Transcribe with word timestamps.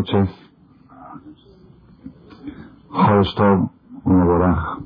noches. 0.00 0.30
Jostov, 2.88 3.70
una 4.04 4.24
boraj. 4.24 4.78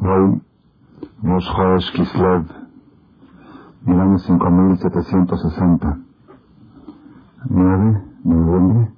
Hoy, 0.00 0.40
Rosh 1.22 1.48
Chodesh 1.54 1.92
Kislev, 1.92 2.46
el 3.86 4.00
año 4.00 4.18
5760. 4.18 5.98
9 7.50 8.02
de 8.24 8.34
noviembre 8.34 8.92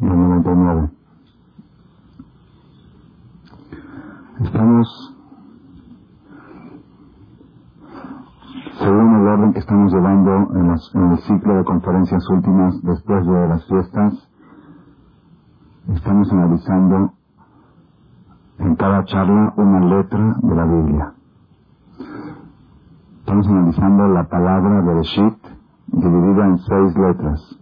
de 0.00 0.06
99. 0.06 0.90
Estamos 4.40 5.17
que 9.52 9.58
estamos 9.60 9.92
llevando 9.92 10.30
en, 10.54 10.74
en, 10.94 11.10
el 11.12 11.18
ciclo 11.18 11.56
de 11.56 11.64
conferencias 11.64 12.28
últimas 12.28 12.80
después 12.82 13.26
de 13.26 13.48
las 13.48 13.66
fiestas, 13.66 14.28
estamos 15.88 16.32
analizando 16.32 17.12
en 18.58 18.76
cada 18.76 19.04
charla 19.04 19.52
una 19.56 19.80
letra 19.80 20.36
de 20.42 20.54
la 20.54 20.64
Biblia. 20.64 21.12
Estamos 23.20 23.46
analizando 23.48 24.08
la 24.08 24.24
palabra 24.24 24.80
Bereshit 24.80 25.38
dividida 25.88 26.46
en 26.46 26.58
seis 26.58 26.96
letras. 26.96 27.58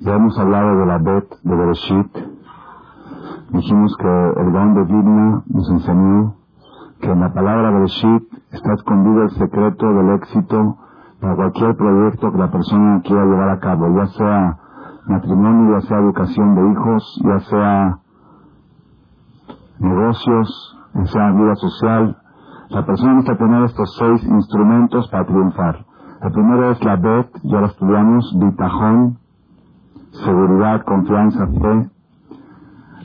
Ya 0.00 0.14
hemos 0.14 0.38
hablado 0.38 0.78
de 0.78 0.86
la 0.86 0.98
Bet 0.98 1.40
de 1.42 1.54
Bereshit. 1.54 2.16
Dijimos 3.50 3.96
que 3.96 4.32
el 4.40 4.52
don 4.52 4.74
de 4.74 4.84
Vidna 4.84 5.42
nos 5.46 5.70
enseñó 5.70 6.39
que 7.00 7.10
en 7.10 7.20
la 7.20 7.32
palabra 7.32 7.70
Bereshit 7.70 8.22
está 8.52 8.74
escondido 8.74 9.22
el 9.22 9.30
secreto 9.30 9.86
del 9.92 10.10
éxito 10.16 10.76
para 11.20 11.36
cualquier 11.36 11.76
proyecto 11.76 12.32
que 12.32 12.38
la 12.38 12.50
persona 12.50 13.00
quiera 13.02 13.24
llevar 13.24 13.50
a 13.50 13.60
cabo, 13.60 13.88
ya 13.96 14.06
sea 14.06 14.58
matrimonio, 15.06 15.78
ya 15.78 15.86
sea 15.86 15.98
educación 15.98 16.54
de 16.54 16.72
hijos, 16.72 17.22
ya 17.24 17.40
sea 17.40 17.98
negocios, 19.78 20.78
ya 20.94 21.06
sea 21.06 21.30
vida 21.32 21.54
social. 21.56 22.16
La 22.68 22.84
persona 22.84 23.14
necesita 23.14 23.38
tener 23.38 23.64
estos 23.64 23.96
seis 23.98 24.24
instrumentos 24.24 25.08
para 25.08 25.26
triunfar. 25.26 25.84
El 26.22 26.32
primero 26.32 26.70
es 26.70 26.84
la 26.84 26.96
Bet, 26.96 27.30
ya 27.44 27.60
lo 27.60 27.66
estudiamos, 27.66 28.36
bitajón, 28.38 29.18
seguridad, 30.12 30.84
confianza, 30.84 31.46
fe. 31.46 31.90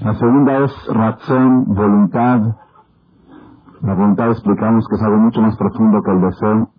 La 0.02 0.14
segunda 0.16 0.58
es 0.66 0.88
razón, 0.94 1.66
voluntad. 1.74 2.42
La 3.82 3.94
voluntad 3.94 4.32
explicamos 4.32 4.88
que 4.88 4.96
es 4.96 5.02
algo 5.02 5.18
mucho 5.18 5.42
más 5.42 5.58
profundo 5.58 6.02
que 6.02 6.12
el 6.12 6.22
deseo. 6.22 6.70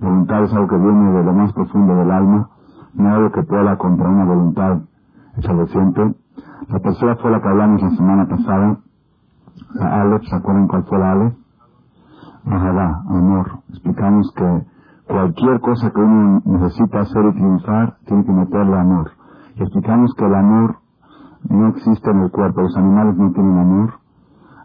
Voluntad 0.00 0.44
es 0.44 0.52
algo 0.52 0.68
que 0.68 0.76
viene 0.76 1.12
de 1.12 1.24
lo 1.24 1.32
más 1.32 1.52
profundo 1.52 1.94
del 1.96 2.10
alma, 2.10 2.50
no 2.94 3.14
algo 3.14 3.32
que 3.32 3.42
pueda 3.42 3.76
contra 3.78 4.08
una 4.08 4.24
voluntad 4.24 4.78
estableciente. 5.36 6.14
La 6.68 6.80
tercera 6.80 7.16
fue 7.16 7.30
la 7.30 7.40
que 7.40 7.48
hablamos 7.48 7.82
la 7.82 7.90
semana 7.90 8.28
pasada, 8.28 8.78
la 9.74 10.20
¿se 10.22 10.36
acuerdan 10.36 10.68
cuál 10.68 10.84
fue 10.84 10.98
la 10.98 11.12
Aleph? 11.12 11.34
Ajá, 12.46 13.02
amor. 13.08 13.60
Explicamos 13.70 14.32
que 14.36 14.64
cualquier 15.06 15.60
cosa 15.60 15.90
que 15.90 16.00
uno 16.00 16.42
necesita 16.44 17.00
hacer 17.00 17.24
y 17.26 17.32
triunfar, 17.32 17.96
tiene 18.06 18.24
que 18.24 18.32
meterle 18.32 18.78
amor. 18.78 19.10
Y 19.56 19.62
explicamos 19.62 20.14
que 20.14 20.26
el 20.26 20.34
amor 20.34 20.76
no 21.48 21.68
existe 21.68 22.10
en 22.10 22.20
el 22.20 22.30
cuerpo, 22.30 22.62
los 22.62 22.76
animales 22.76 23.16
no 23.16 23.32
tienen 23.32 23.58
amor. 23.58 23.94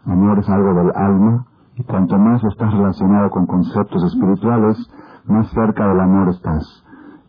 Amor 0.06 0.38
es 0.38 0.48
algo 0.48 0.74
del 0.74 0.92
alma, 0.94 1.46
y 1.80 1.84
cuanto 1.84 2.18
más 2.18 2.44
estás 2.44 2.72
relacionado 2.72 3.30
con 3.30 3.46
conceptos 3.46 4.02
espirituales, 4.04 4.76
más 5.24 5.48
cerca 5.50 5.88
del 5.88 6.00
amor 6.00 6.28
estás. 6.28 6.84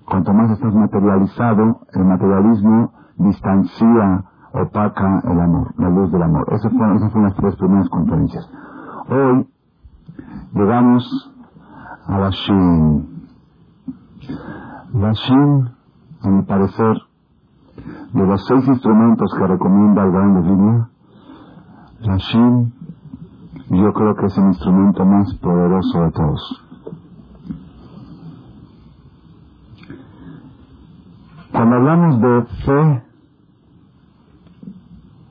Cuanto 0.05 0.33
más 0.33 0.52
estás 0.52 0.73
materializado, 0.73 1.80
el 1.94 2.03
materialismo 2.03 2.91
distancia, 3.16 4.25
opaca 4.52 5.22
el 5.23 5.39
amor, 5.39 5.73
la 5.77 5.89
luz 5.89 6.11
del 6.11 6.23
amor. 6.23 6.45
Esas 6.51 6.72
fueron, 6.73 6.97
esas 6.97 7.11
fueron 7.13 7.29
las 7.29 7.38
tres 7.38 7.56
primeras 7.56 7.90
conferencias. 7.90 8.50
Hoy 9.07 9.47
llegamos 10.53 11.34
a 12.07 12.19
la 12.19 12.29
Shin. 12.31 13.28
La 14.94 15.13
Shin, 15.13 15.69
a 16.23 16.28
mi 16.28 16.41
parecer, 16.44 16.97
de 18.13 18.28
los 18.28 18.45
seis 18.47 18.67
instrumentos 18.67 19.34
que 19.38 19.47
recomienda 19.47 20.03
el 20.03 20.11
Gran 20.11 20.41
Divina, 20.44 20.90
la 22.01 22.17
Shin 22.17 22.81
yo 23.78 23.94
creo 23.94 24.16
que 24.16 24.26
es 24.26 24.38
el 24.38 24.46
instrumento 24.46 25.06
más 25.06 25.34
poderoso 25.36 26.04
de 26.04 26.12
todos. 26.12 26.66
Cuando 31.54 31.76
hablamos 31.78 32.22
de 32.22 32.42
fe, 32.66 33.04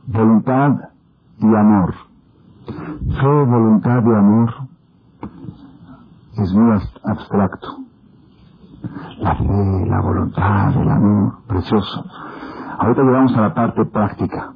voluntad 0.06 0.70
y 1.38 1.54
amor, 1.54 1.94
fe, 2.66 3.44
voluntad 3.44 4.02
y 4.04 4.14
amor 4.14 4.54
es 6.38 6.54
muy 6.54 6.78
abstracto. 7.04 7.68
La 9.18 9.34
fe, 9.34 9.86
la 9.86 10.00
voluntad, 10.00 10.80
el 10.80 10.88
amor, 10.88 11.42
precioso. 11.46 12.04
Ahorita 12.78 13.02
llegamos 13.02 13.36
a 13.36 13.40
la 13.42 13.54
parte 13.54 13.84
práctica. 13.84 14.54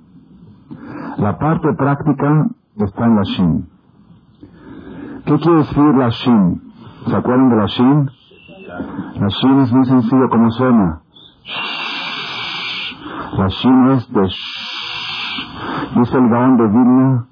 La 1.18 1.38
parte 1.38 1.74
práctica 1.74 2.46
está 2.76 3.04
en 3.04 3.16
la 3.16 3.22
Shin. 3.24 3.73
¿Qué 5.26 5.38
quiere 5.38 5.56
decir 5.56 5.94
la 5.96 6.10
Shin? 6.10 6.62
¿Se 7.06 7.16
acuerdan 7.16 7.48
de 7.48 7.56
la 7.56 7.66
Shin? 7.66 8.10
La 9.20 9.28
Shin 9.28 9.60
es 9.60 9.72
muy 9.72 9.86
sencillo 9.86 10.28
como 10.28 10.50
suena. 10.50 11.00
La 13.38 13.48
Shin 13.48 13.90
es 13.92 14.12
de 14.12 14.28
Dice 15.96 16.18
el 16.18 16.28
Gaón 16.28 16.56
de 16.56 16.64
Vilna, 16.64 17.26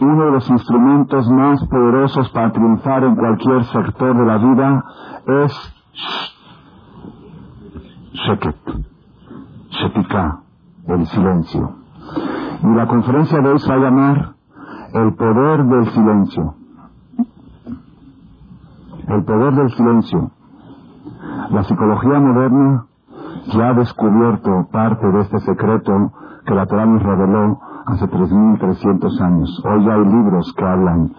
uno 0.00 0.24
de 0.24 0.30
los 0.32 0.50
instrumentos 0.50 1.30
más 1.30 1.64
poderosos 1.68 2.28
para 2.30 2.52
triunfar 2.52 3.04
en 3.04 3.16
cualquier 3.16 3.64
sector 3.64 4.16
de 4.16 4.26
la 4.26 4.38
vida 4.38 4.84
es 5.44 5.74
Sheket, 8.12 8.56
Shetika, 9.70 10.40
el 10.88 11.06
silencio. 11.06 11.76
Y 12.62 12.74
la 12.74 12.86
conferencia 12.88 13.38
de 13.40 13.48
hoy 13.48 13.58
se 13.58 13.68
va 13.68 13.74
a 13.74 13.78
llamar 13.78 14.34
El 14.92 15.14
poder 15.14 15.64
del 15.64 15.86
silencio. 15.92 16.57
El 19.08 19.24
poder 19.24 19.54
del 19.54 19.70
silencio. 19.70 20.30
La 21.50 21.62
psicología 21.64 22.20
moderna 22.20 22.84
ya 23.54 23.70
ha 23.70 23.74
descubierto 23.74 24.68
parte 24.70 25.06
de 25.10 25.20
este 25.20 25.38
secreto 25.40 26.12
que 26.44 26.54
la 26.54 26.66
Torah 26.66 26.84
nos 26.84 27.02
reveló 27.02 27.58
hace 27.86 28.06
3.300 28.06 29.20
años. 29.22 29.64
Hoy 29.64 29.88
hay 29.88 30.04
libros 30.04 30.52
que 30.54 30.64
hablan, 30.64 31.10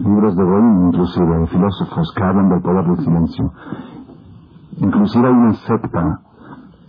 libros 0.00 0.36
de 0.36 0.42
Goim 0.42 0.86
inclusive, 0.88 1.38
de 1.38 1.46
filósofos 1.46 2.12
que 2.16 2.22
hablan 2.24 2.48
del 2.48 2.62
poder 2.62 2.84
del 2.86 2.98
silencio. 2.98 3.52
Inclusive 4.78 5.28
hay 5.28 5.34
una 5.34 5.54
secta 5.54 6.20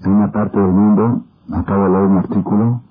en 0.04 0.12
una 0.12 0.32
parte 0.32 0.60
del 0.60 0.72
mundo, 0.72 1.22
acabo 1.54 1.84
de 1.84 1.90
leer 1.90 2.06
un 2.06 2.18
artículo, 2.18 2.82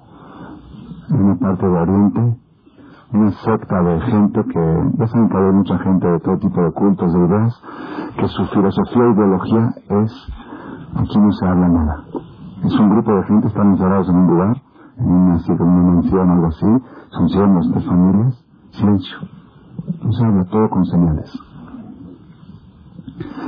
en 1.08 1.20
una 1.20 1.34
parte 1.34 1.66
de 1.66 1.78
Oriente, 1.78 2.39
una 3.12 3.32
secta 3.32 3.82
de 3.82 4.00
gente 4.02 4.44
que, 4.44 4.90
ya 4.98 5.06
saben 5.08 5.28
que 5.28 5.36
hay 5.36 5.52
mucha 5.52 5.78
gente 5.78 6.06
de 6.06 6.20
todo 6.20 6.38
tipo 6.38 6.62
de 6.62 6.72
cultos, 6.72 7.12
de 7.12 7.18
ideas, 7.18 7.62
que 8.16 8.28
su 8.28 8.44
filosofía 8.46 9.02
e 9.02 9.12
ideología 9.12 9.74
es, 10.02 10.28
aquí 10.94 11.18
no 11.18 11.32
se 11.32 11.46
habla 11.46 11.68
nada. 11.68 12.04
Es 12.64 12.78
un 12.78 12.90
grupo 12.90 13.12
de 13.14 13.22
gente, 13.24 13.48
están 13.48 13.70
encerrados 13.72 14.08
en 14.08 14.16
un 14.16 14.26
lugar, 14.26 14.56
en 14.98 15.06
una, 15.06 15.38
una 15.48 15.82
mansión 15.92 16.30
o 16.30 16.32
algo 16.32 16.46
así, 16.46 16.66
son 17.10 17.28
cientos 17.28 17.74
de 17.74 17.80
familias, 17.80 18.44
silencio. 18.70 19.18
No 20.04 20.12
se 20.12 20.24
habla 20.24 20.44
todo 20.44 20.70
con 20.70 20.84
señales. 20.84 21.38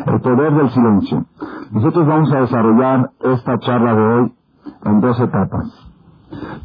El 0.07 0.21
poder 0.21 0.55
del 0.55 0.71
silencio. 0.71 1.25
Nosotros 1.71 2.07
vamos 2.07 2.33
a 2.33 2.41
desarrollar 2.41 3.11
esta 3.21 3.59
charla 3.61 3.95
de 3.95 4.03
hoy 4.03 4.33
en 4.85 5.01
dos 5.01 5.21
etapas. 5.21 5.93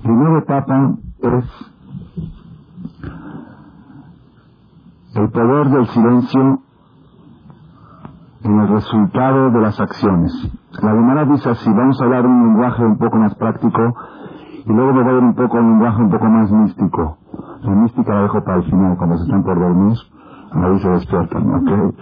Primera 0.01 0.39
etapa 0.39 0.95
es 1.21 1.76
el 5.17 5.29
poder 5.31 5.69
del 5.69 5.87
silencio 5.87 6.59
en 8.43 8.59
el 8.59 8.67
resultado 8.67 9.49
de 9.49 9.61
las 9.61 9.79
acciones. 9.79 10.31
La 10.81 10.91
Gemara 10.91 11.25
dice 11.25 11.49
así, 11.49 11.69
vamos 11.71 11.99
a 11.99 12.05
hablar 12.05 12.25
un 12.25 12.47
lenguaje 12.47 12.83
un 12.85 12.97
poco 12.97 13.17
más 13.17 13.33
práctico 13.35 13.95
y 14.65 14.71
luego 14.71 14.93
voy 14.93 15.03
a 15.03 15.17
ir 15.17 15.23
un 15.23 15.35
poco 15.35 15.57
a 15.57 15.61
un 15.61 15.71
lenguaje 15.71 16.01
un 16.03 16.11
poco 16.11 16.25
más 16.25 16.51
místico. 16.51 17.17
La 17.61 17.71
mística 17.71 18.13
la 18.13 18.21
dejo 18.21 18.43
para 18.43 18.57
el 18.57 18.63
final, 18.63 18.97
cuando 18.97 19.17
se 19.17 19.23
están 19.23 19.43
por 19.43 19.59
dormir, 19.59 19.97
ahí 20.51 20.79
se 20.79 20.89
despiertan, 20.89 21.55
¿ok? 21.55 21.95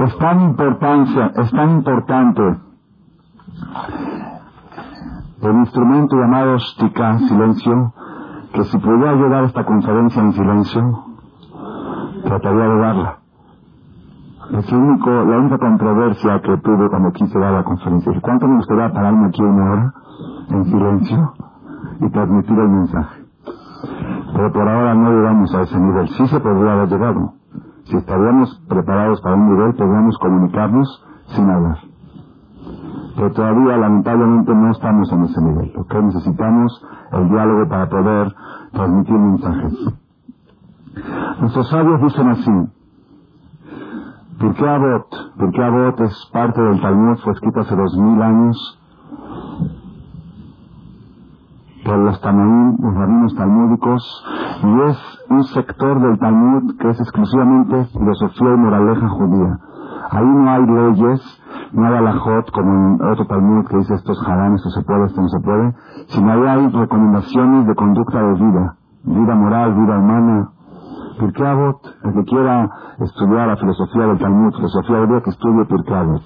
Es 0.00 0.18
tan 0.18 0.40
importante, 0.40 1.40
es 1.40 1.50
tan 1.52 1.70
importante 1.70 2.42
el 5.42 5.56
instrumento 5.56 6.16
llamado 6.16 6.58
Shtika, 6.58 7.18
silencio, 7.20 7.94
que 8.52 8.64
si 8.64 8.78
pudiera 8.78 9.14
llevar 9.14 9.44
esta 9.44 9.64
conferencia 9.64 10.22
en 10.22 10.32
silencio, 10.32 11.04
trataría 12.24 12.64
de 12.68 12.78
darla. 12.78 13.18
Es 14.52 14.72
único, 14.72 15.10
la 15.10 15.38
única 15.38 15.58
controversia 15.58 16.40
que 16.42 16.56
tuve 16.58 16.88
cuando 16.90 17.12
quise 17.12 17.38
dar 17.38 17.52
la 17.52 17.62
conferencia. 17.62 18.12
¿Cuánto 18.20 18.48
me 18.48 18.56
gustaría 18.56 18.92
pararme 18.92 19.28
aquí 19.28 19.42
una 19.42 19.70
hora 19.70 19.94
en 20.48 20.64
silencio 20.64 21.34
y 22.00 22.10
transmitir 22.10 22.58
el 22.58 22.68
mensaje? 22.68 23.20
Pero 24.34 24.52
por 24.52 24.68
ahora 24.68 24.94
no 24.94 25.12
llegamos 25.12 25.54
a 25.54 25.62
ese 25.62 25.78
nivel. 25.78 26.08
Sí 26.08 26.26
se 26.26 26.40
podría 26.40 26.72
haber 26.72 26.88
llegado. 26.88 27.34
Si 27.84 27.96
estaríamos 27.96 28.60
preparados 28.68 29.20
para 29.20 29.36
un 29.36 29.50
nivel, 29.50 29.74
podríamos 29.74 30.18
comunicarnos 30.18 31.04
sin 31.28 31.48
hablar. 31.48 31.89
Pero 33.16 33.32
todavía, 33.32 33.76
lamentablemente, 33.76 34.54
no 34.54 34.70
estamos 34.70 35.12
en 35.12 35.24
ese 35.24 35.40
nivel. 35.42 35.72
Que 35.88 36.02
necesitamos 36.02 36.86
el 37.12 37.28
diálogo 37.28 37.68
para 37.68 37.88
poder 37.88 38.34
transmitir 38.72 39.18
mensajes. 39.18 39.74
Nuestros 41.40 41.68
sabios 41.68 42.00
dicen 42.02 42.28
así. 42.28 42.50
Pirkei 44.38 44.68
Avot, 44.68 45.06
Pirkei 45.38 45.64
Avot 45.64 46.00
es 46.00 46.30
parte 46.32 46.60
del 46.62 46.80
Talmud, 46.80 47.18
fue 47.18 47.32
escrito 47.32 47.60
hace 47.60 47.76
dos 47.76 47.96
mil 47.98 48.22
años 48.22 48.80
por 51.84 51.98
los 51.98 52.20
Tamaín, 52.20 52.76
los 52.80 52.94
rabinos 52.94 53.34
talmúdicos, 53.34 54.24
y 54.62 54.90
es 54.90 54.98
un 55.28 55.44
sector 55.44 56.00
del 56.00 56.18
Talmud 56.18 56.76
que 56.78 56.90
es 56.90 57.00
exclusivamente 57.00 57.84
filosofía 57.86 58.54
y 58.54 58.56
moraleja 58.58 59.08
judía. 59.08 59.58
Ahí 60.12 60.26
no 60.26 60.50
hay 60.50 60.66
leyes, 60.66 61.42
no 61.72 61.86
hay 61.86 61.94
alajot 61.94 62.50
como 62.50 62.72
en 62.72 63.12
otro 63.12 63.26
Talmud 63.26 63.66
que 63.66 63.76
dice 63.76 63.94
esto 63.94 64.12
es 64.12 64.18
esto 64.18 64.70
se 64.70 64.82
puede, 64.82 65.06
esto 65.06 65.22
no 65.22 65.28
se 65.28 65.40
puede, 65.40 65.74
sino 66.08 66.32
ahí 66.32 66.42
hay 66.46 66.68
recomendaciones 66.68 67.66
de 67.68 67.74
conducta 67.76 68.20
de 68.20 68.34
vida, 68.34 68.76
vida 69.04 69.34
moral, 69.34 69.74
vida 69.74 69.98
humana. 69.98 70.50
Pirkei 71.20 71.46
Avot, 71.46 71.80
el 72.02 72.12
que 72.14 72.24
quiera 72.24 72.70
estudiar 72.98 73.48
la 73.48 73.56
filosofía 73.56 74.06
del 74.06 74.18
Talmud, 74.18 74.54
filosofía 74.54 74.96
de 74.96 75.06
vida, 75.06 75.20
que 75.22 75.30
estudie 75.30 75.64
Pirkei 75.66 75.94
Avot. 75.94 76.22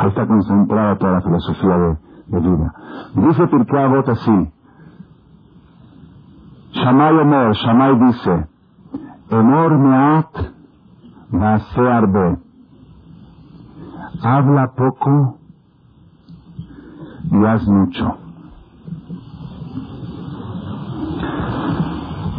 Ahí 0.00 0.08
está 0.08 0.26
concentrada 0.26 0.96
toda 0.96 1.12
la 1.12 1.20
filosofía 1.20 1.76
de, 1.78 2.40
vida. 2.40 2.74
Dice 3.14 3.46
Pirkei 3.46 3.82
Avot 3.84 4.08
así, 4.08 4.52
Shamay 6.72 7.16
Omer, 7.16 7.52
Shamay 7.52 7.98
dice, 7.98 8.46
Emor 9.30 9.78
meat, 9.78 10.52
arbe. 11.76 12.49
Habla 14.22 14.72
poco 14.72 15.36
y 17.30 17.44
haz 17.44 17.66
mucho. 17.68 18.16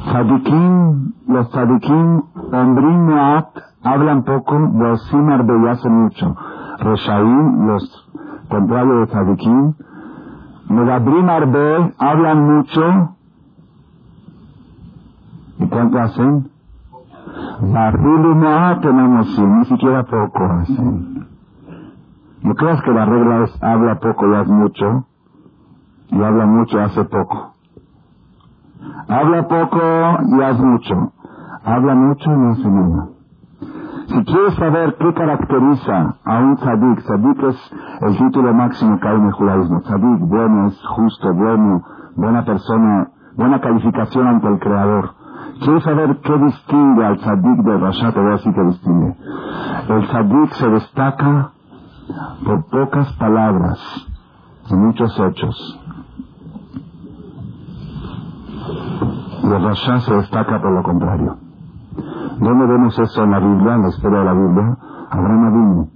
Tzadikim, 0.06 1.14
los 1.28 1.50
tzadikim, 1.50 2.24
Ombrim 2.52 3.06
meat, 3.08 3.48
hablan 3.84 4.24
poco, 4.24 4.60
Bosim 4.60 5.30
arbe 5.30 5.54
y 5.64 5.68
hacen 5.68 6.04
mucho. 6.04 6.36
Reshaim, 6.80 7.68
los 7.68 8.10
contrarios 8.50 9.00
de 9.00 9.08
tzadikim, 9.08 9.74
Medabrim 10.70 11.30
arbe, 11.30 11.94
hablan 11.98 12.46
mucho, 12.46 13.16
¿Y 15.62 15.68
cuánto 15.68 16.00
hacen? 16.00 16.50
La 17.62 17.92
tenemos 18.82 19.40
ni 19.40 19.66
siquiera 19.66 20.04
poco 20.04 20.44
hacen. 20.44 21.31
No 22.44 22.56
creas 22.56 22.82
que 22.82 22.92
la 22.92 23.06
regla 23.06 23.44
es 23.44 23.64
habla 23.64 24.00
poco 24.00 24.28
y 24.28 24.36
haz 24.36 24.48
mucho, 24.48 25.06
y 26.10 26.22
habla 26.22 26.46
mucho 26.46 26.78
y 26.78 26.82
hace 26.82 27.04
poco. 27.06 27.54
Habla 29.08 29.48
poco 29.48 29.80
y 30.38 30.42
haz 30.42 30.60
mucho. 30.60 31.14
Habla 31.64 31.96
mucho 31.96 32.32
y 32.32 32.38
no 32.38 32.52
hace 32.52 32.70
nada. 32.70 33.08
Si 34.08 34.26
quieres 34.26 34.56
saber 34.56 34.96
qué 35.00 35.14
caracteriza 35.14 36.16
a 36.26 36.40
un 36.40 36.56
tzadik, 36.58 37.00
tzadik 37.04 37.44
es 37.44 37.74
el 38.02 38.18
título 38.18 38.54
máximo 38.54 39.00
que 39.00 39.08
hay 39.08 39.16
en 39.16 39.26
el 39.28 39.32
judaísmo. 39.32 39.82
Tzadik, 39.82 40.20
bueno, 40.22 40.68
es 40.68 40.86
justo, 40.88 41.34
bueno, 41.34 41.84
buena 42.16 42.44
persona, 42.44 43.08
buena 43.38 43.62
calificación 43.62 44.28
ante 44.28 44.48
el 44.48 44.60
Creador. 44.60 45.14
¿Quieres 45.64 45.84
saber 45.84 46.18
qué 46.22 46.38
distingue 46.40 47.06
al 47.06 47.18
tzadik 47.20 47.64
de 47.64 47.78
Rasha? 47.78 48.12
Te 48.12 48.20
voy 48.20 48.30
a 48.30 48.32
decir 48.34 48.54
distingue. 48.54 49.16
El 49.90 50.08
tzadik 50.08 50.52
se 50.54 50.70
destaca 50.70 51.52
por 52.46 52.66
pocas 52.66 53.12
palabras 53.14 53.80
y 54.70 54.76
muchos 54.76 55.20
hechos. 55.20 55.80
Y 59.44 59.48
el 59.48 59.64
Rasha 59.64 60.00
se 60.02 60.14
destaca 60.14 60.62
por 60.62 60.72
lo 60.72 60.84
contrario. 60.84 61.38
¿Dónde 62.40 62.66
vemos 62.66 62.98
eso 62.98 63.24
en 63.24 63.32
la 63.32 63.40
Biblia, 63.40 63.76
en 63.76 63.82
la 63.84 63.90
historia 63.90 64.20
de 64.20 64.26
la 64.26 64.34
Biblia? 64.34 64.78
Abraham 65.10 65.46
Avinu. 65.46 65.90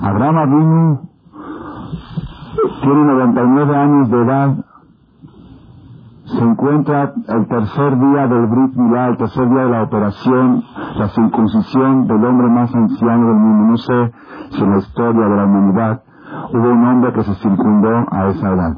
Abraham 0.00 0.38
Avinu 0.38 1.00
tiene 2.82 3.04
99 3.04 3.76
años 3.76 4.10
de 4.10 4.22
edad 4.22 4.65
se 6.26 6.42
encuentra 6.42 7.12
el 7.28 7.46
tercer 7.46 7.98
día 8.00 8.26
del 8.26 8.46
Brit 8.46 8.74
Milá, 8.74 9.08
el 9.08 9.16
tercer 9.16 9.48
día 9.48 9.62
de 9.62 9.70
la 9.70 9.82
operación, 9.84 10.64
la 10.96 11.08
circuncisión 11.08 12.08
del 12.08 12.24
hombre 12.24 12.48
más 12.48 12.74
anciano 12.74 13.28
del 13.28 13.36
mundo. 13.36 13.64
No 13.70 13.76
sé 13.76 14.12
si 14.50 14.62
en 14.62 14.70
la 14.72 14.78
historia 14.78 15.28
de 15.28 15.36
la 15.36 15.44
humanidad 15.44 16.02
hubo 16.52 16.68
un 16.68 16.84
hombre 16.84 17.12
que 17.12 17.22
se 17.22 17.34
circundó 17.36 18.06
a 18.10 18.26
esa 18.30 18.52
edad. 18.52 18.76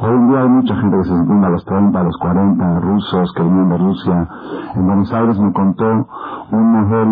Hoy 0.00 0.10
en 0.10 0.28
día 0.28 0.40
hay 0.40 0.48
mucha 0.48 0.74
gente 0.74 0.96
que 0.96 1.04
se 1.04 1.16
circunda 1.16 1.46
a 1.46 1.50
los 1.50 1.64
30, 1.64 2.00
a 2.00 2.02
los 2.02 2.16
40, 2.18 2.80
rusos 2.80 3.32
que 3.36 3.42
vienen 3.42 3.68
de 3.68 3.78
Rusia. 3.78 4.28
En 4.74 4.86
Buenos 4.86 5.12
Aires 5.12 5.38
me 5.38 5.52
contó 5.52 6.08
un 6.50 6.72
mujer, 6.72 7.06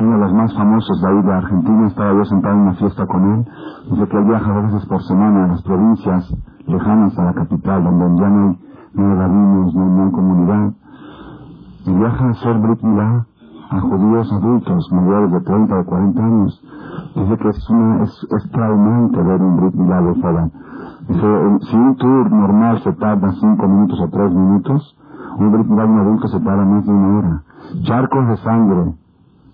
uno 0.00 0.12
de 0.12 0.18
los 0.18 0.32
más 0.34 0.54
famosos 0.54 1.00
de 1.00 1.08
ahí 1.08 1.22
de 1.22 1.32
Argentina, 1.32 1.86
estaba 1.86 2.12
yo 2.12 2.24
sentado 2.26 2.54
en 2.54 2.60
una 2.60 2.74
fiesta 2.74 3.06
con 3.06 3.32
él, 3.32 3.46
dice 3.90 4.06
que 4.06 4.20
viaja 4.20 4.50
a 4.50 4.60
veces 4.60 4.86
por 4.86 5.02
semana 5.02 5.44
a 5.44 5.48
las 5.48 5.62
provincias 5.62 6.34
lejanas 6.66 7.18
a 7.18 7.24
la 7.24 7.34
capital, 7.34 7.84
donde 7.84 8.20
ya 8.20 8.28
no 8.28 8.48
hay, 8.48 8.58
no 8.94 9.10
hay 9.10 9.18
rabinos, 9.18 9.74
no, 9.74 10.04
hay 10.04 10.10
comunidad, 10.10 10.72
y 11.86 11.92
viaja 11.92 12.24
a 12.24 12.30
hacer 12.30 12.58
Brit 12.58 12.80
a 13.70 13.80
judíos 13.80 14.30
adultos, 14.32 14.92
mayores 14.92 15.32
de 15.32 15.40
30 15.40 15.80
o 15.80 15.84
40 15.84 16.22
años. 16.22 16.62
Dice 17.14 17.38
que 17.38 17.48
es, 17.48 17.70
una, 17.70 18.02
es, 18.04 18.26
es 18.30 18.50
traumante 18.50 19.22
ver 19.22 19.40
un 19.40 19.56
Brit 19.56 19.74
Milá 19.74 20.02
de 20.02 20.14
fuera. 20.20 20.50
Dice, 21.08 21.58
si 21.70 21.76
un 21.76 21.96
tour 21.96 22.30
normal 22.30 22.82
se 22.82 22.92
tarda 22.92 23.32
5 23.32 23.68
minutos 23.68 24.00
o 24.00 24.08
3 24.08 24.32
minutos, 24.32 24.96
un 25.38 25.52
Brit 25.52 25.66
Milá 25.66 25.84
de 25.84 25.88
un 25.88 25.98
adulto 26.00 26.28
se 26.28 26.40
tarda 26.40 26.64
más 26.64 26.84
de 26.84 26.92
una 26.92 27.18
hora. 27.18 27.42
Charcos 27.84 28.28
de 28.28 28.36
sangre, 28.38 28.92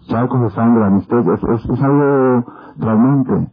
charcos 0.09 0.41
de 0.41 0.51
sangre, 0.51 0.85
anestesia, 0.85 1.35
es, 1.35 1.45
es, 1.45 1.71
es 1.71 1.83
algo 1.83 2.45
traumante. 2.81 3.49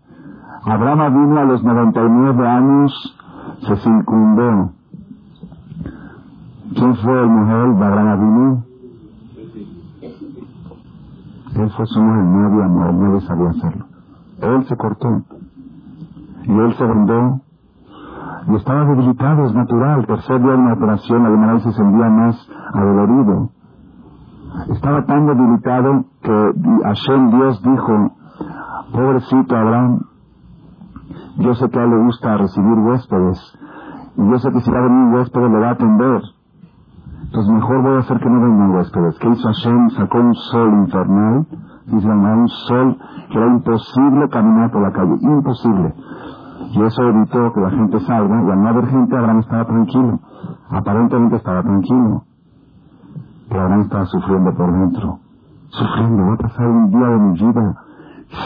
Abraham 0.66 1.14
vino 1.14 1.40
a 1.40 1.46
los 1.46 1.64
99 1.64 2.48
años 2.48 3.16
se 3.62 3.76
circundó. 3.78 4.72
¿Quién 6.76 6.96
fue 6.98 7.22
el 7.22 7.30
mujer 7.30 7.76
de? 7.78 8.66
Él 11.56 11.70
fue 11.72 11.86
su 11.86 12.02
mujer, 12.02 12.24
no 12.24 12.48
había 12.48 12.66
amor, 12.66 12.94
sabía 13.22 13.50
hacerlo. 13.50 13.86
Él 14.42 14.66
se 14.66 14.76
cortó. 14.76 15.24
Y 16.44 16.52
él 16.52 16.74
se 16.74 16.84
vendó. 16.86 17.42
Y 18.48 18.56
estaba 18.56 18.86
debilitado, 18.86 19.46
es 19.46 19.54
natural. 19.54 20.00
El 20.02 20.06
tercer 20.06 20.42
día 20.42 20.52
de 20.52 20.58
una 20.58 20.74
operación, 20.74 21.24
la 21.24 21.30
se 21.62 21.72
sentía 21.72 22.10
más 22.10 22.50
adolorido. 22.74 23.50
Estaba 24.70 25.06
tan 25.06 25.26
debilitado 25.26 26.06
que 26.22 26.54
Hashem, 26.84 27.32
Dios, 27.32 27.64
dijo, 27.64 28.12
pobrecito 28.92 29.56
Abraham, 29.56 30.02
yo 31.38 31.54
sé 31.54 31.70
que 31.70 31.80
a 31.80 31.84
él 31.84 31.90
le 31.90 32.04
gusta 32.04 32.38
recibir 32.38 32.80
huéspedes. 32.80 33.58
Y 34.18 34.30
yo 34.30 34.40
sé 34.40 34.52
que 34.52 34.62
si 34.62 34.72
va 34.72 34.80
a 34.80 34.84
venir 34.84 34.98
un 34.98 35.14
huésped 35.16 35.42
le 35.42 35.60
va 35.60 35.68
a 35.68 35.72
atender. 35.72 36.22
Entonces 37.24 37.54
mejor 37.54 37.82
voy 37.82 37.96
a 37.96 38.00
hacer 38.00 38.20
que 38.20 38.30
no 38.30 38.42
vengan 38.42 38.72
huéspedes. 38.72 39.20
¿Qué 39.20 39.30
hizo 39.30 39.48
Hashem? 39.48 39.90
Sacó 39.90 40.20
un 40.20 40.34
sol 40.36 40.74
infernal. 40.74 41.46
Dice 41.88 42.08
un 42.08 42.48
sol 42.48 42.98
que 43.30 43.38
era 43.38 43.48
imposible 43.48 44.30
caminar 44.30 44.72
por 44.72 44.82
la 44.82 44.92
calle. 44.92 45.16
Imposible. 45.22 45.94
Y 46.72 46.82
eso 46.82 47.04
evitó 47.04 47.52
que 47.54 47.62
la 47.62 47.70
gente 47.72 48.00
salga. 48.02 48.44
Y 48.44 48.52
al 48.52 48.64
no 48.64 48.70
haber 48.70 48.88
gente, 48.88 49.18
Abraham 49.18 49.40
estaba 49.40 49.66
tranquilo. 49.66 50.20
Aparentemente 50.70 51.36
estaba 51.36 51.62
tranquilo. 51.62 52.24
Pero 53.50 53.62
Abraham 53.62 53.82
estaba 53.82 54.06
sufriendo 54.06 54.56
por 54.56 54.72
dentro. 54.72 55.20
Sufriendo. 55.68 56.28
¿Va 56.28 56.34
a 56.34 56.38
pasar 56.38 56.68
un 56.68 56.90
día 56.90 57.08
de 57.08 57.18
mi 57.18 57.34
vida 57.34 57.76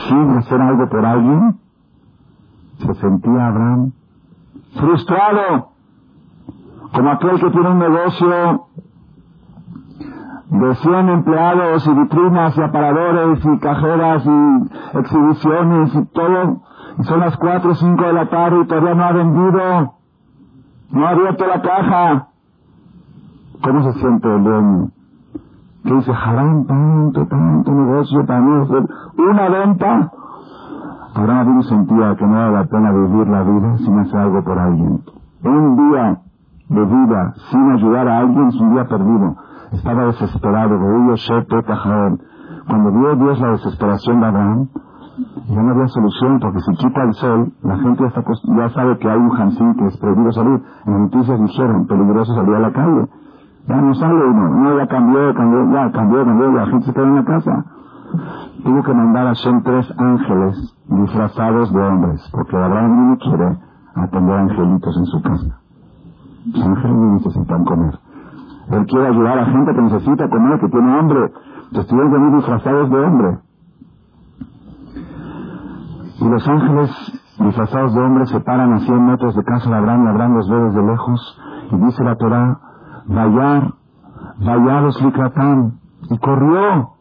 sin 0.08 0.30
hacer 0.32 0.62
algo 0.62 0.90
por 0.90 1.06
alguien? 1.06 1.60
Se 2.80 2.94
sentía 2.96 3.48
Abraham 3.48 3.92
frustrado, 4.74 5.70
como 6.94 7.12
aquel 7.12 7.40
que 7.40 7.50
tiene 7.52 7.70
un 7.70 7.80
negocio 7.80 8.66
de 10.50 10.76
100 10.76 11.10
empleados 11.10 11.88
y 11.88 11.94
vitrinas 11.94 12.58
y 12.58 12.62
aparadores 12.62 13.46
y 13.46 13.60
cajeras 13.60 14.26
y 14.26 14.98
exhibiciones 14.98 15.96
y 15.96 16.06
todo, 16.08 16.62
y 16.98 17.04
son 17.04 17.20
las 17.20 17.38
4 17.38 17.72
o 17.72 17.76
5 17.76 18.04
de 18.04 18.14
la 18.14 18.30
tarde 18.30 18.62
y 18.62 18.68
todavía 18.68 18.96
no 18.96 19.04
ha 19.04 19.12
vendido, 19.12 19.94
no 20.92 21.06
ha 21.06 21.10
abierto 21.10 21.46
la 21.46 21.62
caja. 21.62 22.28
¿Cómo 23.62 23.84
se 23.84 24.00
siente 24.00 24.28
el 24.34 24.44
dueño? 24.44 24.92
que 25.84 25.94
dice, 25.94 26.12
harán 26.12 26.66
tanto, 26.66 27.26
tanto 27.28 27.72
negocio 27.72 28.26
para 28.26 28.42
mí 28.42 28.66
una 29.18 29.50
venta. 29.50 30.12
Abraham 31.20 31.62
sentía 31.64 32.16
que 32.16 32.26
no 32.26 32.34
vale 32.34 32.54
la 32.54 32.64
pena 32.64 32.92
vivir 32.94 33.28
la 33.28 33.44
vida 33.44 33.78
sin 33.80 34.00
hacer 34.00 34.20
algo 34.20 34.42
por 34.42 34.58
alguien. 34.58 35.02
Un 35.44 35.76
día 35.76 36.22
de 36.70 36.86
vida 36.86 37.34
sin 37.52 37.72
ayudar 37.72 38.08
a 38.08 38.20
alguien 38.20 38.48
es 38.48 38.56
un 38.56 38.74
día 38.74 38.88
perdido. 38.88 39.36
Estaba 39.74 40.06
desesperado, 40.06 40.80
Cuando 42.68 42.92
vio 42.92 43.16
Dios 43.18 43.42
la 43.42 43.50
desesperación 43.50 44.22
de 44.22 44.26
Abraham, 44.28 44.70
ya 45.50 45.62
no 45.62 45.72
había 45.72 45.88
solución 45.88 46.40
porque 46.40 46.60
si 46.62 46.72
quita 46.78 47.04
el 47.04 47.14
sol, 47.16 47.52
la 47.64 47.78
gente 47.80 48.04
ya, 48.16 48.24
ya 48.56 48.70
sabe 48.70 48.98
que 49.00 49.10
hay 49.10 49.18
un 49.18 49.32
Hansín 49.36 49.76
que 49.76 49.88
es 49.88 49.98
prohibido 49.98 50.32
salir. 50.32 50.62
En 50.86 50.94
las 50.94 51.02
noticias 51.02 51.38
dijeron, 51.38 51.86
peligroso 51.86 52.34
salir 52.34 52.56
a 52.56 52.60
la 52.60 52.72
calle. 52.72 53.08
Ya 53.68 53.76
no 53.76 53.94
sale 53.94 54.26
uno, 54.26 54.50
no, 54.52 54.78
ya 54.78 54.88
cambió, 54.88 55.34
cambió, 55.36 55.70
ya 55.74 55.92
cambió, 55.92 56.24
cambió, 56.24 56.52
la 56.54 56.66
gente 56.68 56.86
se 56.86 56.94
queda 56.94 57.04
en 57.04 57.16
la 57.16 57.26
casa. 57.26 57.66
Tuvo 58.64 58.84
que 58.84 58.94
mandar 58.94 59.28
a 59.28 59.34
Shem 59.34 59.62
tres 59.64 59.94
ángeles 59.98 60.76
disfrazados 60.88 61.72
de 61.74 61.82
hombres, 61.82 62.30
porque 62.32 62.58
Abraham 62.58 63.12
no 63.12 63.18
quiere 63.18 63.58
atender 63.96 64.36
angelitos 64.36 64.98
en 64.98 65.06
su 65.06 65.22
casa. 65.22 65.60
Los 66.46 66.66
ángeles 66.66 66.96
no 66.96 67.14
necesitan 67.14 67.66
comer. 67.66 68.00
Él 68.72 68.86
quiere 68.86 69.08
ayudar 69.08 69.40
a 69.40 69.46
gente 69.46 69.74
que 69.74 69.82
necesita 69.82 70.30
comer, 70.30 70.60
que 70.60 70.70
tiene 70.70 71.00
hambre. 71.00 71.32
Entonces 71.66 71.88
tuvieron 71.88 72.12
que 72.12 72.18
venir 72.18 72.36
disfrazados 72.36 72.90
de 72.90 73.00
hombre. 73.00 73.40
Y 76.20 76.30
los 76.30 76.48
ángeles 76.48 77.22
disfrazados 77.40 77.94
de 77.94 78.02
hombres 78.02 78.30
se 78.30 78.40
paran 78.42 78.74
a 78.74 78.80
100 78.80 79.06
metros 79.06 79.36
de 79.36 79.44
casa 79.44 79.70
de 79.70 79.76
Abraham, 79.76 80.08
Abraham 80.08 80.36
los 80.36 80.50
ve 80.50 80.62
desde 80.64 80.84
lejos, 80.84 81.42
y 81.72 81.76
dice 81.78 82.04
la 82.04 82.16
Torah, 82.16 82.60
Vayar, 83.06 83.74
Vayar 84.40 84.84
los 84.84 85.02
Likratán, 85.02 85.80
y 86.10 86.18
corrió. 86.18 86.99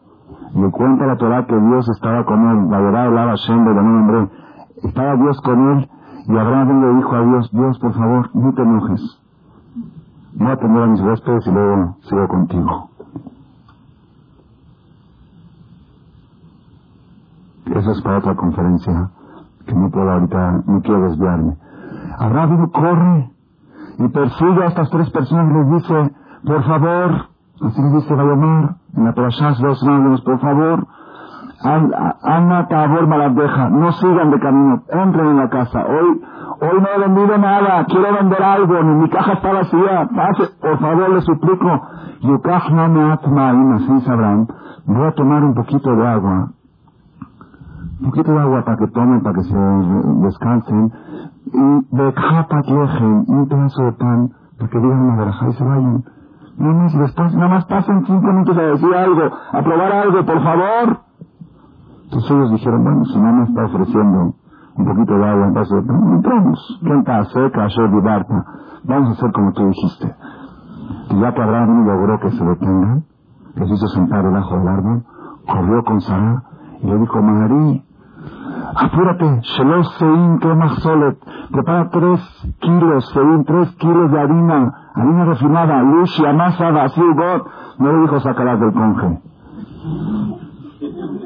Le 0.55 0.71
cuenta 0.71 1.05
la 1.05 1.17
Torah 1.17 1.45
que 1.45 1.55
Dios 1.55 1.87
estaba 1.89 2.25
con 2.25 2.49
él, 2.49 2.65
Vayará 2.69 3.03
hablaba 3.05 3.35
Shem 3.35 3.65
de 3.65 3.73
nombre, 3.73 4.29
estaba 4.83 5.15
Dios 5.15 5.39
con 5.41 5.71
él, 5.71 5.89
y 6.27 6.37
Abraham 6.37 6.81
le 6.81 6.95
dijo 6.95 7.15
a 7.15 7.21
Dios, 7.21 7.49
Dios, 7.51 7.79
por 7.79 7.93
favor, 7.93 8.29
no 8.33 8.53
te 8.53 8.61
enojes. 8.61 9.19
Voy 10.33 10.47
a 10.47 10.53
atender 10.53 10.83
a 10.83 10.87
mis 10.87 11.01
huéspedes 11.01 11.47
y 11.47 11.51
luego 11.51 11.97
sigo 12.01 12.27
contigo. 12.27 12.89
Eso 17.65 17.91
es 17.91 18.01
para 18.01 18.17
otra 18.17 18.35
conferencia 18.35 19.09
que 19.65 19.73
no 19.75 19.89
puedo 19.91 20.11
ahorita, 20.11 20.63
no 20.65 20.81
quiero 20.81 21.09
desviarme. 21.09 21.55
Abraham 22.17 22.69
corre 22.71 23.29
y 23.99 24.07
persigue 24.07 24.63
a 24.63 24.67
estas 24.67 24.89
tres 24.89 25.09
personas 25.11 25.51
y 25.51 25.53
les 25.53 25.81
dice, 25.81 26.15
por 26.45 26.63
favor, 26.63 27.11
así 27.61 27.81
les 27.81 27.93
dice 27.93 28.13
Bayamar, 28.15 28.75
en 28.99 29.05
la 29.05 29.13
Parashas 29.13 29.59
dos 29.59 29.81
años, 29.87 30.21
por 30.21 30.39
favor, 30.39 30.85
Ana 31.61 32.67
Tabor 32.67 33.07
Maladdeja, 33.07 33.69
no 33.69 33.91
sigan 33.93 34.31
de 34.31 34.39
camino, 34.39 34.83
entren 34.89 35.27
en 35.27 35.37
la 35.37 35.49
casa. 35.49 35.85
Hoy, 35.85 36.21
hoy 36.61 36.81
no 36.81 36.87
he 36.87 37.07
vendido 37.07 37.37
nada, 37.37 37.85
quiero 37.85 38.13
vender 38.13 38.43
algo, 38.43 38.83
mi 38.83 39.09
caja 39.09 39.33
está 39.33 39.53
vacía, 39.53 40.09
pase, 40.13 40.51
por 40.61 40.79
favor, 40.79 41.09
les 41.11 41.23
suplico. 41.23 41.81
Me 42.21 43.11
atma, 43.11 43.75
así 43.75 44.01
sabrán, 44.01 44.47
voy 44.85 45.07
a 45.07 45.11
tomar 45.13 45.43
un 45.43 45.53
poquito 45.53 45.95
de 45.95 46.07
agua. 46.07 46.49
Un 48.01 48.05
poquito 48.05 48.31
de 48.33 48.39
agua 48.39 48.63
para 48.65 48.77
que 48.77 48.87
tomen, 48.87 49.21
para 49.21 49.35
que 49.35 49.43
se 49.43 49.57
descansen, 49.57 50.91
y 51.45 51.95
de 51.95 52.13
lejen, 52.75 53.25
un 53.27 53.47
pedazo 53.47 53.83
de 53.83 53.91
pan, 53.93 54.29
para 54.57 54.69
que 54.69 54.79
digan 54.79 54.99
una 54.99 55.15
verajá 55.15 55.47
y 55.47 55.53
se 55.53 55.63
vayan. 55.63 56.03
Más, 56.59 57.35
nada 57.35 57.47
más 57.47 57.65
pasen 57.65 58.05
cinco 58.05 58.27
minutos 58.27 58.57
a 58.57 58.61
decir 58.61 58.93
algo, 58.93 59.21
a 59.51 59.61
probar 59.61 59.91
algo, 59.93 60.25
por 60.25 60.43
favor. 60.43 60.99
Entonces 62.03 62.31
ellos 62.31 62.51
dijeron, 62.51 62.83
bueno, 62.83 63.05
si 63.05 63.19
no 63.19 63.31
me 63.31 63.43
está 63.43 63.65
ofreciendo 63.65 64.33
un 64.75 64.85
poquito 64.85 65.13
de 65.13 65.25
agua, 65.25 65.47
entonces, 65.47 65.83
entremos. 65.87 66.79
Renta 66.81 67.25
seca, 67.25 67.67
de 67.67 68.01
Barta. 68.01 68.45
Vamos 68.83 69.09
a 69.09 69.11
hacer 69.13 69.31
como 69.31 69.53
tú 69.53 69.67
dijiste. 69.67 70.15
Y 71.11 71.19
ya 71.19 71.33
que 71.33 71.41
Abraham 71.41 71.85
logró 71.85 72.19
que 72.19 72.31
se 72.31 72.43
detengan, 72.43 73.03
los 73.55 73.71
hizo 73.71 73.87
sentar 73.87 74.23
debajo 74.23 74.57
del 74.57 74.67
árbol, 74.67 75.03
corrió 75.47 75.83
con 75.83 76.01
Sara 76.01 76.43
y 76.81 76.87
le 76.87 76.97
dijo, 76.97 77.21
Marí, 77.21 77.85
apúrate, 78.75 79.41
Shelosh 79.41 79.87
Sein 79.97 80.39
Solet, 80.79 81.17
prepara 81.51 81.89
tres 81.89 82.21
kilos, 82.59 83.09
Sein, 83.13 83.43
tres 83.45 83.75
kilos 83.75 84.11
de 84.11 84.19
harina, 84.19 84.88
harina 84.99 85.25
refinada, 85.25 85.81
Lushi, 85.81 86.25
amasada, 86.25 86.83
así 86.83 87.01
God, 87.01 87.41
no 87.79 87.91
le 87.93 88.01
dijo 88.01 88.19
sacarás 88.19 88.59
del 88.59 88.73
conge. 88.73 89.19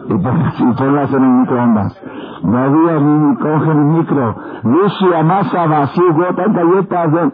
Y, 0.05 0.73
ponlas 0.73 1.13
en 1.13 1.23
el 1.23 1.29
microondas. 1.39 2.01
No 2.43 2.57
había 2.57 2.99
ni 2.99 3.35
conge 3.37 3.75
ni 3.75 3.97
micro. 3.97 4.35
Lushi, 4.63 5.13
amasada, 5.13 5.83
así 5.83 6.01
God, 6.01 6.39
hay 6.39 6.53
galletas, 6.53 7.31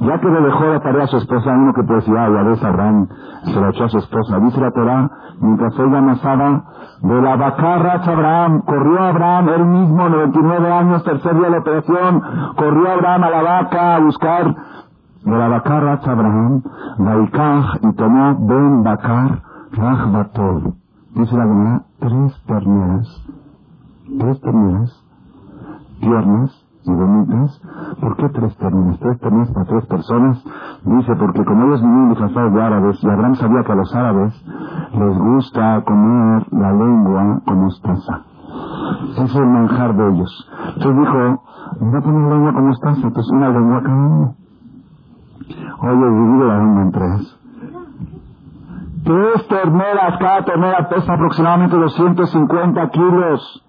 ya 0.00 0.20
que 0.20 0.28
le 0.28 0.40
dejó 0.40 0.64
la 0.64 0.80
tarea 0.80 1.04
a 1.04 1.06
su 1.08 1.16
esposa, 1.16 1.50
uno 1.50 1.72
que 1.74 1.82
pues 1.82 2.06
ya, 2.06 2.28
ya 2.28 2.42
ves, 2.42 2.62
Abraham 2.62 3.08
se 3.44 3.60
la 3.60 3.70
echó 3.70 3.84
a 3.84 3.88
su 3.88 3.98
esposa. 3.98 4.38
Dice 4.40 4.60
la 4.60 4.70
Torah, 4.70 5.10
mientras 5.40 5.78
ella 5.78 5.98
amasaba, 5.98 6.62
de 7.02 7.22
la 7.22 7.36
vacarra 7.36 7.92
Abraham, 8.04 8.62
corrió 8.62 9.00
Abraham, 9.00 9.48
él 9.48 9.64
mismo, 9.64 10.08
99 10.08 10.72
años, 10.72 11.04
tercer 11.04 11.34
día 11.34 11.44
de 11.44 11.50
la 11.50 11.58
operación, 11.58 12.22
corrió 12.56 12.92
Abraham 12.92 13.24
a 13.24 13.30
la 13.30 13.42
vaca 13.42 13.96
a 13.96 14.00
buscar 14.00 14.54
de 15.28 15.36
la 15.36 15.48
vacarra 15.48 16.00
Abraham, 16.04 16.62
Vaikaj, 16.98 17.64
y 17.82 17.92
tomó 17.94 18.36
Ben 18.46 18.82
Bakar, 18.82 19.42
Rajbatol. 19.72 20.74
Dice 21.14 21.36
la 21.36 21.46
verdad, 21.46 21.82
tres 21.98 22.44
terneras, 22.46 23.26
tres 24.18 24.40
terneras, 24.40 25.04
tiernas, 26.00 26.68
y 26.88 26.94
bonitas. 26.94 27.60
¿Por 28.00 28.16
qué 28.16 28.28
tres 28.30 28.56
términos? 28.56 28.98
Tres 29.00 29.20
términos 29.20 29.50
para 29.50 29.66
tres 29.66 29.86
personas. 29.86 30.42
Dice, 30.84 31.16
porque 31.16 31.44
como 31.44 31.66
ellos 31.66 31.82
vivían 31.82 32.08
disfrazados 32.10 32.54
de 32.54 32.62
árabes, 32.62 32.98
y 33.02 33.08
Abraham 33.08 33.34
sabía 33.34 33.62
que 33.64 33.72
a 33.72 33.74
los 33.74 33.94
árabes 33.94 34.44
les 34.92 35.18
gusta 35.18 35.84
comer 35.84 36.46
la 36.52 36.72
lengua 36.72 37.40
con 37.46 37.60
mostaza. 37.60 38.22
Ese 39.10 39.24
es 39.24 39.36
el 39.36 39.46
manjar 39.46 39.96
de 39.96 40.08
ellos. 40.08 40.50
Entonces 40.76 40.96
dijo, 40.96 41.42
voy 41.80 41.94
a 41.94 42.34
lengua 42.34 42.52
con 42.52 42.66
mostaza, 42.66 43.06
entonces 43.06 43.32
una 43.32 43.48
lengua 43.50 43.82
cada 43.82 43.96
uno. 43.96 44.34
Oye, 45.80 46.10
divide 46.10 46.46
la 46.46 46.58
lengua 46.58 46.82
en 46.82 46.92
tres. 46.92 47.38
Tres 49.04 49.48
terneras, 49.48 50.18
cada 50.18 50.44
ternera 50.44 50.88
pesa 50.88 51.14
aproximadamente 51.14 51.76
250 51.76 52.90
kilos. 52.90 53.64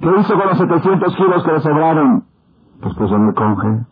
¿Qué 0.00 0.08
hizo 0.20 0.34
con 0.34 0.46
los 0.48 0.58
700 0.58 1.16
kilos 1.16 1.44
que 1.44 1.52
le 1.52 1.60
sobraron? 1.60 2.24
Después 2.82 3.10
ya 3.10 3.18
me 3.18 3.34
conge. 3.34 3.86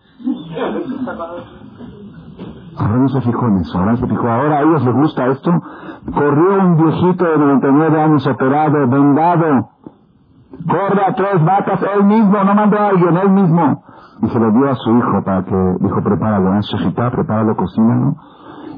Ahora 2.78 2.96
no 2.96 3.08
se 3.08 3.20
fijó 3.20 3.46
en 3.48 3.58
eso, 3.58 3.78
ahora 3.78 3.96
se 3.96 4.06
fijó, 4.06 4.28
ahora 4.28 4.58
a 4.58 4.62
ellos 4.62 4.84
les 4.84 4.94
gusta 4.94 5.26
esto. 5.26 5.50
Corrió 6.14 6.58
un 6.60 6.76
viejito 6.76 7.24
de 7.24 7.38
99 7.38 8.00
años 8.00 8.26
operado, 8.26 8.88
vendado. 8.88 9.68
Corre 10.66 11.04
a 11.06 11.14
tres 11.14 11.44
vacas, 11.44 11.80
él 11.94 12.04
mismo, 12.04 12.44
no 12.44 12.54
mandó 12.54 12.78
a 12.78 12.88
alguien, 12.88 13.16
él 13.16 13.30
mismo. 13.30 13.82
Y 14.22 14.28
se 14.28 14.38
lo 14.38 14.50
dio 14.50 14.70
a 14.70 14.74
su 14.74 14.96
hijo 14.96 15.22
para 15.24 15.44
que, 15.44 15.56
dijo, 15.80 16.02
prepáralo, 16.02 16.54
¿eh? 16.56 16.60
Shejitá, 16.62 17.10
prepáralo, 17.10 17.56
cocínalo. 17.56 18.16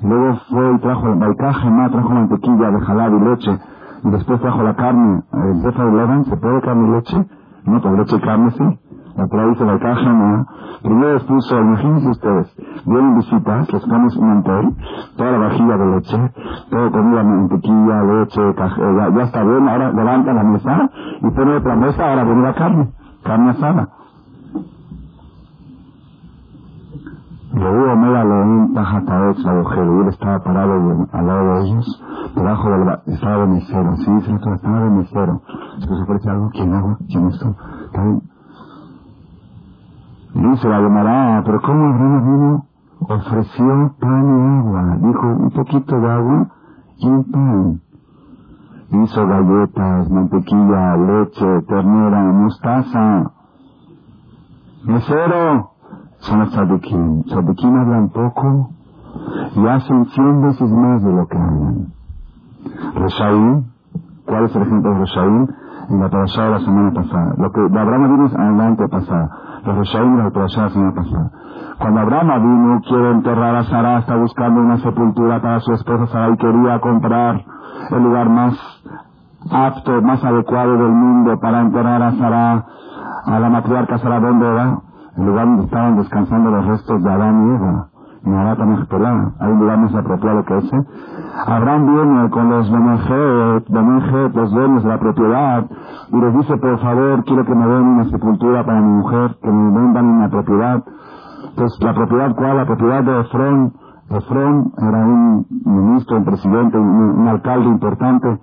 Y 0.03 0.07
luego 0.07 0.37
fue 0.51 0.75
y 0.75 0.79
trajo 0.81 1.09
el 1.09 1.19
baicaje, 1.19 1.69
trajo 1.91 2.11
mantequilla 2.11 2.71
de 2.71 2.81
jalado 2.81 3.17
y 3.17 3.21
leche. 3.21 3.59
Y 4.05 4.11
después 4.11 4.41
trajo 4.41 4.63
la 4.63 4.75
carne, 4.75 5.23
el 5.33 5.63
jefe 5.63 5.83
de 5.83 5.93
Levan, 5.93 6.25
¿se 6.25 6.37
puede 6.37 6.61
carne 6.61 6.89
y 6.89 6.91
leche? 6.93 7.27
No, 7.65 7.81
con 7.81 7.97
leche 7.99 8.17
y 8.17 8.21
carne 8.21 8.51
sí. 8.51 8.79
La 9.17 9.27
Torah 9.27 9.49
dice 9.49 9.65
la 9.65 9.79
caja, 9.79 10.13
¿no? 10.13 10.47
Primero 10.83 11.15
les 11.15 11.25
puso, 11.25 11.59
imagínense 11.59 12.09
ustedes, 12.09 12.57
vienen 12.87 13.17
visitas, 13.17 13.73
les 13.73 13.87
pones 13.87 14.17
un 14.17 14.29
mantel, 14.29 14.75
toda 15.17 15.31
la 15.33 15.39
vajilla 15.39 15.77
de 15.77 15.87
leche, 15.87 16.33
todo 16.71 16.91
comida, 16.91 17.23
mantequilla, 17.23 18.03
leche, 18.03 18.55
caja, 18.55 18.81
eh, 18.81 18.97
ya, 18.97 19.17
ya, 19.17 19.23
está 19.25 19.43
bien, 19.43 19.69
ahora 19.69 19.93
levanta 19.93 20.33
la 20.33 20.45
mesa 20.45 20.91
y 21.21 21.31
pone 21.31 21.57
otra 21.57 21.77
mesa, 21.77 22.09
ahora 22.09 22.25
viene 22.25 22.43
la 22.43 22.55
carne, 22.55 22.89
carne 23.23 23.51
asada. 23.51 23.89
Luego 27.53 27.93
Omega 27.93 28.25
León 28.25 28.73
Tajataet 28.75 29.45
agujero 29.45 29.97
y 29.97 30.03
él 30.03 30.09
estaba 30.09 30.39
parado 30.39 30.73
al 31.13 31.27
lado 31.27 31.55
de 31.55 31.69
ellos, 31.69 32.05
debajo 32.37 32.71
del 32.71 32.99
estaba 33.07 33.39
de 33.39 33.47
mesero, 33.49 33.97
sí, 33.97 34.11
estaba 34.29 34.81
de 34.85 34.91
mesero. 34.91 35.43
¿Se 35.81 35.93
ofrece 35.93 36.31
algo? 36.31 36.51
¿Quién 36.51 36.73
hago? 36.75 36.97
¿Quién 37.09 37.27
esto? 37.27 37.57
¿Está 37.87 38.03
bien? 38.03 38.23
Dice 40.35 40.69
la 40.69 40.81
llamará, 40.81 41.43
pero 41.45 41.61
¿cómo 41.61 41.87
Abraham 41.87 42.25
vino? 42.25 42.65
Ofreció 43.01 43.95
pan 43.99 44.25
y 44.27 44.59
agua. 44.59 44.97
Dijo 45.01 45.27
un 45.27 45.51
poquito 45.51 46.01
de 46.01 46.11
agua 46.11 46.47
y 46.99 47.09
un 47.09 47.25
pan. 47.25 47.81
Hizo 48.93 49.27
galletas, 49.27 50.11
mantequilla, 50.11 50.97
leche, 50.97 51.63
ternera, 51.67 52.23
mostaza. 52.23 53.33
Mesero. 54.85 55.71
Son 56.19 56.39
los 56.41 56.51
tzadikim. 56.51 57.23
Tzadikim 57.25 57.77
hablan 57.77 58.09
poco 58.11 58.71
y 59.57 59.67
hacen 59.67 60.07
cien 60.07 60.43
veces 60.43 60.71
más 60.71 61.03
de 61.03 61.13
lo 61.13 61.27
que 61.27 61.39
hablan. 61.39 61.93
Reshaim. 62.95 63.65
¿Cuál 64.27 64.45
es 64.45 64.57
el 64.57 64.63
ejemplo 64.63 64.93
de 64.93 64.99
Reshaim? 64.99 65.47
En 65.89 66.01
la 66.01 66.09
parashá 66.09 66.45
de 66.45 66.51
la 66.51 66.59
semana 66.61 66.93
pasada. 66.93 67.35
Lo 67.39 67.51
que 67.53 67.61
de 67.61 67.81
Abraham 67.81 68.17
vino 68.17 68.27
en 68.27 68.59
la 68.59 68.67
antepasada. 68.67 69.31
Los 69.65 69.77
Reshaim 69.77 70.17
semana 70.17 70.95
pasada. 70.95 71.31
Cuando 71.79 72.01
Abraham 72.01 72.43
vino, 72.43 72.81
quiere 72.83 73.11
enterrar 73.11 73.57
a 73.57 73.65
Sara, 73.65 73.99
está 73.99 74.17
buscando 74.17 74.61
una 74.61 74.79
sepultura 74.79 75.41
para 75.41 75.61
su 75.61 75.73
esposa 75.73 76.07
Sara 76.09 76.31
y 76.33 76.37
quería 76.37 76.79
comprar 76.81 77.45
el 77.91 78.03
lugar 78.03 78.29
más 78.29 78.55
apto, 79.51 80.01
más 80.03 80.25
adecuado 80.25 80.73
del 80.73 80.93
mundo 80.93 81.39
para 81.41 81.61
enterrar 81.61 82.03
a 82.03 82.13
Sara, 82.13 82.65
a 83.27 83.39
la 83.39 83.49
matriarca 83.51 83.99
Sara, 83.99 84.21
¿dónde 84.21 84.47
era? 84.47 84.79
El 85.17 85.27
lugar 85.27 85.47
donde 85.47 85.65
estaban 85.65 85.97
descansando 85.97 86.51
los 86.51 86.67
restos 86.67 87.03
de 87.03 87.11
Adán 87.11 87.47
y 87.47 87.55
Eva. 87.55 87.89
Hay 88.23 89.53
un 89.53 89.61
lugar 89.61 89.79
más 89.79 89.95
apropiado 89.95 90.45
que 90.45 90.59
ese. 90.59 90.77
Abraham 91.47 91.87
viene 91.87 92.31
con 92.31 92.51
los 92.51 92.71
Benejet, 92.71 94.35
los 94.35 94.51
dueños 94.51 94.83
de 94.83 94.89
la 94.91 94.99
propiedad, 94.99 95.65
y 96.13 96.17
les 96.21 96.35
dice, 96.35 96.57
por 96.59 96.79
favor, 96.81 97.25
quiero 97.25 97.45
que 97.47 97.55
me 97.55 97.67
den 97.67 97.87
una 97.87 98.05
sepultura 98.05 98.65
para 98.65 98.81
mi 98.81 98.93
mujer, 98.99 99.37
que 99.43 99.51
me 99.51 99.81
vendan 99.81 100.07
una 100.07 100.29
propiedad. 100.29 100.85
Entonces, 101.49 101.83
la 101.83 101.95
propiedad, 101.95 102.35
¿cuál? 102.35 102.57
La 102.59 102.67
propiedad 102.67 103.05
de 103.05 103.21
Efrón. 103.21 103.73
Efrón 104.11 104.73
era 104.77 105.07
un 105.07 105.47
ministro, 105.65 106.17
un 106.19 106.25
presidente, 106.25 106.79
un, 106.79 107.27
alcalde 107.29 107.69
importante. 107.69 108.39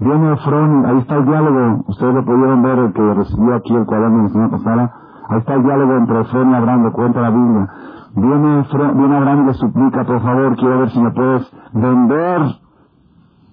Viene 0.00 0.32
Efrón, 0.34 0.84
ahí 0.86 0.98
está 0.98 1.16
el 1.16 1.24
diálogo. 1.24 1.84
Ustedes 1.88 2.14
lo 2.14 2.24
pudieron 2.24 2.62
ver, 2.62 2.78
el 2.78 2.92
que 2.92 3.14
recibió 3.14 3.54
aquí 3.54 3.74
el 3.74 3.86
cuaderno 3.86 4.16
de 4.18 4.22
la 4.24 4.28
semana 4.28 4.50
pasada. 4.50 4.92
Ahí 5.28 5.38
está 5.38 5.54
el 5.54 5.62
diálogo 5.62 5.96
entre 5.96 6.20
Efrón 6.20 6.50
y 6.50 6.54
Abraham, 6.54 6.82
lo 6.82 6.92
cuenta 6.92 7.20
la 7.20 7.30
Biblia. 7.30 7.68
Viene, 8.16 8.64
viene 8.94 9.16
Abraham 9.16 9.42
y 9.42 9.46
le 9.46 9.54
suplica, 9.54 10.04
por 10.04 10.20
favor, 10.22 10.56
quiero 10.56 10.78
ver 10.80 10.90
si 10.90 11.00
me 11.02 11.10
puedes 11.10 11.52
vender 11.72 12.42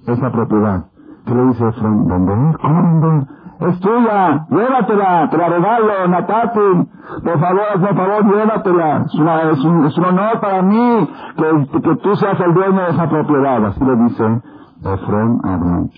esa 0.07 0.31
propiedad. 0.31 0.85
¿Qué 1.25 1.33
le 1.35 1.45
dice 1.45 1.67
Efrón? 1.67 2.07
¿Vender? 2.07 2.57
¿Cómo 2.61 2.81
vender? 2.83 3.27
Es 3.59 3.79
tuya, 3.79 4.47
llévatela, 4.49 5.29
te 5.29 5.37
la 5.37 5.49
regalo, 5.49 6.07
Natatin. 6.07 6.89
Por 7.23 7.39
favor, 7.39 7.79
por 7.79 7.95
favor, 7.95 8.35
llévatela. 8.35 9.03
Es, 9.05 9.15
una, 9.15 9.41
es, 9.51 9.63
un, 9.65 9.85
es 9.85 9.97
un 9.97 10.05
honor 10.05 10.39
para 10.39 10.61
mí 10.63 11.09
que, 11.37 11.79
que 11.81 11.95
tú 11.97 12.15
seas 12.15 12.39
el 12.39 12.53
dueño 12.53 12.81
de 12.81 12.89
esa 12.89 13.07
propiedad. 13.07 13.65
Así 13.65 13.83
le 13.83 13.95
dice 13.97 14.41
Efrón 14.83 15.41
a 15.43 15.53
Abraham. 15.53 15.89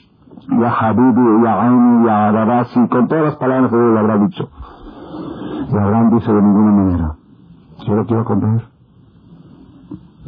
Ya 0.59 0.71
Habibi, 0.71 1.43
ya 1.43 1.61
Aini, 1.61 2.05
ya 2.05 2.27
Adabasi, 2.27 2.87
con 2.89 3.07
todas 3.07 3.23
las 3.25 3.35
palabras 3.37 3.71
que 3.71 3.77
le 3.77 3.99
habrá 3.99 4.17
dicho. 4.17 4.49
Y 5.71 5.77
Abraham 5.77 6.09
dice 6.15 6.33
de 6.33 6.41
ninguna 6.41 6.71
manera. 6.71 7.15
Yo 7.85 7.95
lo 7.95 8.05
quiero 8.05 8.25
comprar. 8.25 8.61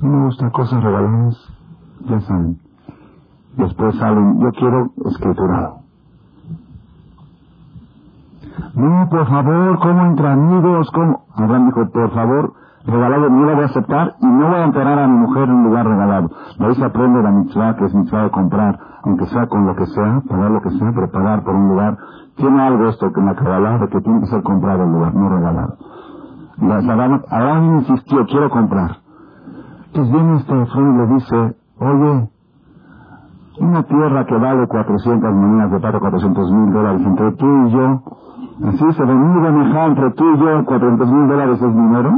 No 0.02 0.10
me 0.10 0.26
gustan 0.26 0.50
cosas 0.50 0.84
regaladas. 0.84 1.38
Ya 2.10 2.20
saben. 2.22 2.60
Después 3.58 3.96
salen, 3.96 4.40
yo 4.42 4.52
quiero 4.52 4.92
escriturado. 5.06 5.80
No, 8.76 9.08
por 9.10 9.28
favor, 9.28 9.80
¿cómo 9.80 10.06
entre 10.06 10.28
amigos? 10.28 10.92
¿Cómo? 10.92 11.26
Abraham 11.36 11.68
dijo, 11.68 11.90
por 11.92 12.12
favor, 12.12 12.54
regalado 12.86 13.30
no 13.30 13.46
lo 13.46 13.54
voy 13.56 13.64
a 13.64 13.68
aceptar 13.68 14.16
y 14.20 14.26
no 14.26 14.48
voy 14.48 14.58
a 14.58 14.66
enterrar 14.66 15.00
a 15.00 15.08
mi 15.08 15.18
mujer 15.18 15.44
en 15.44 15.52
un 15.52 15.64
lugar 15.64 15.88
regalado. 15.88 16.30
De 16.60 16.66
ahí 16.66 16.76
se 16.76 16.84
aprende 16.84 17.24
la 17.24 17.32
mitzvah, 17.32 17.76
que 17.78 17.86
es 17.86 17.96
mitzvah 17.96 18.24
de 18.24 18.32
comprar, 18.32 18.78
aunque 19.04 19.26
sea 19.28 19.48
con 19.48 19.66
lo 19.66 19.76
que 19.76 19.86
sea, 19.86 20.22
pagar 20.28 20.52
lo 20.52 20.62
que 20.62 20.72
sea, 20.72 20.92
pero 20.94 21.10
pagar 21.10 21.44
por 21.44 21.56
un 21.56 21.70
lugar. 21.70 21.98
Tiene 22.36 22.62
algo 22.62 22.90
esto 22.90 23.14
que 23.14 23.22
me 23.22 23.32
acaba 23.32 23.78
de 23.78 23.88
que 23.88 24.02
tiene 24.02 24.20
que 24.20 24.28
ser 24.28 24.44
comprado 24.44 24.84
el 24.84 24.92
lugar, 24.92 25.16
no 25.16 25.30
regalado. 25.30 25.78
Abraham 26.62 27.76
insistió, 27.80 28.26
quiero 28.28 28.50
comprar. 28.50 28.98
Entonces 29.88 30.14
viene 30.14 30.36
este 30.38 30.62
Efraín 30.62 30.94
y 30.94 30.98
le 30.98 31.14
dice, 31.16 31.56
oye, 31.80 32.30
una 33.60 33.84
tierra 33.84 34.26
que 34.26 34.36
vale 34.36 34.68
400 34.68 35.34
monedas 35.34 35.72
de 35.72 35.80
plata, 35.80 36.00
400 36.00 36.52
mil 36.52 36.74
dólares 36.74 37.02
entre 37.06 37.32
tú 37.34 37.46
y 37.46 37.72
yo, 37.72 38.04
así 38.68 38.92
se 38.94 39.06
venía 39.06 39.52
de 39.52 39.86
entre 39.86 40.12
tú 40.12 40.34
y 40.34 40.38
yo, 40.38 40.66
400 40.66 41.12
mil 41.12 41.28
dólares 41.28 41.62
es 41.62 41.74
dinero. 41.74 42.12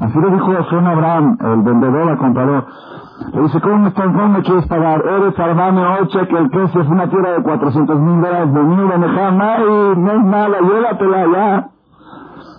Así 0.00 0.20
le 0.20 0.30
dijo 0.30 0.52
Efraín 0.52 0.86
Abraham, 0.86 1.38
el 1.40 1.62
vendedor 1.62 2.08
al 2.08 2.18
comprador. 2.18 2.66
Le 3.32 3.42
dice, 3.42 3.60
¿cómo 3.60 3.78
me, 3.78 3.92
cómo 3.92 4.28
me 4.28 4.42
quieres 4.42 4.66
pagar? 4.66 5.04
Eres 5.06 5.38
Armame 5.38 5.84
Oche, 6.00 6.26
que 6.28 6.36
el 6.36 6.50
precio 6.50 6.80
es 6.80 6.88
una 6.88 7.08
tierra 7.08 7.30
de 7.32 7.42
400 7.42 8.00
mil 8.00 8.20
dólares, 8.20 8.52
venido 8.52 8.88
de 8.88 8.98
Meján, 8.98 9.38
no, 9.38 9.94
no 9.94 10.12
es 10.12 10.24
mala, 10.24 10.60
llévatela 10.60 11.26
ya. 11.32 11.73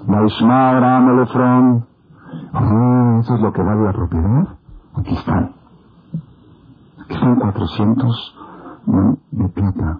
Maishma 0.07 0.69
Abraham 0.69 1.09
el 1.09 1.19
Efrón. 1.23 1.85
Ah, 2.53 3.17
eso 3.21 3.35
es 3.35 3.41
lo 3.41 3.51
que 3.51 3.63
vale 3.63 3.83
la 3.83 3.93
propiedad. 3.93 4.47
Aquí 4.95 5.15
están. 5.15 5.51
Aquí 7.03 7.13
están 7.15 7.35
400 7.35 8.35
de 9.31 9.49
plata. 9.49 9.99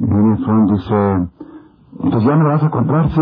Y 0.00 0.04
el 0.04 0.32
Efrón 0.32 0.66
dice, 0.66 1.28
entonces 2.02 2.24
ya 2.24 2.36
me 2.36 2.44
vas 2.44 2.62
a 2.62 2.70
comprar, 2.70 3.10
¿sí? 3.10 3.20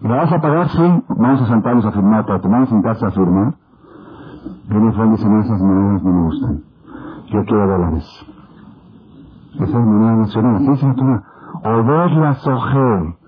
¿Me 0.00 0.16
vas 0.16 0.32
a 0.32 0.40
pagar? 0.40 0.68
Sí. 0.68 1.02
Vamos 1.08 1.42
a 1.42 1.46
sentarnos 1.46 1.84
a 1.84 1.92
firmar, 1.92 2.26
para 2.26 2.40
tomar 2.40 2.66
en 2.68 2.82
casa 2.82 3.06
a 3.06 3.10
firmar. 3.12 3.54
Efrón 4.68 5.12
dice, 5.12 5.28
no, 5.28 5.40
esas 5.42 5.60
monedas 5.60 6.02
no 6.02 6.12
me 6.12 6.22
gustan. 6.24 6.62
Yo 7.28 7.44
quiero 7.44 7.68
dólares. 7.68 8.26
Esa 9.54 9.64
es 9.64 9.72
moneda 9.74 10.16
nacional. 10.16 10.64
¿Qué 10.64 10.72
es 10.72 10.82
O 10.82 11.84
ver 11.84 12.10
la 12.12 12.34
sojer 12.34 13.19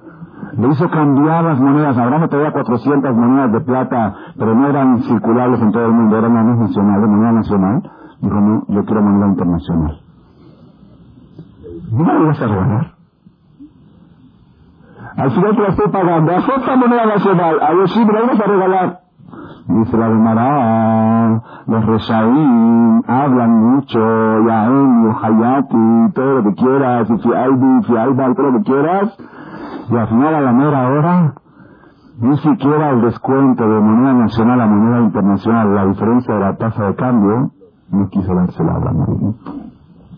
le 0.56 0.68
hizo 0.68 0.90
cambiar 0.90 1.44
las 1.44 1.60
monedas. 1.60 1.96
Abraham 1.96 2.28
tenía 2.28 2.52
400 2.52 3.14
monedas 3.14 3.52
de 3.52 3.60
plata, 3.60 4.14
pero 4.38 4.54
no 4.54 4.68
eran 4.68 5.02
circulares 5.02 5.60
en 5.60 5.72
todo 5.72 5.86
el 5.86 5.92
mundo, 5.92 6.18
eran 6.18 6.32
monedas 6.32 6.58
nacionales, 6.58 7.08
moneda 7.08 7.32
nacional. 7.32 7.90
Dijo, 8.20 8.40
no, 8.40 8.64
yo 8.68 8.84
quiero 8.84 9.02
moneda 9.02 9.26
internacional. 9.28 10.00
¿No 11.90 12.04
me 12.04 12.26
vas 12.26 12.40
a 12.40 12.46
regalar? 12.46 12.92
Al 15.16 15.30
final 15.30 15.56
te 15.56 15.62
la 15.62 15.68
estoy 15.68 15.88
pagando. 15.90 16.32
Acepta 16.32 16.76
moneda 16.76 17.06
nacional. 17.06 17.60
A 17.60 17.74
ver, 17.74 17.88
sí, 17.88 18.04
me 18.04 18.12
la 18.12 18.20
vas 18.22 18.40
a 18.40 18.44
regalar. 18.44 19.02
Dice 19.66 19.96
la 19.96 20.06
Gemara, 20.06 21.42
los 21.66 21.86
Reshaim 21.86 23.02
hablan 23.06 23.74
mucho, 23.74 23.98
Yaem, 24.46 25.14
Hayati, 25.22 26.12
todo 26.14 26.34
lo 26.34 26.42
que 26.42 26.54
quieras, 26.56 27.08
y 27.08 27.18
Fialbi, 27.18 27.82
Fialba, 27.84 28.34
todo 28.34 28.50
lo 28.50 28.58
que 28.58 28.64
quieras, 28.64 29.16
y 29.92 29.96
al 29.96 30.09
final 30.09 30.35
a 30.35 30.40
la 30.40 30.52
mera 30.52 30.88
hora, 30.88 31.35
ni 32.18 32.38
siquiera 32.38 32.90
el 32.90 33.02
descuento 33.02 33.62
de 33.62 33.78
moneda 33.78 34.14
nacional 34.14 34.61
a 34.62 34.66
moneda 34.66 35.00
internacional, 35.00 35.74
la 35.74 35.85
diferencia 35.85 36.35
de 36.35 36.40
la 36.40 36.57
tasa 36.57 36.85
de 36.85 36.94
cambio, 36.94 37.50
no 37.90 38.09
quiso 38.09 38.35
dársela 38.35 38.72
a 38.72 38.76
Abraham. 38.76 39.35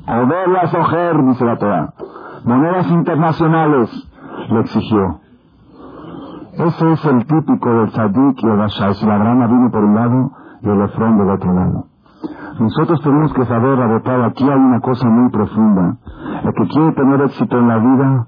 O 0.07 0.27
verlas 0.29 0.75
ojer, 0.75 1.25
dice 1.25 1.45
la 1.45 1.59
Torah. 1.59 1.93
Monedas 2.45 2.89
internacionales, 2.89 3.91
le 4.51 4.61
exigió. 4.61 5.21
Ese 6.53 6.93
es 6.93 7.05
el 7.07 7.27
típico 7.27 7.69
del 7.69 7.91
tzadik 7.91 8.45
y 8.45 8.47
el 8.47 8.61
ashai. 8.61 8.95
Si 8.95 9.07
la 9.07 9.19
grana 9.19 9.49
viene 9.49 9.71
por 9.71 9.83
un 9.83 9.95
lado 9.97 10.31
y 10.63 10.69
el 10.69 10.83
efrón 10.83 11.19
del 11.19 11.31
otro 11.31 11.53
lado. 11.53 11.87
Nosotros 12.61 13.03
tenemos 13.03 13.33
que 13.33 13.45
saber, 13.47 13.81
adoptar, 13.81 14.21
aquí 14.23 14.45
hay 14.45 14.57
una 14.57 14.81
cosa 14.81 15.09
muy 15.09 15.31
profunda. 15.33 15.97
El 16.45 16.55
que 16.55 16.69
quiere 16.69 16.93
tener 16.93 17.23
éxito 17.23 17.59
en 17.59 17.69
la 17.69 17.79
vida, 17.79 18.27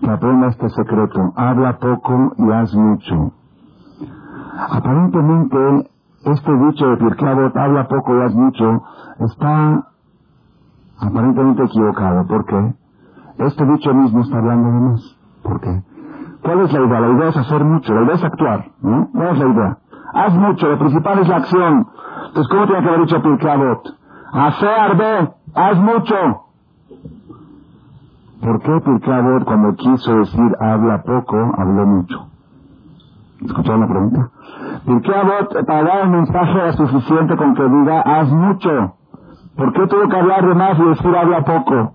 que 0.00 0.10
aprenda 0.10 0.48
este 0.48 0.68
secreto. 0.70 1.32
Habla 1.36 1.78
poco 1.78 2.32
y 2.38 2.50
haz 2.50 2.74
mucho. 2.74 3.32
Aparentemente, 4.70 5.90
este 6.24 6.52
dicho 6.52 6.88
de 6.88 6.96
Pirkei 6.96 7.52
habla 7.54 7.88
poco 7.88 8.16
y 8.16 8.22
haz 8.22 8.34
mucho, 8.34 8.82
está 9.20 9.86
aparentemente 10.98 11.64
equivocado. 11.64 12.26
¿Por 12.26 12.44
qué? 12.46 12.74
Este 13.38 13.66
dicho 13.66 13.94
mismo 13.94 14.20
está 14.20 14.38
hablando 14.38 14.68
de 14.68 14.80
más. 14.80 15.18
¿Por 15.42 15.60
qué? 15.60 15.82
¿Cuál 16.42 16.60
es 16.60 16.72
la 16.72 16.80
idea? 16.80 17.00
La 17.00 17.08
idea 17.08 17.28
es 17.28 17.36
hacer 17.36 17.64
mucho, 17.64 17.94
la 17.94 18.02
idea 18.02 18.14
es 18.14 18.24
actuar, 18.24 18.64
¿no? 18.80 19.08
¿Cuál 19.12 19.28
es 19.28 19.38
la 19.38 19.48
idea? 19.48 19.78
Haz 20.14 20.34
mucho, 20.34 20.68
lo 20.68 20.78
principal 20.78 21.18
es 21.18 21.28
la 21.28 21.36
acción. 21.36 21.86
Entonces, 22.28 22.48
¿cómo 22.48 22.66
tiene 22.66 22.82
que 22.82 22.88
haber 22.88 23.00
dicho 23.00 23.22
Pirkei 23.22 23.50
Hacer 24.32 24.68
arde, 24.68 25.30
haz 25.54 25.78
mucho. 25.78 26.45
¿Por 28.40 28.60
qué 28.60 28.80
Pirkei 28.80 29.44
cuando 29.44 29.74
quiso 29.76 30.16
decir 30.16 30.56
habla 30.60 31.02
poco, 31.02 31.36
habló 31.56 31.86
mucho? 31.86 32.28
¿Escucharon 33.44 33.80
la 33.80 33.86
pregunta? 33.86 34.30
Pirkei 34.84 35.64
para 35.66 35.82
dar 35.82 36.00
el 36.02 36.10
mensaje 36.10 36.52
era 36.52 36.72
suficiente 36.72 37.36
con 37.36 37.54
que 37.54 37.68
diga 37.68 38.00
haz 38.00 38.30
mucho. 38.30 38.94
¿Por 39.56 39.72
qué 39.72 39.86
tuvo 39.86 40.08
que 40.08 40.16
hablar 40.16 40.46
de 40.46 40.54
más 40.54 40.78
y 40.78 40.84
decir 40.84 41.16
habla 41.16 41.44
poco? 41.44 41.94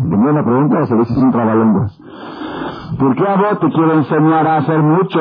¿Entendieron 0.00 0.34
la 0.34 0.44
pregunta 0.44 0.78
o 0.80 0.86
se 0.86 0.96
dice 0.96 1.14
sin 1.14 1.30
trabalenguas? 1.30 1.98
Pirkei 2.98 3.58
te 3.60 3.70
quiere 3.70 3.94
enseñar 3.94 4.46
a 4.46 4.56
hacer 4.58 4.82
mucho 4.82 5.20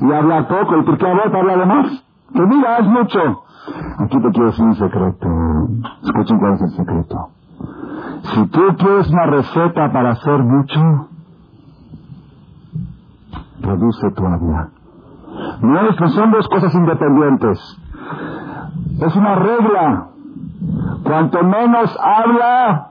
y 0.00 0.12
hablar 0.12 0.48
poco. 0.48 0.76
Y 0.78 0.82
Pirkei 0.84 1.10
habla 1.10 1.56
de 1.56 1.66
más. 1.66 2.04
Que 2.32 2.46
diga 2.46 2.76
haz 2.76 2.86
mucho. 2.86 3.42
Aquí 3.98 4.20
te 4.20 4.30
quiero 4.30 4.46
decir 4.46 4.64
un 4.64 4.74
secreto. 4.74 5.28
Escuchen 6.02 6.38
cuál 6.38 6.54
es 6.54 6.62
el 6.62 6.70
secreto. 6.70 7.28
Si 8.22 8.46
tú 8.46 8.60
quieres 8.78 9.10
una 9.10 9.26
receta 9.26 9.92
para 9.92 10.10
hacer 10.10 10.42
mucho, 10.42 11.08
reduce 13.60 14.10
tu 14.12 14.26
habla. 14.26 14.68
No 15.60 15.80
es 15.88 15.96
que 15.96 16.08
son 16.08 16.30
dos 16.30 16.48
cosas 16.48 16.74
independientes. 16.74 17.58
Es 19.00 19.16
una 19.16 19.34
regla. 19.34 20.08
Cuanto 21.04 21.42
menos 21.44 21.96
habla, 22.02 22.88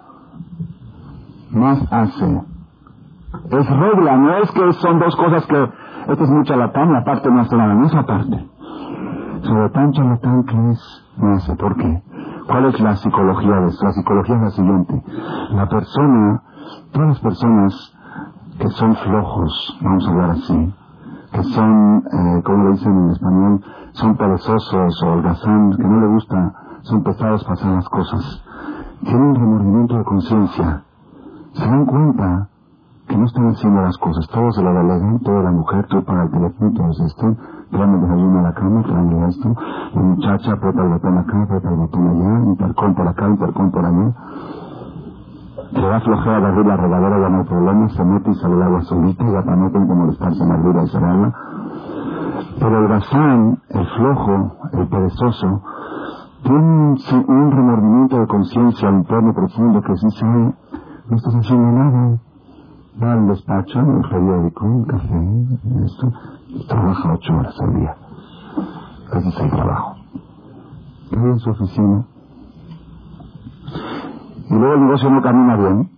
más 1.51 1.91
hace. 1.91 2.41
Es 3.51 3.69
regla, 3.69 4.17
no 4.17 4.37
es 4.37 4.51
que 4.51 4.73
son 4.73 4.99
dos 4.99 5.15
cosas 5.15 5.45
que, 5.47 5.69
esta 6.07 6.23
es 6.23 6.29
muy 6.29 6.43
charlatán, 6.45 6.93
la 6.93 7.03
parte 7.03 7.29
no 7.29 7.41
hace 7.41 7.55
no 7.55 7.85
es 7.85 7.93
la 7.93 8.05
parte. 8.05 8.47
Sobre 9.41 9.91
charlatán 9.91 10.43
que 10.45 10.71
es, 10.71 11.03
no 11.17 11.39
sé 11.39 11.55
por 11.55 11.75
qué. 11.75 12.01
¿Cuál 12.47 12.65
es 12.65 12.79
la 12.79 12.95
psicología 12.95 13.55
de 13.61 13.67
esto? 13.67 13.85
La 13.85 13.91
psicología 13.91 14.35
es 14.35 14.41
la 14.41 14.49
siguiente. 14.51 15.03
La 15.51 15.67
persona, 15.67 16.43
todas 16.91 17.07
las 17.09 17.19
personas 17.19 17.93
que 18.59 18.69
son 18.69 18.95
flojos, 18.95 19.79
vamos 19.81 20.07
a 20.07 20.11
hablar 20.11 20.29
así, 20.31 20.73
que 21.31 21.43
son, 21.43 22.03
eh, 22.05 22.43
como 22.43 22.63
le 22.65 22.71
dicen 22.71 22.97
en 22.97 23.09
español, 23.11 23.61
son 23.93 24.15
perezosos 24.15 25.03
o 25.03 25.07
holgazán, 25.07 25.71
que 25.71 25.83
no 25.83 26.01
le 26.01 26.07
gusta, 26.07 26.53
son 26.83 27.03
pesados 27.03 27.43
para 27.43 27.53
hacer 27.53 27.71
las 27.71 27.89
cosas, 27.89 28.43
tienen 29.03 29.23
un 29.23 29.35
remordimiento 29.35 29.97
de 29.97 30.03
conciencia, 30.03 30.83
se 31.53 31.65
dan 31.65 31.85
cuenta 31.85 32.49
que 33.07 33.17
no 33.17 33.25
están 33.25 33.47
haciendo 33.49 33.81
las 33.81 33.97
cosas, 33.97 34.27
todos 34.29 34.57
lo 34.57 34.73
delegan, 34.73 35.19
toda 35.19 35.43
la 35.43 35.51
mujer, 35.51 35.85
tú 35.87 36.03
para 36.03 36.23
el 36.23 36.31
teléfono, 36.31 36.71
todos 36.73 36.99
están, 37.01 37.37
traen 37.71 37.93
el 37.93 38.01
desayuno 38.01 38.39
a 38.39 38.43
la 38.43 38.53
cama, 38.53 38.83
traen 38.83 39.23
esto, 39.23 39.55
la 39.93 40.01
muchacha 40.01 40.53
aprieta 40.53 40.81
el 40.81 40.89
botón 40.89 41.17
acá, 41.17 41.43
aprieta 41.43 41.69
el 41.69 41.75
botón 41.75 42.07
allá, 42.07 42.45
intercom 42.45 42.95
por 42.95 43.07
acá, 43.07 43.29
intercom 43.29 43.71
por 43.71 43.85
allá, 43.85 44.13
se 45.71 45.81
da 45.81 45.99
flojera 45.99 46.39
de 46.39 46.47
abrir 46.47 46.65
la 46.65 46.77
regadera, 46.77 47.19
ya 47.19 47.29
no 47.29 47.37
hay 47.39 47.43
problema, 47.45 47.89
se 47.89 48.03
mete 48.05 48.31
y 48.31 48.35
sale 48.35 48.55
el 48.55 48.61
agua 48.61 48.81
solita, 48.83 49.25
ya 49.25 49.41
para 49.43 49.55
no 49.57 49.71
tener 49.71 49.87
que 49.87 49.93
molestarse 49.93 50.43
en 50.43 50.51
abrirla 50.51 50.83
y 50.83 50.87
cerrarla. 50.87 51.33
Pero 52.59 52.79
el 52.79 52.87
gazán, 52.87 53.59
el 53.69 53.85
flojo, 53.87 54.55
el 54.73 54.87
perezoso, 54.87 55.61
tiene 56.43 56.95
un, 57.27 57.51
remordimiento 57.51 58.19
de 58.19 58.27
conciencia 58.27 58.89
interno 58.89 59.33
profundo 59.33 59.81
que 59.81 59.93
dice, 59.93 60.25
no 60.25 61.15
estás 61.15 61.33
haciendo 61.35 61.71
nada. 61.71 62.19
Va 63.01 63.11
al 63.11 63.27
despacho, 63.27 63.79
el 63.79 64.09
periódico, 64.09 64.65
el 64.65 64.85
café, 64.87 65.85
esto, 65.85 66.13
trabaja 66.69 67.13
ocho 67.13 67.35
horas 67.35 67.55
al 67.59 67.75
día. 67.75 67.95
Ese 69.13 69.29
es 69.29 69.39
el 69.39 69.49
trabajo. 69.49 69.95
Y 71.11 71.15
en 71.15 71.39
su 71.39 71.49
oficina. 71.49 72.05
Y 74.49 74.53
luego 74.53 74.73
el 74.75 74.81
negocio 74.81 75.09
no 75.09 75.21
camina 75.21 75.57
bien, 75.57 75.89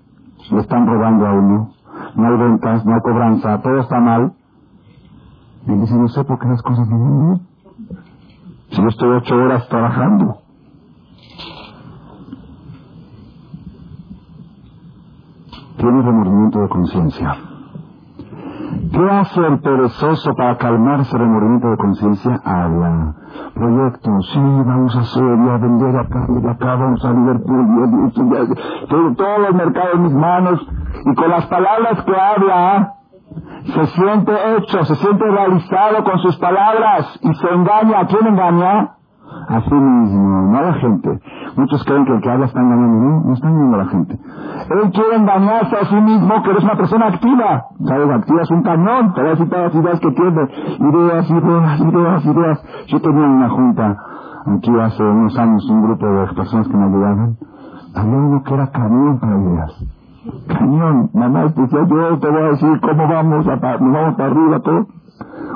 le 0.51 0.59
están 0.59 0.87
robando 0.87 1.27
a 1.27 1.33
uno, 1.33 1.73
no 2.15 2.27
hay 2.27 2.37
ventas, 2.37 2.83
no 2.83 2.95
hay 2.95 3.01
cobranza, 3.01 3.61
todo 3.61 3.79
está 3.79 3.99
mal. 3.99 4.33
Y 5.67 5.71
dice, 5.73 5.95
no 5.95 6.07
sé 6.07 6.23
por 6.23 6.39
qué 6.39 6.47
las 6.47 6.63
cosas 6.63 6.87
no 6.89 6.99
van 6.99 7.19
bien. 7.19 7.47
Si 8.69 8.81
yo 8.81 8.87
estoy 8.87 9.09
ocho 9.09 9.35
horas 9.35 9.67
trabajando. 9.69 10.46
Tiene 15.77 16.01
remordimiento 16.01 16.59
de 16.59 16.69
conciencia. 16.69 17.35
¿Qué 18.91 19.09
hace 19.09 19.39
el 19.41 19.59
perezoso 19.59 20.33
para 20.35 20.57
calmar 20.57 21.01
ese 21.01 21.17
remordimiento 21.17 21.69
de 21.69 21.77
conciencia? 21.77 22.41
Habla. 22.43 23.13
Proyectos, 23.53 24.29
sí, 24.33 24.39
vamos 24.39 24.95
a 24.95 24.99
hacer, 25.01 25.23
a 25.23 25.57
vender 25.57 25.97
acá, 25.97 26.25
y 26.29 26.47
acá, 26.47 26.75
vamos 26.75 27.05
a 27.05 27.11
Liverpool, 27.11 28.11
todo, 28.89 29.15
todos 29.15 29.39
los 29.39 29.55
mercados 29.55 29.93
en 29.95 30.03
mis 30.03 30.13
manos, 30.13 30.67
y 31.05 31.15
con 31.15 31.29
las 31.29 31.45
palabras 31.45 32.03
que 32.03 32.15
habla, 32.15 32.93
se 33.65 33.85
siente 33.87 34.31
hecho, 34.57 34.83
se 34.83 34.95
siente 34.95 35.25
realizado 35.25 36.03
con 36.03 36.19
sus 36.19 36.37
palabras, 36.37 37.19
y 37.21 37.33
se 37.35 37.49
engaña. 37.49 37.99
¿A 37.99 38.07
quién 38.07 38.25
engaña? 38.27 38.96
A 39.47 39.61
sí 39.61 39.73
mismo, 39.73 40.41
no 40.51 40.57
a 40.57 40.61
la 40.61 40.73
gente. 40.73 41.19
Muchos 41.55 41.83
creen 41.85 42.05
que 42.05 42.13
el 42.13 42.21
que 42.21 42.29
habla 42.29 42.47
está 42.47 42.59
engañando, 42.59 42.97
no, 42.97 43.21
no 43.21 43.33
está 43.33 43.47
engañando 43.47 43.75
a 43.75 43.83
la 43.83 43.89
gente. 43.89 44.19
Él 44.69 44.91
quiere 44.91 45.15
engañarse 45.15 45.75
a 45.77 45.85
sí 45.85 45.95
mismo 45.95 46.43
que 46.43 46.49
eres 46.51 46.63
una 46.63 46.75
persona 46.75 47.07
activa. 47.07 47.65
¿Sabes? 47.85 48.09
Activa 48.09 48.41
es 48.41 48.51
un 48.51 48.61
cañón, 48.63 49.13
te 49.13 49.21
voy 49.21 49.29
a 49.29 49.31
decir 49.31 49.49
todas 49.49 49.73
las 49.73 49.83
ideas 49.83 49.99
que 50.01 50.11
tiene. 50.11 50.41
Ideas, 50.79 51.29
ideas, 51.29 51.79
ideas, 51.79 52.25
ideas. 52.25 52.63
Yo 52.87 53.01
tenía 53.01 53.25
una 53.25 53.49
junta 53.49 53.97
aquí 54.47 54.79
hace 54.79 55.03
unos 55.03 55.37
años, 55.37 55.69
un 55.69 55.83
grupo 55.83 56.05
de 56.05 56.27
personas 56.33 56.67
que 56.67 56.77
me 56.77 56.85
ayudaban. 56.85 57.37
Había 57.95 58.17
uno 58.17 58.43
que 58.43 58.53
era 58.53 58.67
cañón 58.71 59.19
para 59.19 59.37
ideas. 59.37 59.85
Cañón, 60.47 61.09
mamá, 61.13 61.43
decía 61.43 61.87
yo 61.87 62.19
te 62.19 62.29
voy 62.29 62.41
a 62.41 62.49
decir 62.49 62.79
cómo 62.81 63.07
vamos, 63.07 63.47
a, 63.47 63.55
nos 63.55 63.93
vamos 63.93 64.15
para 64.15 64.29
arriba, 64.29 64.59
todo. 64.59 64.87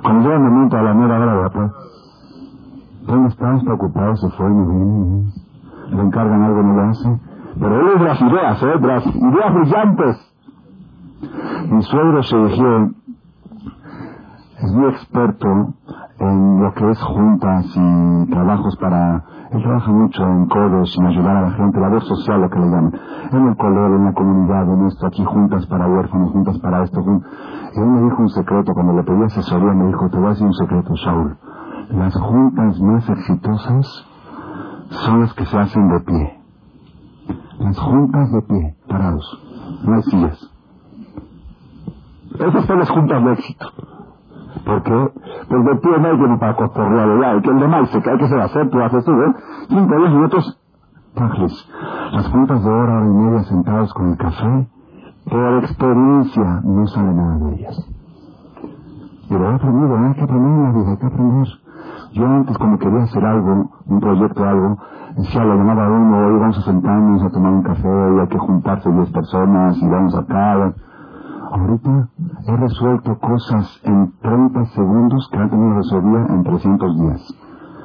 Cuando 0.01 0.23
llega 0.23 0.35
el 0.35 0.43
momento 0.43 0.77
a 0.77 0.81
la 0.81 0.93
mera 0.93 1.19
hora, 1.19 1.49
pues, 1.49 1.71
¿dónde 3.05 3.29
estás? 3.29 3.63
Preocupado, 3.63 4.15
se 4.15 4.29
fue, 4.31 4.47
viene, 4.47 5.31
le 5.89 6.01
encargan 6.01 6.43
algo, 6.43 6.63
no 6.63 6.73
lo 6.73 6.89
hace. 6.89 7.19
Pero 7.59 7.81
él 7.81 7.87
es 7.95 7.99
de 7.99 8.05
las 8.05 8.21
ideas, 8.21 8.63
¿eh? 8.63 8.79
Las 8.81 9.05
ideas 9.05 9.53
brillantes. 9.53 10.33
Mi 11.69 11.81
suegro 11.83 12.21
Sheikh 12.21 12.95
es 14.63 14.73
muy 14.73 14.89
experto 14.89 15.73
en 16.19 16.61
lo 16.61 16.73
que 16.73 16.89
es 16.91 17.01
juntas 17.01 17.65
y 17.75 18.29
trabajos 18.29 18.77
para... 18.77 19.23
Él 19.51 19.61
trabaja 19.61 19.91
mucho 19.91 20.23
en 20.23 20.47
codos, 20.47 20.95
en 20.97 21.07
ayudar 21.07 21.35
a 21.35 21.41
la 21.41 21.51
gente, 21.51 21.79
labor 21.79 22.03
social, 22.03 22.41
lo 22.41 22.49
que 22.49 22.59
le 22.59 22.67
llaman. 22.67 22.93
En 23.31 23.47
el 23.47 23.57
colegio, 23.57 23.95
en 23.95 24.05
la 24.05 24.13
comunidad, 24.13 24.73
en 24.73 24.85
esto, 24.87 25.07
aquí 25.07 25.25
juntas 25.25 25.65
para 25.65 25.87
huérfanos, 25.87 26.31
juntas 26.31 26.57
para 26.59 26.83
esto. 26.83 27.01
Y 27.01 27.79
él 27.79 27.87
me 27.87 28.01
dijo 28.03 28.21
un 28.21 28.29
secreto, 28.29 28.73
cuando 28.73 28.93
le 28.93 29.03
pedí 29.03 29.23
asesoría, 29.23 29.73
me 29.73 29.87
dijo, 29.87 30.09
te 30.09 30.17
voy 30.17 30.27
a 30.27 30.29
decir 30.29 30.47
un 30.47 30.53
secreto, 30.53 30.93
Shaul. 30.95 31.37
Las 31.91 32.15
juntas 32.15 32.79
más 32.79 33.09
exitosas 33.09 34.07
son 34.89 35.21
las 35.21 35.33
que 35.33 35.45
se 35.45 35.57
hacen 35.57 35.89
de 35.89 35.99
pie. 35.99 36.39
Las 37.59 37.79
juntas 37.79 38.31
de 38.31 38.41
pie, 38.41 38.75
parados. 38.87 39.81
No 39.83 39.95
hay 39.95 40.03
sillas. 40.03 40.51
Esas 42.39 42.65
son 42.65 42.79
las 42.79 42.89
juntas 42.89 43.23
de 43.23 43.33
éxito. 43.33 43.65
¿Por 44.65 44.83
qué? 44.83 45.11
Pues 45.49 45.65
de 45.65 45.75
pie 45.75 45.91
no 45.99 46.07
hay 46.07 46.17
que 46.17 46.37
para 46.39 46.55
cotorrear 46.55 47.23
hay 47.23 47.41
que 47.41 47.49
el 47.49 47.59
demás 47.59 47.89
se 47.89 48.01
cae 48.01 48.17
que 48.17 48.27
se 48.27 48.35
va 48.35 48.43
a 48.43 48.45
hacer, 48.45 48.69
tú 48.69 48.81
haces 48.81 49.05
tú, 49.05 49.11
¿eh? 49.11 49.33
Cinco, 49.69 49.97
diez 49.97 50.11
minutos, 50.11 50.61
Páginas. 51.15 51.69
Las 52.13 52.27
juntas 52.29 52.63
de 52.63 52.69
hora, 52.69 52.97
hora 52.99 53.05
y 53.05 53.09
media 53.09 53.43
sentados 53.43 53.93
con 53.93 54.11
el 54.11 54.17
café, 54.17 54.67
por 55.29 55.63
experiencia 55.63 56.61
no 56.63 56.87
sale 56.87 57.13
nada 57.13 57.37
de 57.37 57.55
ellas. 57.55 57.89
Y 59.29 59.33
lo 59.33 59.51
he 59.51 59.55
aprendido, 59.55 59.97
hay 59.97 60.13
que 60.13 60.21
aprender 60.21 60.51
en 60.51 60.63
la 60.63 60.71
vida, 60.71 60.91
hay 60.91 60.97
que 60.97 61.05
aprender. 61.05 61.47
Yo 62.13 62.27
antes 62.27 62.57
cuando 62.57 62.77
quería 62.77 63.03
hacer 63.03 63.23
algo, 63.23 63.69
un 63.85 63.99
proyecto, 63.99 64.43
algo, 64.43 64.77
decía, 65.15 65.43
lo 65.45 65.55
llamaba 65.55 65.85
a 65.85 65.89
uno, 65.89 66.17
hoy 66.27 66.39
vamos 66.39 66.57
a 66.57 66.61
sentarnos 66.61 67.23
a 67.23 67.29
tomar 67.29 67.53
un 67.53 67.63
café, 67.63 67.87
y 67.87 68.19
hay 68.19 68.27
que 68.27 68.37
juntarse 68.37 68.91
diez 68.91 69.11
personas, 69.11 69.77
y 69.81 69.87
vamos 69.87 70.15
acá. 70.15 70.73
Ahorita 71.51 72.09
he 72.47 72.57
resuelto 72.57 73.17
cosas 73.19 73.81
en 73.83 74.11
30 74.21 74.65
segundos 74.65 75.29
que 75.31 75.37
antes 75.37 75.59
no 75.59 75.75
resolvía 75.75 76.25
en 76.29 76.43
300 76.43 76.99
días. 76.99 77.37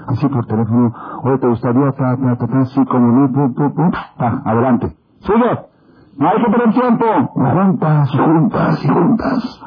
Así 0.09 0.29
por 0.29 0.47
teléfono, 0.47 0.93
oye, 1.23 1.39
¿te 1.39 1.49
gustaría, 1.49 1.93
ta, 1.93 2.17
ta, 2.17 2.37
ta, 2.37 2.47
ta, 2.47 2.59
así 2.61 2.85
como, 2.87 3.33
pum, 3.33 3.55
pum, 3.55 3.73
pum, 3.75 3.91
ta, 4.19 4.43
adelante. 4.45 4.97
¡Sigue! 5.21 5.61
No 6.19 6.29
hay 6.29 6.43
que 6.43 6.51
perder 6.51 6.73
tiempo. 6.73 7.05
Juntas 7.35 8.11
juntas 8.11 8.85
y 8.85 8.89
juntas. 8.89 9.62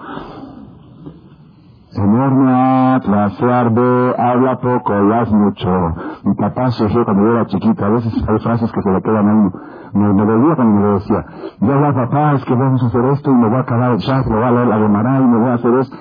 Enorme 1.92 2.54
Atlas, 2.54 3.42
arde, 3.42 4.16
habla 4.16 4.60
poco 4.60 4.94
y 4.94 5.12
haz 5.12 5.32
mucho. 5.32 5.96
Mi 6.24 6.36
papá 6.36 6.70
se 6.72 6.88
cuando 6.88 7.24
yo 7.24 7.32
era 7.32 7.46
chiquita, 7.48 7.88
a 7.88 7.90
veces 7.90 8.14
hay 8.28 8.40
frases 8.40 8.72
que 8.72 8.82
se 8.82 8.92
le 8.92 9.02
quedan 9.02 9.28
a 9.28 9.34
uno. 9.34 9.52
Me, 9.94 10.24
dolía 10.24 10.56
cuando 10.56 10.76
me 10.76 10.82
lo 10.82 10.94
decía. 11.00 11.26
Yo 11.60 11.94
papá, 11.96 12.34
es 12.34 12.46
que 12.46 12.54
vamos 12.54 12.84
a 12.84 12.88
hacer 12.88 13.06
esto 13.06 13.32
y 13.32 13.34
me 13.34 13.50
voy 13.50 13.58
a 13.58 13.62
acabar 13.62 13.92
el 13.94 13.98
chat, 14.00 14.24
me 14.28 14.36
voy 14.36 14.44
a 14.44 14.52
leer 14.52 14.68
la 14.68 14.78
Gemara 14.78 15.20
y 15.20 15.24
me 15.24 15.38
voy 15.40 15.50
a 15.50 15.54
hacer 15.56 15.74
esto. 15.80 15.98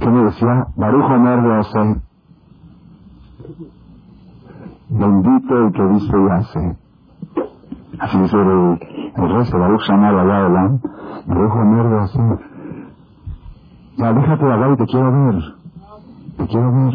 ¿Qué 0.00 0.08
me 0.08 0.24
decía? 0.24 0.66
Barujo 0.76 1.14
Omer 1.14 1.52
hace. 1.52 2.00
Bendito 4.88 5.58
el 5.58 5.72
que 5.72 5.82
dice 5.88 6.16
y 6.16 6.30
hace. 6.30 6.76
Así 8.00 8.18
dice 8.18 8.36
el, 8.36 8.78
el 9.14 9.34
resto, 9.34 9.58
Baruch 9.58 9.82
Shamar, 9.82 10.14
allá 10.14 10.36
adelante. 10.38 10.88
Barujo 11.26 12.00
hace. 12.00 12.47
Ya, 13.98 14.12
déjate 14.12 14.44
de 14.44 14.52
hablar 14.52 14.70
y 14.72 14.76
te 14.76 14.86
quiero 14.86 15.10
ver. 15.12 15.42
Te 16.36 16.46
quiero 16.46 16.72
ver. 16.72 16.94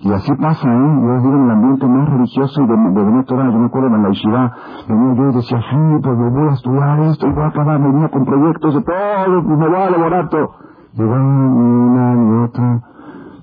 Y 0.00 0.12
así 0.12 0.32
pasa, 0.36 0.66
¿eh? 0.66 1.00
Yo 1.02 1.20
digo 1.20 1.34
en 1.34 1.44
el 1.44 1.50
ambiente 1.50 1.86
más 1.86 2.08
religioso 2.08 2.62
y 2.62 2.66
de, 2.66 2.76
de 2.76 3.24
toda, 3.24 3.44
yo 3.44 3.58
me 3.58 3.66
acuerdo 3.66 3.88
en 3.88 4.02
la 4.02 4.08
Yeshiva, 4.08 4.52
venía 4.88 5.14
yo 5.14 5.30
y 5.30 5.34
decía, 5.34 5.58
sí, 5.58 5.76
pues 6.02 6.18
me 6.18 6.30
voy 6.30 6.48
a 6.48 6.52
estudiar 6.52 7.00
esto 7.00 7.26
y 7.26 7.32
voy 7.32 7.42
a 7.42 7.46
acabar, 7.46 7.80
venía 7.80 8.08
con 8.08 8.24
proyectos 8.24 8.74
de 8.74 8.82
todo, 8.82 9.44
pues 9.44 9.58
me 9.58 9.68
voy 9.68 9.76
a 9.76 9.88
elaborar 9.88 10.28
todo. 10.30 10.50
Llegaba 10.94 11.20
una 11.22 12.14
y 12.14 12.44
otra, 12.44 12.82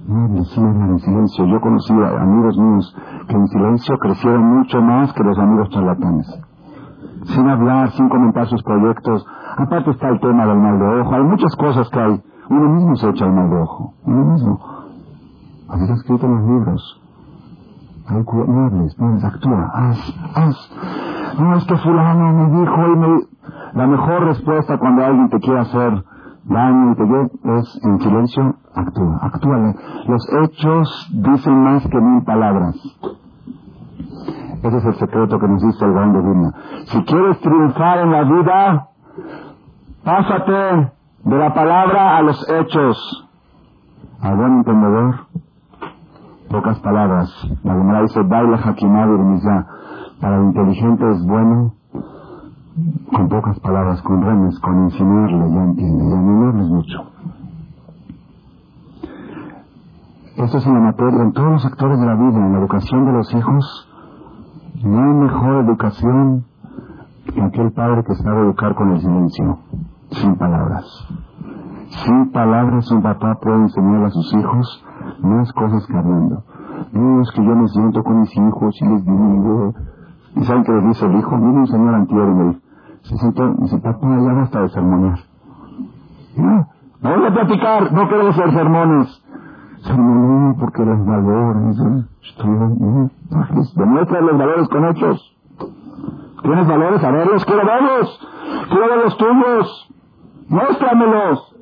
no, 0.08 0.26
en 0.26 1.00
silencio. 1.00 1.46
Yo 1.46 1.62
conocí 1.62 1.94
a 1.94 2.22
amigos 2.22 2.58
míos 2.58 2.98
que 3.28 3.36
en 3.36 3.48
silencio 3.48 3.98
crecieron 3.98 4.58
mucho 4.58 4.82
más 4.82 5.14
que 5.14 5.24
los 5.24 5.38
amigos 5.38 5.70
charlatanes. 5.70 6.42
Sin 7.24 7.48
hablar, 7.48 7.92
sin 7.92 8.10
comentar 8.10 8.48
sus 8.48 8.64
proyectos. 8.64 9.26
Aparte 9.58 9.92
está 9.92 10.10
el 10.10 10.20
tema 10.20 10.46
del 10.46 10.58
mal 10.58 10.80
de 10.80 11.02
ojo. 11.02 11.16
Hay 11.16 11.24
muchas 11.24 11.56
cosas 11.56 11.90
que 11.90 12.00
hay. 12.00 12.22
Uno 12.52 12.68
mismo 12.68 12.96
se 12.98 13.08
echa 13.08 13.26
el 13.26 13.32
mal 13.32 13.50
de 13.50 13.56
ojo. 13.56 13.94
Uno 14.06 14.26
mismo. 14.34 14.60
Así 15.70 15.84
está 15.84 15.94
escrito 15.94 16.26
en 16.26 16.36
los 16.36 16.50
libros. 16.50 17.02
No 18.10 18.66
hables, 18.66 19.00
no 19.00 19.08
hables, 19.08 19.24
actúa, 19.24 19.72
haz, 19.74 20.16
haz. 20.36 21.38
No, 21.40 21.56
es 21.56 21.64
que 21.64 21.78
fulano 21.78 22.34
me 22.34 22.60
dijo 22.60 22.88
y 22.88 22.96
me... 22.98 23.20
La 23.74 23.88
mejor 23.88 24.26
respuesta 24.26 24.78
cuando 24.78 25.06
alguien 25.06 25.30
te 25.30 25.40
quiere 25.40 25.62
hacer 25.62 26.04
daño 26.44 26.92
y 26.92 26.96
te 26.96 27.04
quiere 27.06 27.60
es 27.60 27.80
en 27.86 28.02
silencio, 28.02 28.56
actúa, 28.76 29.20
actúa. 29.22 29.74
Los 30.08 30.28
hechos 30.44 31.10
dicen 31.14 31.64
más 31.64 31.88
que 31.88 32.02
mil 32.02 32.22
palabras. 32.26 32.76
Ese 34.62 34.78
es 34.78 34.86
el 34.86 34.96
secreto 34.96 35.40
que 35.40 35.48
nos 35.48 35.62
dice 35.62 35.86
el 35.86 35.94
gran 35.94 36.12
divino. 36.12 36.52
Si 36.84 37.02
quieres 37.06 37.40
triunfar 37.40 38.00
en 38.00 38.12
la 38.12 38.24
vida, 38.24 38.90
pásate 40.04 41.01
de 41.24 41.38
la 41.38 41.54
palabra 41.54 42.18
a 42.18 42.22
los 42.22 42.50
hechos. 42.50 43.28
A 44.22 44.34
buen 44.34 44.58
entendedor, 44.58 45.16
pocas 46.50 46.80
palabras. 46.80 47.30
La 47.64 47.74
Gemara 47.74 48.02
dice, 48.04 48.22
baila 48.22 48.58
ya. 48.58 49.68
Para 50.20 50.38
el 50.38 50.44
inteligente 50.44 51.10
es 51.10 51.26
bueno 51.26 51.74
con 53.12 53.28
pocas 53.28 53.60
palabras, 53.60 54.02
con 54.04 54.22
remes, 54.22 54.60
con 54.60 54.84
insinuarle, 54.86 55.52
ya 55.52 55.64
entiende, 55.64 56.04
ya 56.10 56.16
no 56.16 56.54
mucho. 56.54 57.12
Esto 60.38 60.58
es 60.58 60.66
en 60.66 60.74
la 60.74 60.80
materia, 60.80 61.22
en 61.22 61.34
todos 61.34 61.52
los 61.52 61.62
sectores 61.62 62.00
de 62.00 62.06
la 62.06 62.16
vida, 62.16 62.38
en 62.38 62.54
la 62.54 62.60
educación 62.60 63.06
de 63.06 63.12
los 63.12 63.34
hijos, 63.34 63.90
no 64.84 65.04
hay 65.04 65.14
mejor 65.14 65.66
educación 65.66 66.46
que 67.34 67.42
aquel 67.42 67.72
padre 67.74 68.04
que 68.04 68.16
sabe 68.16 68.42
educar 68.42 68.74
con 68.76 68.92
el 68.92 69.02
silencio, 69.02 69.60
sin 70.12 70.36
palabras. 70.36 70.86
Sin 72.06 72.32
palabras 72.32 72.92
un 72.92 73.02
papá 73.02 73.36
puede 73.42 73.62
enseñar 73.64 74.06
a 74.06 74.10
sus 74.10 74.34
hijos 74.34 74.86
más 75.22 75.52
cosas 75.54 75.86
que 75.88 75.98
hablando. 75.98 76.44
No 76.92 77.22
es 77.22 77.32
que 77.32 77.44
yo 77.44 77.56
me 77.56 77.68
siento 77.68 78.04
con 78.04 78.22
mis 78.22 78.36
hijos 78.36 78.76
y 78.82 78.86
les 78.86 79.06
digo... 79.06 79.74
¿Y 80.36 80.44
saben 80.46 80.64
qué 80.64 80.72
les 80.72 80.88
dice 80.88 81.06
el 81.06 81.16
hijo? 81.18 81.36
Vino 81.36 81.60
un 81.60 81.68
señor 81.68 81.94
anterior 81.96 82.30
y 82.30 82.34
me 82.34 82.62
se 83.04 83.18
sentó, 83.18 83.54
dice, 83.56 83.80
papá, 83.80 84.08
ya 84.20 84.34
basta 84.34 84.62
de 84.62 84.70
sermonear. 84.70 85.20
No, 86.38 86.68
voy 87.02 87.26
a 87.26 87.34
platicar, 87.34 87.92
no 87.92 88.08
queremos 88.08 88.38
hacer 88.38 88.54
sermones. 88.54 89.24
Sermoneo 89.82 90.56
porque 90.60 90.86
los 90.86 91.06
valores, 91.06 91.80
¿eh? 91.80 92.06
Demuestra 93.76 94.22
los 94.22 94.38
valores 94.38 94.68
con 94.70 94.86
hechos. 94.86 95.38
¿Tienes 96.44 96.68
valores? 96.68 97.04
A 97.04 97.12
verlos, 97.12 97.46
quiero 97.46 97.66
verlos. 97.66 98.28
Quiero 98.70 98.88
ver 98.88 99.04
los 99.06 99.18
tuyos. 99.18 99.94
Muéstramelos. 100.52 101.56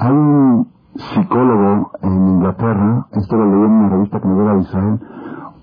Hay 0.00 0.10
un 0.10 0.66
psicólogo 0.96 1.92
en 2.02 2.12
Inglaterra, 2.12 3.06
esto 3.12 3.36
lo 3.36 3.44
leí 3.44 3.64
en 3.66 3.70
una 3.70 3.88
revista 3.88 4.20
que 4.20 4.26
me 4.26 4.34
dio 4.34 4.50
a 4.50 4.58
Israel, 4.58 5.00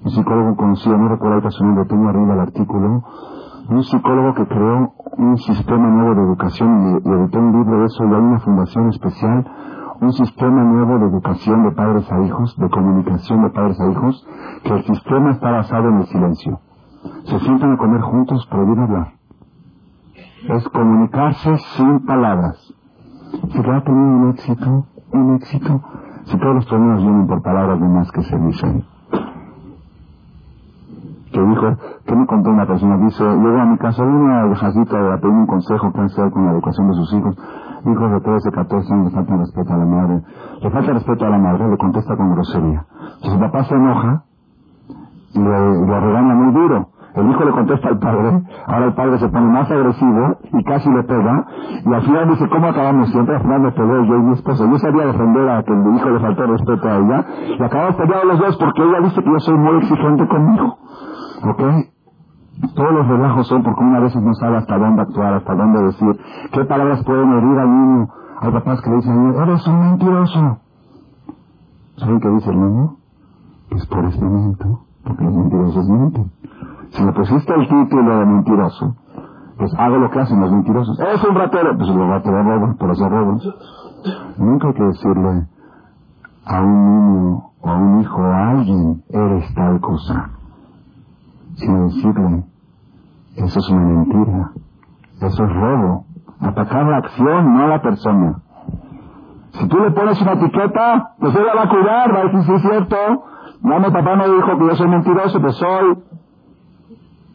un 0.05 0.11
psicólogo 0.11 0.55
conocido, 0.55 0.97
no 0.97 1.09
recuerdo 1.09 1.33
ahorita 1.33 1.51
su 1.51 1.65
nombre, 1.65 1.83
tengo 1.83 2.07
arriba 2.07 2.35
el 2.35 2.39
artículo, 2.39 3.03
un 3.69 3.83
psicólogo 3.83 4.33
que 4.35 4.47
creó 4.47 4.93
un 5.17 5.37
sistema 5.39 5.89
nuevo 5.89 6.15
de 6.15 6.21
educación 6.21 7.01
y, 7.03 7.09
editó 7.09 7.39
un 7.39 7.51
libro 7.51 7.79
de 7.81 7.85
eso 7.87 8.05
y 8.05 8.13
hay 8.13 8.21
una 8.21 8.39
fundación 8.39 8.87
especial 8.87 9.45
un 9.99 10.13
sistema 10.13 10.63
nuevo 10.63 10.99
de 10.99 11.05
educación 11.07 11.63
de 11.63 11.71
padres 11.71 12.09
a 12.09 12.21
hijos, 12.21 12.55
de 12.55 12.69
comunicación 12.69 13.43
de 13.43 13.49
padres 13.49 13.77
a 13.81 13.91
hijos, 13.91 14.25
que 14.63 14.73
el 14.73 14.83
sistema 14.85 15.31
está 15.31 15.51
basado 15.51 15.89
en 15.89 15.97
el 15.97 16.05
silencio. 16.05 16.59
Se 17.25 17.39
sientan 17.39 17.73
a 17.73 17.77
comer 17.77 17.99
juntos, 18.01 18.47
prohibir 18.49 18.79
hablar. 18.79 19.16
Es 20.43 20.69
comunicarse 20.69 21.57
sin 21.75 22.05
palabras. 22.05 22.73
Si 23.51 23.59
va 23.59 23.77
a 23.77 23.83
tener 23.83 23.99
un 23.99 24.29
éxito, 24.29 24.85
un 25.11 25.35
éxito, 25.35 25.81
si 26.25 26.37
todos 26.37 26.55
los 26.55 26.65
problemas 26.65 27.01
vienen 27.01 27.27
por 27.27 27.41
palabras 27.41 27.79
de 27.79 27.87
más 27.87 28.11
que 28.11 28.23
se 28.23 28.37
dicen. 28.37 28.85
Que 31.31 31.41
dijo, 31.41 31.77
que 32.05 32.15
me 32.15 32.25
contó 32.25 32.49
una 32.49 32.65
persona, 32.65 32.97
dice, 32.97 33.23
llegó 33.23 33.59
a 33.59 33.65
mi 33.65 33.77
casa, 33.77 34.03
una 34.03 34.45
viejacita 34.45 35.13
a 35.13 35.17
pedir 35.17 35.33
un 35.33 35.47
consejo 35.47 35.91
que 35.91 36.01
hacer 36.01 36.31
con 36.31 36.45
la 36.45 36.51
educación 36.51 36.87
de 36.87 36.93
sus 36.93 37.13
hijos 37.13 37.37
hijos 37.85 38.11
de 38.11 38.19
13, 38.21 38.51
14 38.51 38.93
años 38.93 39.05
le 39.05 39.11
falta 39.11 39.37
respeto 39.37 39.73
a 39.73 39.77
la 39.77 39.85
madre. 39.85 40.21
Le 40.61 40.71
falta 40.71 40.93
respeto 40.93 41.25
a 41.25 41.29
la 41.29 41.37
madre, 41.37 41.69
le 41.69 41.77
contesta 41.77 42.15
con 42.15 42.33
grosería. 42.33 42.85
Si 43.21 43.29
su 43.29 43.39
papá 43.39 43.63
se 43.63 43.75
enoja 43.75 44.23
le, 45.33 45.85
le 45.85 45.99
regaña 45.99 46.33
muy 46.33 46.53
duro. 46.53 46.89
El 47.17 47.31
hijo 47.31 47.43
le 47.45 47.51
contesta 47.51 47.89
al 47.89 47.97
padre, 47.97 48.43
ahora 48.67 48.85
el 48.85 48.93
padre 48.93 49.17
se 49.17 49.27
pone 49.29 49.47
más 49.47 49.71
agresivo 49.71 50.37
y 50.53 50.63
casi 50.63 50.87
le 50.89 51.03
pega, 51.03 51.45
y 51.83 51.93
al 51.93 52.01
final 52.03 52.29
dice, 52.29 52.47
¿cómo 52.47 52.67
acabamos 52.67 53.09
siempre? 53.09 53.35
Al 53.35 53.41
final 53.41 53.61
me 53.61 53.71
peleé 53.71 54.07
yo 54.07 54.15
y 54.17 54.21
mi 54.21 54.33
esposa. 54.33 54.69
Yo 54.69 54.77
sabía 54.77 55.07
defender 55.07 55.49
a 55.49 55.63
que 55.63 55.73
el 55.73 55.95
hijo 55.95 56.09
le 56.11 56.19
faltó 56.19 56.45
respeto 56.45 56.87
a 56.87 56.97
ella, 56.97 57.25
y 57.57 57.63
acabamos 57.63 57.95
peleados 57.95 58.25
los 58.25 58.39
dos 58.39 58.57
porque 58.57 58.83
ella 58.83 58.99
dice 59.01 59.23
que 59.23 59.31
yo 59.31 59.39
soy 59.39 59.57
muy 59.57 59.77
exigente 59.77 60.27
conmigo. 60.27 60.77
¿Ok? 61.43 61.61
Todos 62.75 62.91
los 62.91 63.07
relajos 63.07 63.47
son 63.47 63.63
porque 63.63 63.83
una 63.83 63.99
vez 63.99 64.15
no 64.15 64.33
sabe 64.35 64.57
hasta 64.57 64.77
dónde 64.77 65.01
actuar, 65.01 65.33
hasta 65.33 65.55
dónde 65.55 65.83
decir, 65.83 66.19
qué 66.51 66.65
palabras 66.65 67.03
pueden 67.03 67.31
herir 67.33 67.59
al 67.59 67.69
niño. 67.69 68.09
Hay 68.41 68.51
papás 68.51 68.81
que 68.81 68.89
le 68.91 68.95
dicen, 68.97 69.35
eres 69.41 69.67
un 69.67 69.79
mentiroso. 69.79 70.59
¿Saben 71.97 72.19
qué 72.19 72.29
dice 72.29 72.49
el 72.51 72.59
niño? 72.59 72.95
Pues 73.69 73.85
por 73.87 74.05
este 74.05 74.23
momento, 74.23 74.81
porque 75.03 75.23
los 75.23 75.33
mentirosos 75.33 75.89
mienten. 75.89 76.31
Si 76.91 77.03
le 77.03 77.11
pusiste 77.11 77.53
el 77.53 77.67
título 77.67 78.19
de 78.19 78.25
mentiroso, 78.25 78.95
pues 79.57 79.73
hago 79.77 79.97
lo 79.97 80.09
que 80.09 80.19
hacen 80.19 80.39
los 80.39 80.51
mentirosos. 80.51 80.99
Es 80.99 81.23
un 81.23 81.35
ratero, 81.35 81.77
pues 81.77 81.89
los 81.89 82.07
rateros 82.09 82.45
roban, 82.45 82.77
por 82.77 82.91
eso 82.91 83.09
roban. 83.09 83.39
Nunca 84.37 84.67
hay 84.67 84.73
que 84.73 84.83
decirle 84.83 85.47
a 86.45 86.61
un 86.61 86.85
niño 86.85 87.43
o 87.61 87.69
a 87.69 87.75
un 87.75 88.01
hijo 88.01 88.21
o 88.21 88.25
a 88.25 88.49
alguien, 88.51 89.03
eres 89.09 89.53
tal 89.55 89.79
cosa 89.81 90.37
sino 91.57 91.85
decirle, 91.85 92.43
eso 93.35 93.59
es 93.59 93.69
una 93.69 93.81
mentira, 93.81 94.51
eso 95.21 95.43
es 95.43 95.53
robo, 95.53 96.05
atacar 96.39 96.85
la 96.85 96.97
acción, 96.97 97.53
no 97.53 97.67
la 97.67 97.81
persona. 97.81 98.41
Si 99.51 99.67
tú 99.67 99.79
le 99.79 99.91
pones 99.91 100.21
una 100.21 100.33
etiqueta, 100.33 101.13
pues 101.19 101.35
ella 101.35 101.55
va 101.55 101.63
a 101.63 101.69
cuidar, 101.69 102.15
va 102.15 102.19
a 102.19 102.23
decir, 102.25 102.43
sí 102.43 102.53
es 102.53 102.61
cierto, 102.61 102.95
no, 103.61 103.79
mi 103.79 103.89
papá 103.89 104.15
me 104.15 104.25
dijo 104.27 104.57
que 104.57 104.67
yo 104.67 104.75
soy 104.75 104.87
mentiroso, 104.87 105.41
pues 105.41 105.55
soy. 105.55 105.97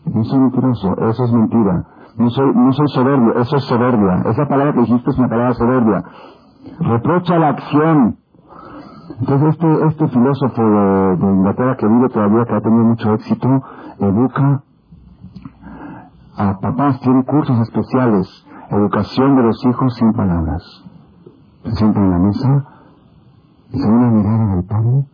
No 0.04 0.24
soy 0.24 0.38
mentiroso, 0.40 0.96
eso 1.08 1.24
es 1.24 1.32
mentira. 1.32 1.84
No 2.16 2.30
soy, 2.30 2.52
no 2.54 2.72
soy 2.72 2.88
soberbio, 2.88 3.38
eso 3.38 3.56
es 3.56 3.64
soberbia. 3.64 4.22
Esa 4.26 4.46
palabra 4.46 4.74
que 4.74 4.80
dijiste 4.80 5.10
es 5.10 5.18
una 5.18 5.28
palabra 5.28 5.54
soberbia. 5.54 6.04
Reprocha 6.80 7.38
la 7.38 7.48
acción, 7.48 8.18
entonces 9.20 9.48
este, 9.50 9.86
este 9.86 10.08
filósofo 10.08 10.62
de, 10.62 11.32
Inglaterra 11.32 11.76
que 11.76 11.86
vive 11.86 12.08
todavía, 12.08 12.44
que 12.44 12.54
ha 12.54 12.60
tenido 12.60 12.84
mucho 12.84 13.14
éxito, 13.14 13.48
educa 13.98 14.62
a 16.36 16.58
papás, 16.58 17.00
tiene 17.00 17.24
cursos 17.24 17.58
especiales, 17.60 18.46
educación 18.70 19.36
de 19.36 19.42
los 19.42 19.64
hijos 19.66 19.94
sin 19.94 20.12
palabras. 20.12 20.62
Se 21.64 21.70
sienta 21.72 22.00
en 22.00 22.10
la 22.10 22.18
mesa 22.18 22.64
y 23.70 23.78
se 23.78 23.88
una 23.88 24.10
mirada 24.10 24.56
del 24.56 24.64
padre, 24.64 25.06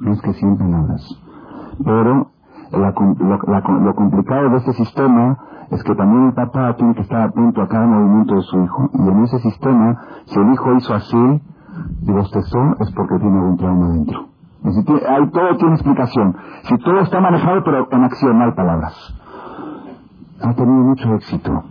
no 0.00 0.12
es 0.12 0.20
que 0.22 0.32
sin 0.32 0.56
palabras. 0.56 1.22
Pero 1.84 2.30
lo, 2.78 3.94
complicado 3.94 4.50
de 4.50 4.56
este 4.58 4.72
sistema 4.74 5.38
es 5.70 5.82
que 5.82 5.94
también 5.94 6.26
el 6.26 6.34
papá 6.34 6.74
tiene 6.76 6.94
que 6.94 7.02
estar 7.02 7.22
atento 7.22 7.62
a 7.62 7.68
cada 7.68 7.86
movimiento 7.86 8.34
de 8.34 8.42
su 8.42 8.62
hijo. 8.62 8.90
Y 8.92 9.08
en 9.08 9.24
ese 9.24 9.38
sistema, 9.40 10.00
si 10.26 10.38
el 10.38 10.52
hijo 10.52 10.74
hizo 10.74 10.94
así, 10.94 11.42
y 12.02 12.12
bostezó 12.12 12.76
es 12.80 12.90
porque 12.92 13.18
tiene 13.18 13.38
algún 13.38 13.56
trauma 13.56 13.88
dentro. 13.88 14.28
hay, 15.08 15.30
todo 15.30 15.56
tiene 15.56 15.74
explicación. 15.74 16.36
Si 16.62 16.76
todo 16.78 17.00
está 17.00 17.20
manejado, 17.20 17.62
pero 17.64 17.88
en 17.90 18.04
acción, 18.04 18.38
no 18.38 18.44
hay 18.44 18.52
palabras. 18.52 18.94
Ha 20.42 20.54
tenido 20.54 20.84
mucho 20.84 21.14
éxito. 21.14 21.64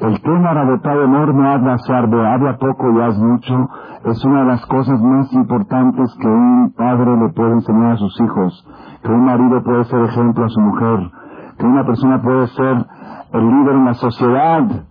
El 0.00 0.20
tema 0.20 0.52
Rabotado 0.52 1.04
enorme, 1.04 1.48
habla 1.48 1.78
sarbe, 1.78 2.26
habla 2.26 2.58
poco 2.58 2.90
y 2.90 3.00
haz 3.00 3.18
mucho, 3.18 3.70
es 4.04 4.22
una 4.24 4.40
de 4.40 4.46
las 4.46 4.66
cosas 4.66 5.00
más 5.00 5.32
importantes 5.32 6.14
que 6.20 6.26
un 6.26 6.74
padre 6.76 7.16
le 7.16 7.30
puede 7.30 7.52
enseñar 7.52 7.92
a 7.92 7.96
sus 7.96 8.20
hijos, 8.20 8.68
que 9.02 9.10
un 9.10 9.24
marido 9.24 9.62
puede 9.62 9.84
ser 9.84 10.02
ejemplo 10.02 10.44
a 10.44 10.48
su 10.50 10.60
mujer, 10.60 11.10
que 11.58 11.64
una 11.64 11.86
persona 11.86 12.20
puede 12.20 12.46
ser 12.48 12.86
el 13.32 13.48
líder 13.48 13.74
en 13.76 13.84
la 13.86 13.94
sociedad. 13.94 14.84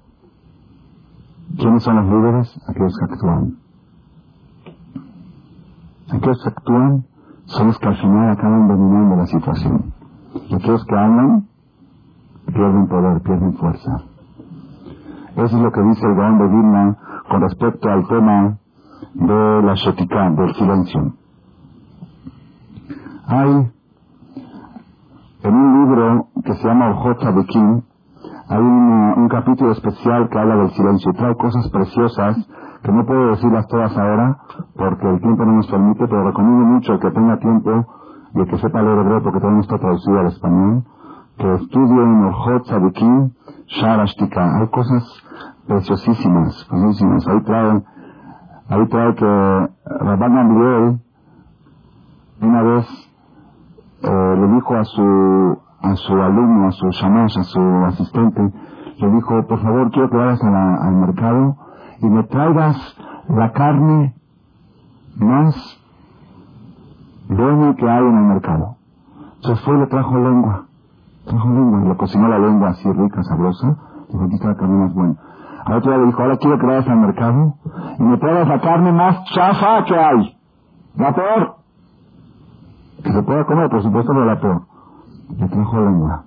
¿Quiénes 1.56 1.84
son 1.84 1.96
los 1.98 2.06
líderes? 2.06 2.60
Aquellos 2.68 2.98
que 2.98 3.14
actúan. 3.14 3.58
Aquellos 6.12 6.44
que 6.44 6.50
actúan 6.50 7.06
son 7.46 7.68
los 7.68 7.78
que 7.78 7.88
al 7.88 7.98
final 7.98 8.32
acaban 8.32 8.68
dominando 8.68 9.18
la 9.18 9.28
situación. 9.28 9.94
Y 10.50 10.56
aquellos 10.56 10.84
que 10.86 10.96
hablan 10.96 11.48
pierden 12.48 12.88
poder, 12.88 13.22
pierden 13.22 13.54
fuerza. 13.54 14.13
Eso 15.36 15.58
es 15.58 15.64
lo 15.64 15.72
que 15.72 15.82
dice 15.82 16.06
el 16.06 16.16
Gaón 16.16 16.38
de 16.38 16.48
Vilna 16.48 16.98
con 17.30 17.42
respecto 17.42 17.90
al 17.90 18.08
tema 18.08 18.58
de 19.14 19.62
la 19.64 19.74
shetika, 19.74 20.30
del 20.30 20.54
silencio. 20.54 21.14
Hay 23.28 23.72
en 25.44 25.56
un 25.56 25.80
libro 25.80 26.28
que 26.44 26.54
se 26.54 26.68
llama 26.68 26.92
Ojota 26.92 27.32
de 27.32 27.46
King, 27.46 27.82
hay 28.48 28.60
un, 28.60 29.28
capítulo 29.30 29.72
especial 29.72 30.30
que 30.30 30.38
habla 30.38 30.56
del 30.58 30.70
silencio 30.72 31.12
y 31.12 31.16
trae 31.16 31.36
cosas 31.36 31.70
preciosas 31.70 32.38
que 32.84 32.92
no 32.92 33.06
puedo 33.06 33.32
decirlas 33.32 33.68
todas 33.68 33.98
ahora 33.98 34.38
porque 34.76 35.10
el 35.10 35.20
tiempo 35.20 35.44
no 35.44 35.54
nos 35.54 35.68
permite, 35.68 36.08
pero 36.08 36.24
recomiendo 36.26 36.66
mucho 36.66 37.00
que 37.00 37.10
tenga 37.10 37.38
tiempo 37.40 37.86
y 38.36 38.46
que 38.46 38.58
sepa 38.60 38.82
leer 38.82 39.00
hebreo 39.00 39.24
porque 39.24 39.40
no 39.40 39.60
está 39.60 39.80
traducido 39.80 40.20
al 40.20 40.28
español, 40.28 40.84
que 41.38 41.54
estudie 41.56 42.04
en 42.04 42.26
Orjot 42.26 42.66
Sadikim 42.66 43.32
Sharashtika. 43.68 44.60
Hay 44.60 44.68
cosas 44.68 45.04
preciosísimas, 45.68 46.66
preciosísimas. 46.70 47.28
Ahí 47.28 47.42
trae, 47.42 47.84
ahí 48.70 48.88
trae 48.88 49.16
que 49.16 49.70
Rabban 49.86 50.36
Gamliel 50.36 51.00
una 52.42 52.62
vez 52.62 52.86
eh, 54.04 54.36
le 54.38 54.48
dijo 54.56 54.76
a 54.76 54.84
su, 54.84 55.58
a 55.82 55.96
su 55.96 56.14
alumno, 56.14 56.68
a 56.68 56.72
su 56.72 56.90
shamash, 56.90 57.38
a 57.38 57.44
su 57.44 57.62
asistente, 57.86 58.54
le 58.98 59.12
dijo, 59.12 59.48
por 59.48 59.60
favor, 59.62 59.92
quiero 59.92 60.10
que 60.10 60.18
vayas 60.18 60.44
al 60.44 60.96
mercado 60.96 61.56
y 62.02 62.08
me 62.08 62.24
traigas 62.24 62.78
la 63.30 63.52
carne 63.54 64.14
más 65.18 65.56
buena 67.30 67.76
que 67.76 67.90
hay 67.90 68.04
en 68.04 68.18
el 68.18 68.24
mercado. 68.24 68.76
Entonces 69.36 69.66
fue 69.66 69.76
y 69.76 69.80
le 69.80 69.88
trajo 69.88 70.18
lengua. 70.18 70.66
Trajo 71.26 71.50
lengua 71.50 71.82
y 71.84 71.88
le 71.88 71.98
cocinó 71.98 72.28
la 72.28 72.40
lengua 72.40 72.70
así 72.70 72.92
rica, 72.92 73.24
sabrosa. 73.24 73.78
Dijo, 74.10 74.24
aquí 74.24 74.36
está 74.36 74.50
la 74.50 74.56
carne 74.56 74.78
más 74.78 74.94
buena. 74.94 75.16
A 75.66 75.78
otro 75.78 75.98
le 75.98 76.06
dijo, 76.08 76.22
ahora 76.22 76.38
quiero 76.38 76.60
que 76.60 76.66
vayas 76.66 76.88
al 76.88 76.98
mercado 76.98 77.56
y 77.98 78.04
me 78.04 78.18
traigas 78.18 78.48
la 78.48 78.60
carne 78.60 78.92
más 78.92 79.24
chafa 79.34 79.86
que 79.86 79.96
hay. 79.96 80.38
La 80.98 81.16
peor. 81.16 81.56
Que 83.04 83.14
se 83.14 83.24
pueda 83.24 83.46
comer, 83.46 83.70
por 83.70 83.82
supuesto, 83.82 84.12
pero 84.12 84.26
la 84.26 84.40
peor. 84.40 84.62
Le 85.38 85.48
trajo 85.48 85.82
lengua. 85.82 86.24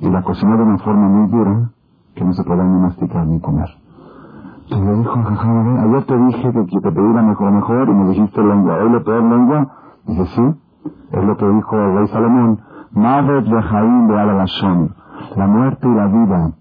Y 0.00 0.08
la 0.10 0.22
cocinó 0.22 0.56
de 0.56 0.62
una 0.62 0.78
forma 0.78 1.08
muy 1.08 1.30
dura 1.30 1.70
que 2.14 2.24
no 2.24 2.32
se 2.34 2.44
podía 2.44 2.64
ni 2.64 2.80
masticar 2.80 3.26
ni 3.26 3.40
comer. 3.40 3.68
Y 4.66 4.74
le 4.74 4.96
dijo, 4.96 5.18
ayer 5.18 6.04
te 6.04 6.16
dije 6.16 6.52
que, 6.52 6.80
te 6.80 6.92
pedí 6.92 7.12
la 7.12 7.22
mejor, 7.22 7.50
mejor 7.50 7.88
y 7.88 7.92
me 7.92 8.08
dijiste 8.10 8.40
lengua. 8.40 8.76
Hoy 8.76 8.90
le 8.90 9.00
peor 9.00 9.22
lengua. 9.22 9.68
Dice, 10.06 10.26
sí. 10.26 10.42
Es 11.12 11.24
lo 11.24 11.36
que 11.36 11.48
dijo 11.48 11.76
el 11.76 11.94
rey 11.96 12.06
Salomón. 12.08 12.60
De 12.92 13.62
Jaín 13.62 14.08
de 14.08 14.20
Alalashon. 14.20 14.94
La 15.36 15.46
muerte 15.46 15.86
y 15.86 15.94
la 15.94 16.06
vida 16.06 16.52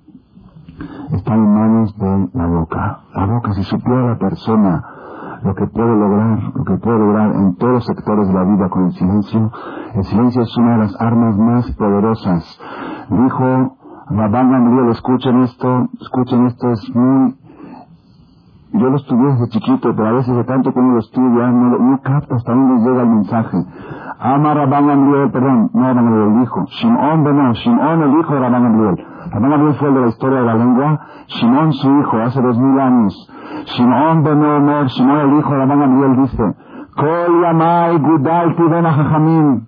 están 1.11 1.39
en 1.39 1.53
manos 1.55 1.97
de 1.97 2.29
la 2.33 2.45
boca. 2.45 2.99
La 3.15 3.25
boca, 3.25 3.53
si 3.53 3.63
supiera 3.63 4.09
la 4.09 4.17
persona 4.19 4.83
lo 5.43 5.55
que 5.55 5.65
puede 5.67 5.95
lograr, 5.95 6.51
lo 6.53 6.63
que 6.65 6.77
puede 6.77 6.99
lograr 6.99 7.31
en 7.33 7.55
todos 7.55 7.73
los 7.73 7.85
sectores 7.85 8.27
de 8.27 8.33
la 8.33 8.43
vida 8.43 8.69
con 8.69 8.85
el 8.85 8.91
silencio, 8.91 9.51
el 9.95 10.03
silencio 10.03 10.41
es 10.43 10.57
una 10.57 10.73
de 10.73 10.77
las 10.79 11.01
armas 11.01 11.37
más 11.37 11.71
poderosas. 11.71 12.61
Dijo 13.09 13.77
Rabban 14.09 14.51
Gamliel, 14.51 14.89
escuchen 14.89 15.43
esto, 15.43 15.87
escuchen 15.99 16.45
esto, 16.45 16.71
es 16.71 16.95
muy 16.95 17.35
yo 18.71 18.89
lo 18.89 18.97
estudié 18.97 19.25
desde 19.33 19.49
chiquito, 19.49 19.95
pero 19.95 20.07
a 20.07 20.11
veces 20.11 20.35
de 20.35 20.43
tanto 20.43 20.71
que 20.71 20.79
uno 20.79 20.93
lo 20.93 20.99
estudia, 20.99 21.47
no, 21.47 21.77
no 21.77 22.01
capta 22.01 22.35
hasta 22.35 22.51
dónde 22.51 22.87
llega 22.87 23.01
el 23.01 23.09
mensaje. 23.09 23.57
Ama 24.19 24.53
Rabban 24.53 24.87
Gamliel, 24.87 25.31
perdón, 25.31 25.71
no 25.73 25.87
Rabban 25.87 26.05
Gamliel, 26.05 26.37
el 26.37 26.43
hijo. 26.43 26.65
Shimon 26.67 27.23
no, 27.23 27.53
Shimon 27.53 28.01
el 28.03 28.19
hijo 28.19 28.33
de 28.33 28.39
Rabban 28.39 28.63
Gamliel. 28.63 29.05
Rabban 29.31 29.49
Gamliel 29.49 29.73
fue 29.75 29.87
el 29.87 29.93
de 29.95 30.01
la 30.01 30.07
historia 30.07 30.39
de 30.39 30.45
la 30.45 30.55
lengua. 30.55 30.99
Shimon 31.27 31.73
su 31.73 31.99
hijo, 31.99 32.17
hace 32.17 32.41
dos 32.41 32.57
mil 32.59 32.79
años. 32.79 33.31
Shimon 33.65 34.23
ben 34.23 34.43
Omer, 34.43 34.85
Shimon 34.87 35.19
el 35.19 35.39
hijo 35.39 35.51
de 35.51 35.57
Rabban 35.57 35.79
Gamliel 35.79 36.21
dice, 36.21 36.55
Kol 36.95 37.41
yamai 37.41 37.99
Jajamim. 37.99 39.67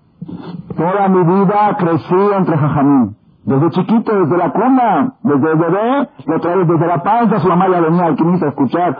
Toda 0.75 1.77
crecí 1.77 2.15
entre 2.37 2.57
Jajamim. 2.57 3.20
Desde 3.43 3.69
chiquito, 3.71 4.19
desde 4.19 4.37
la 4.37 4.51
cuna, 4.51 5.15
desde 5.23 5.51
el 5.51 5.57
bebé, 5.57 6.09
desde 6.67 6.87
la 6.87 7.01
panza, 7.01 7.39
su 7.39 7.47
mamá 7.47 7.69
ya 7.69 7.81
venía 7.81 8.05
al 8.05 8.15
quinito 8.15 8.45
a 8.45 8.49
escuchar. 8.49 8.97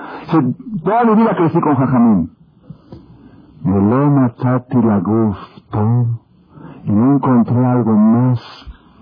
toda 0.84 1.04
mi 1.04 1.15
vida 1.15 1.36
crecí 1.36 1.60
con 1.62 1.75
Jajamín. 1.75 2.32
y 6.84 6.91
no 6.91 7.13
encontré 7.13 7.65
algo 7.65 7.93
más 7.93 8.39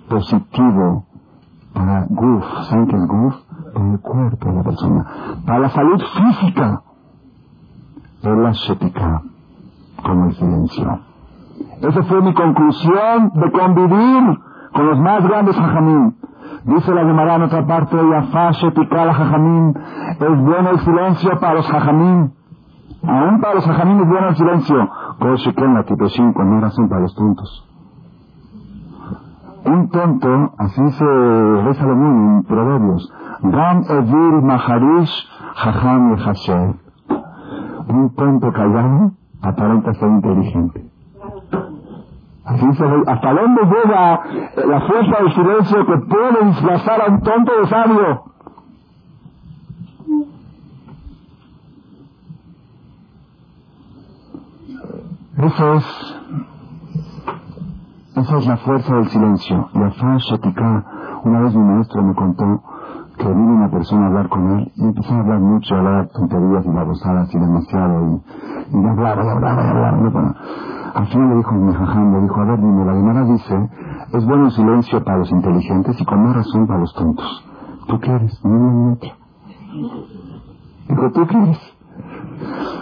positivo 0.10 1.06
para 1.74 2.06
Guf. 2.10 2.46
¿Saben 2.70 2.88
qué 2.88 2.96
es 2.98 3.08
Guf? 3.08 3.36
El 3.76 4.00
cuerpo 4.02 4.50
de 4.50 4.54
la 4.56 4.64
persona. 4.64 5.06
Para 5.46 5.60
la 5.60 5.70
salud 5.70 6.02
física. 6.18 6.82
Es 8.22 8.38
la 8.38 8.52
shetika, 8.52 9.22
como 10.04 10.26
el 10.26 10.34
silencio. 10.36 11.00
Esa 11.82 12.04
fue 12.04 12.22
mi 12.22 12.34
conclusión 12.34 13.32
de 13.36 13.52
convivir 13.52 14.40
con 14.74 14.88
los 14.88 15.00
más 15.00 15.24
grandes 15.24 15.56
jajamín. 15.56 16.16
Dice 16.64 16.94
la 16.94 17.02
Gemara 17.02 17.36
en 17.36 17.44
otra 17.44 17.66
parte, 17.66 17.96
Yafashe 17.96 18.72
Tikala 18.72 19.14
jajamín, 19.14 19.74
es 20.20 20.42
bueno 20.42 20.70
el 20.72 20.80
silencio 20.80 21.40
para 21.40 21.56
los 21.56 21.68
jajamín. 21.68 22.34
Aún 23.04 23.40
para 23.40 23.56
los 23.56 23.66
jajamín 23.66 24.00
es 24.02 24.08
bueno 24.08 24.28
el 24.30 24.36
silencio. 24.36 24.90
La 25.20 25.84
tipeshin, 25.84 26.34
cuando 26.34 26.56
no 26.56 26.62
razón 26.62 26.90
para 26.90 27.02
los 27.02 27.16
tontos. 27.16 27.66
Un 29.66 29.90
tonto, 29.90 30.54
así 30.58 30.92
se 30.92 31.06
ve 31.06 31.74
Salomón 31.76 32.38
en 32.38 32.44
Proverbios, 32.44 33.14
Gam 33.42 33.84
Evil 33.90 34.42
Maharish 34.42 35.28
Jajam 35.56 36.18
Hashem. 36.18 36.74
Un 37.88 38.16
tonto 38.16 38.52
callado 38.52 39.12
aparenta 39.42 39.94
ser 39.94 40.10
inteligente 40.10 40.90
hasta 43.08 43.34
dónde 43.34 43.62
llega 43.64 44.22
la 44.68 44.82
fuerza 44.82 45.18
del 45.22 45.34
silencio 45.34 45.86
que 45.86 45.98
puede 45.98 46.46
disfrazar 46.46 47.02
a 47.02 47.12
un 47.12 47.22
tonto 47.22 47.52
de 47.60 47.68
sabio. 47.68 48.24
Eso 55.38 55.74
es, 55.76 55.86
esa 58.16 58.38
es 58.38 58.48
la 58.48 58.58
fuerza 58.58 58.96
del 58.96 59.08
silencio. 59.08 59.70
La 59.74 59.90
Shetika, 59.90 60.86
una 61.24 61.42
vez 61.42 61.56
mi 61.56 61.64
maestro 61.64 62.02
me 62.04 62.14
contó 62.14 62.62
que 63.18 63.28
vino 63.28 63.54
una 63.54 63.70
persona 63.70 64.04
a 64.04 64.08
hablar 64.08 64.30
con 64.30 64.60
él 64.60 64.72
y 64.76 64.84
empezó 64.84 65.14
a 65.14 65.20
hablar 65.20 65.40
mucho, 65.40 65.76
a 65.76 65.78
hablar 65.78 66.08
tonterías 66.10 66.66
y 66.66 66.70
babosadas 66.70 67.34
y 67.34 67.40
demasiado 67.40 68.22
y, 68.72 68.78
y 68.78 68.86
hablaba 68.86 69.24
y 69.24 69.30
hablaba 69.30 69.64
y 69.64 69.68
hablaba. 69.68 69.90
Al 69.90 70.00
final 71.08 71.30
le 71.30 71.36
dijo 71.36 71.52
mi 71.54 71.74
jajam, 71.74 72.14
le 72.14 72.22
dijo, 72.22 72.42
a 72.42 72.46
ver, 72.46 72.60
dime, 72.60 72.86
la 72.86 72.94
Gemara 72.94 73.24
dice, 73.26 73.70
es 74.14 74.26
bueno 74.26 74.46
el 74.46 74.52
silencio 74.52 75.04
para 75.04 75.18
los 75.18 75.32
inteligentes 75.32 76.00
y 76.00 76.06
con 76.06 76.24
más 76.24 76.36
razón 76.36 76.68
para 76.68 76.80
los 76.80 76.94
tontos. 76.94 77.46
¿Tú 77.88 78.00
qué 78.00 78.12
eres? 78.12 78.46
No, 78.46 78.98
Dijo, 80.88 81.12
¿tú 81.12 81.28
qué 81.28 81.38
eres? 81.38 81.78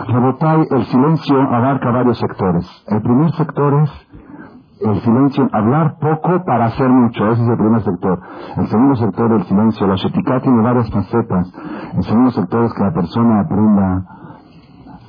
Rebotay, 0.07 0.67
el 0.69 0.85
silencio 0.85 1.41
abarca 1.41 1.91
varios 1.91 2.17
sectores. 2.17 2.65
El 2.87 3.01
primer 3.01 3.31
sector 3.31 3.81
es 3.83 4.07
el 4.79 5.01
silencio, 5.01 5.49
hablar 5.53 5.97
poco 5.99 6.43
para 6.45 6.65
hacer 6.65 6.87
mucho, 6.87 7.31
ese 7.31 7.41
es 7.41 7.49
el 7.49 7.57
primer 7.57 7.81
sector. 7.81 8.19
El 8.57 8.67
segundo 8.67 8.95
sector, 8.95 9.31
el 9.31 9.43
silencio, 9.45 9.87
la 9.87 9.95
shetika 9.95 10.39
tiene 10.41 10.61
varias 10.61 10.91
facetas. 10.91 11.51
El 11.95 12.03
segundo 12.03 12.31
sector 12.31 12.65
es 12.65 12.73
que 12.73 12.83
la 12.83 12.93
persona 12.93 13.39
aprenda 13.39 14.05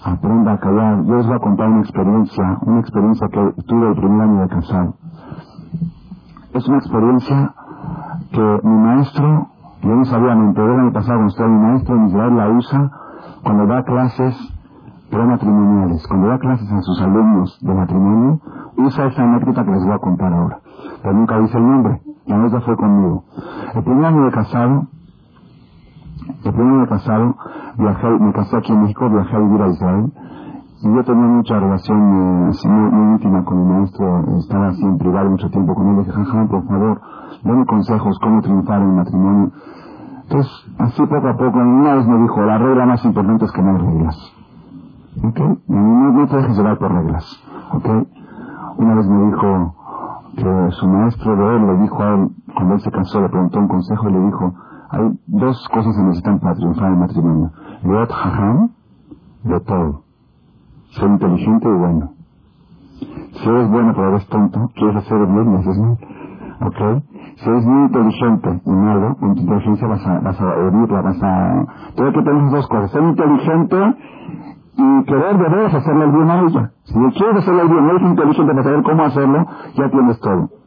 aprenda 0.05 0.53
a 0.53 0.59
callar. 0.59 1.05
Yo 1.05 1.17
les 1.17 1.27
voy 1.27 1.37
a 1.37 1.41
contar 1.41 1.69
una 1.69 1.81
experiencia, 1.81 2.59
una 2.63 2.81
experiencia 2.81 3.29
que 3.29 3.63
tuve 3.67 3.89
el 3.89 3.97
primer 3.97 4.21
año 4.23 4.41
de 4.43 4.49
casado. 4.49 4.95
Es 6.55 6.69
una 6.69 6.79
experiencia 6.79 7.55
que 8.33 8.61
mi 8.63 8.79
maestro, 8.79 9.49
yo 9.83 9.95
no 9.95 10.05
sabía, 10.05 10.35
me 10.35 10.47
enteré 10.47 10.75
el 10.75 10.81
año 10.81 10.93
pasado 10.93 11.15
cuando 11.15 11.29
estaba 11.29 11.49
mi 11.49 11.61
maestro 11.61 11.97
en 11.97 12.07
Israel 12.07 12.37
la 12.37 12.49
usa 12.49 12.91
cuando 13.43 13.67
da 13.67 13.83
clases 13.85 14.37
prematrimoniales, 15.11 16.07
cuando 16.07 16.29
da 16.29 16.39
clases 16.39 16.71
a 16.71 16.83
sus 16.83 17.01
alumnos 17.01 17.59
de 17.61 17.75
matrimonio, 17.75 18.41
usa 18.77 19.07
esa 19.07 19.23
anécdota 19.23 19.65
que 19.65 19.71
les 19.71 19.85
voy 19.85 19.95
a 19.95 19.99
contar 19.99 20.33
ahora. 20.33 20.61
Pero 21.03 21.15
nunca 21.15 21.39
dice 21.39 21.57
el 21.57 21.67
nombre, 21.67 22.03
la 22.27 22.37
anécdota 22.37 22.65
fue 22.65 22.77
conmigo. 22.77 23.25
El 23.75 23.85
primer 23.85 24.05
año 24.05 24.25
de 24.25 24.31
casado, 24.31 24.87
el 26.45 26.53
primer 26.53 26.73
año 26.73 26.81
de 26.81 26.89
casado, 26.89 27.37
viajé, 27.79 28.09
me 28.19 28.33
casé 28.33 28.57
aquí 28.57 28.72
en 28.72 28.83
México, 28.83 29.09
viajé 29.09 29.37
a 29.37 29.39
vivir 29.39 29.62
a 29.62 29.68
Israel, 29.68 30.12
y 30.83 30.95
yo 30.95 31.05
tenía 31.05 31.26
mucha 31.26 31.59
relación 31.59 32.51
eh, 32.51 32.68
muy, 32.68 33.12
íntima 33.12 33.45
con 33.45 33.66
mi 33.66 33.74
maestro, 33.74 34.24
estaba 34.39 34.68
así 34.68 34.85
en 34.85 34.99
privado 34.99 35.31
mucho 35.31 35.51
tiempo 35.51 35.74
con 35.74 35.89
él, 35.89 35.97
le 35.97 36.05
dije, 36.05 36.12
Jajam, 36.12 36.49
por 36.49 36.66
favor, 36.66 37.01
dame 37.45 37.66
consejos 37.66 38.18
cómo 38.20 38.43
triunfar 38.43 38.83
en 38.83 38.89
el 38.89 38.95
matrimonio. 38.95 39.51
Entonces, 40.22 40.53
así 40.79 41.07
poco 41.07 41.29
a 41.29 41.37
poco, 41.37 41.59
una 41.59 41.95
vez 41.95 42.07
me 42.07 42.18
dijo, 42.18 42.43
la 42.43 42.59
regla 42.59 42.87
más 42.87 43.05
importante 43.05 43.45
es 43.45 43.53
que 43.53 43.62
no 43.62 43.70
hay 43.70 43.79
reglas. 43.79 44.35
¿Ok? 45.24 45.41
No, 45.68 46.12
no 46.12 46.26
te 46.26 46.37
dejes 46.37 46.57
llevar 46.57 46.79
por 46.79 46.93
reglas. 46.93 47.24
¿Ok? 47.72 47.87
Una 48.76 48.95
vez 48.95 49.09
me 49.09 49.31
dijo 49.31 49.74
que 50.37 50.70
su 50.72 50.87
maestro 50.87 51.35
de 51.35 51.57
él 51.57 51.66
le 51.66 51.83
dijo 51.83 52.03
a 52.03 52.14
él, 52.14 52.29
cuando 52.55 52.74
él 52.74 52.81
se 52.81 52.91
casó, 52.91 53.20
le 53.20 53.29
preguntó 53.31 53.59
un 53.59 53.68
consejo 53.68 54.09
y 54.09 54.12
le 54.12 54.20
dijo, 54.20 54.55
hay 54.91 55.18
dos 55.26 55.68
cosas 55.68 55.95
que 55.97 56.03
necesitan 56.03 56.39
para 56.41 56.55
triunfar 56.55 56.86
en 56.86 56.93
el 56.95 56.99
matrimonio. 56.99 57.51
Leot 57.84 58.11
Jajam, 58.11 58.70
de 59.45 59.61
todo. 59.61 60.03
Ser 60.93 61.09
inteligente 61.09 61.68
y 61.68 61.72
bueno. 61.72 62.12
Si 63.32 63.49
eres 63.49 63.70
bueno 63.70 63.93
pero 63.95 64.09
eres 64.11 64.26
tonto, 64.28 64.70
quieres 64.74 64.97
hacer 64.97 65.26
bien 65.26 65.53
y 65.53 65.57
haces 65.57 65.78
mal. 65.78 65.99
¿Ok? 66.61 67.03
Si 67.36 67.49
eres 67.49 67.64
muy 67.66 67.82
inteligente 67.82 68.61
y 68.64 68.70
malo, 68.70 69.16
con 69.16 69.34
tu 69.34 69.43
inteligencia 69.43 69.86
vas 69.86 70.07
a, 70.07 70.20
vas 70.20 70.41
a 70.41 70.55
herirla, 70.55 71.03
vas 71.03 71.22
a... 71.22 71.66
Tengo 71.95 72.12
que 72.12 72.22
tener 72.22 72.51
dos 72.51 72.68
cosas. 72.68 72.91
Ser 72.91 73.03
inteligente 73.03 73.95
y 74.76 75.05
querer 75.05 75.39
de 75.39 75.49
veras 75.49 75.74
hacerle 75.74 76.05
el 76.05 76.12
bien 76.12 76.30
a 76.30 76.41
ella. 76.41 76.72
Si 76.84 76.95
quieres 76.95 77.36
hacerle 77.36 77.62
el 77.62 77.68
bien, 77.68 77.89
eres 77.91 78.03
inteligente 78.03 78.53
para 78.53 78.62
saber 78.64 78.82
cómo 78.82 79.05
hacerlo, 79.05 79.47
ya 79.74 79.91
tienes 79.91 80.20
todo. 80.20 80.58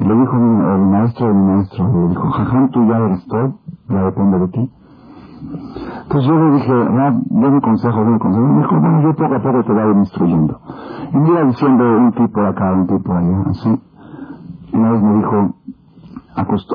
Y 0.00 0.04
le 0.04 0.14
dijo 0.16 0.36
el 0.36 0.80
maestro 0.86 1.26
del 1.26 1.36
maestro, 1.36 1.92
le 1.92 2.08
dijo, 2.08 2.30
Jajam, 2.30 2.70
tú 2.70 2.86
ya 2.86 2.96
eres 2.96 3.26
todo, 3.26 3.54
ya 3.88 4.02
depende 4.04 4.38
de 4.38 4.48
ti. 4.48 4.72
Entonces 6.02 6.30
yo 6.30 6.38
le 6.38 6.50
dije, 6.52 6.84
Rab, 6.84 7.14
mi 7.30 7.60
consejo, 7.60 8.04
mi 8.04 8.18
consejo. 8.18 8.46
Me 8.46 8.62
dijo, 8.62 8.80
bueno, 8.80 9.02
yo 9.02 9.14
poco 9.14 9.34
a 9.34 9.42
poco 9.42 9.64
te 9.64 9.72
voy 9.72 9.96
instruyendo. 9.98 10.60
Y 11.12 11.16
me 11.16 11.28
iba 11.28 11.44
diciendo 11.44 11.84
un 11.84 12.12
tipo 12.12 12.40
acá, 12.40 12.72
un 12.72 12.86
tipo 12.86 13.12
allá, 13.12 13.42
así. 13.50 13.82
Y 14.72 14.76
una 14.76 14.92
vez 14.92 15.02
me 15.02 15.14
dijo, 15.16 15.54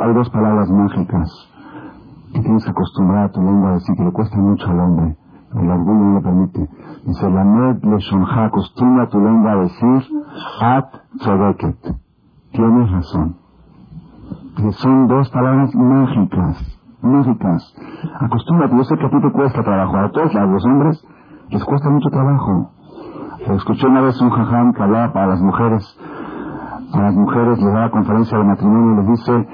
hay 0.01 0.13
dos 0.13 0.30
palabras 0.30 0.69
mágicas 0.69 1.49
que 2.34 2.41
tienes 2.41 2.63
que 2.63 2.71
acostumbrar 2.71 3.26
a 3.26 3.32
tu 3.32 3.41
lengua 3.41 3.69
a 3.69 3.73
decir 3.73 3.95
que 3.95 4.03
le 4.03 4.11
cuesta 4.11 4.38
mucho 4.38 4.69
al 4.69 4.80
hombre. 4.80 5.17
El 5.55 5.69
orgullo 5.69 5.99
no 5.99 6.15
le 6.15 6.21
permite. 6.21 6.69
Dice, 7.05 7.30
la 7.30 7.43
med 7.43 7.84
le 7.84 7.97
shonja, 7.97 8.45
acostumbra 8.45 9.03
a 9.03 9.09
tu 9.09 9.19
lengua 9.19 9.51
a 9.51 9.55
decir, 9.55 10.03
at 10.61 10.89
tzedeket. 11.17 12.05
Tienes 12.56 12.89
razón. 12.89 13.36
Que 14.56 14.72
son 14.72 15.08
dos 15.08 15.30
palabras 15.30 15.76
mágicas, 15.76 16.80
mágicas. 17.01 17.76
Acostúmbrate, 18.22 18.78
yo 18.78 18.84
sé 18.86 18.97
que 18.97 19.06
a 19.06 19.10
ti 19.10 19.22
te 19.22 19.32
cuesta 19.32 19.62
trabajo, 19.62 19.97
a 19.97 20.10
todos 20.12 20.36
a 20.36 20.45
los 20.45 20.66
hombres 20.66 21.06
les 21.49 21.66
cuesta 21.66 21.89
mucho 21.89 22.10
trabajo. 22.10 22.72
Escuché 23.58 23.88
una 23.88 24.01
vez 24.01 24.20
un 24.22 24.30
jajam 24.30 24.74
que 24.74 24.84
hablaba 24.84 25.12
para 25.12 25.28
las 25.28 25.41
mujeres, 25.41 25.99
a 26.93 27.01
las 27.01 27.14
mujeres 27.14 27.60
les 27.60 27.74
daba 27.74 27.91
conferencia 27.91 28.38
de 28.38 28.43
matrimonio 28.45 28.93
y 28.93 28.95
les 28.95 29.08
dice, 29.20 29.47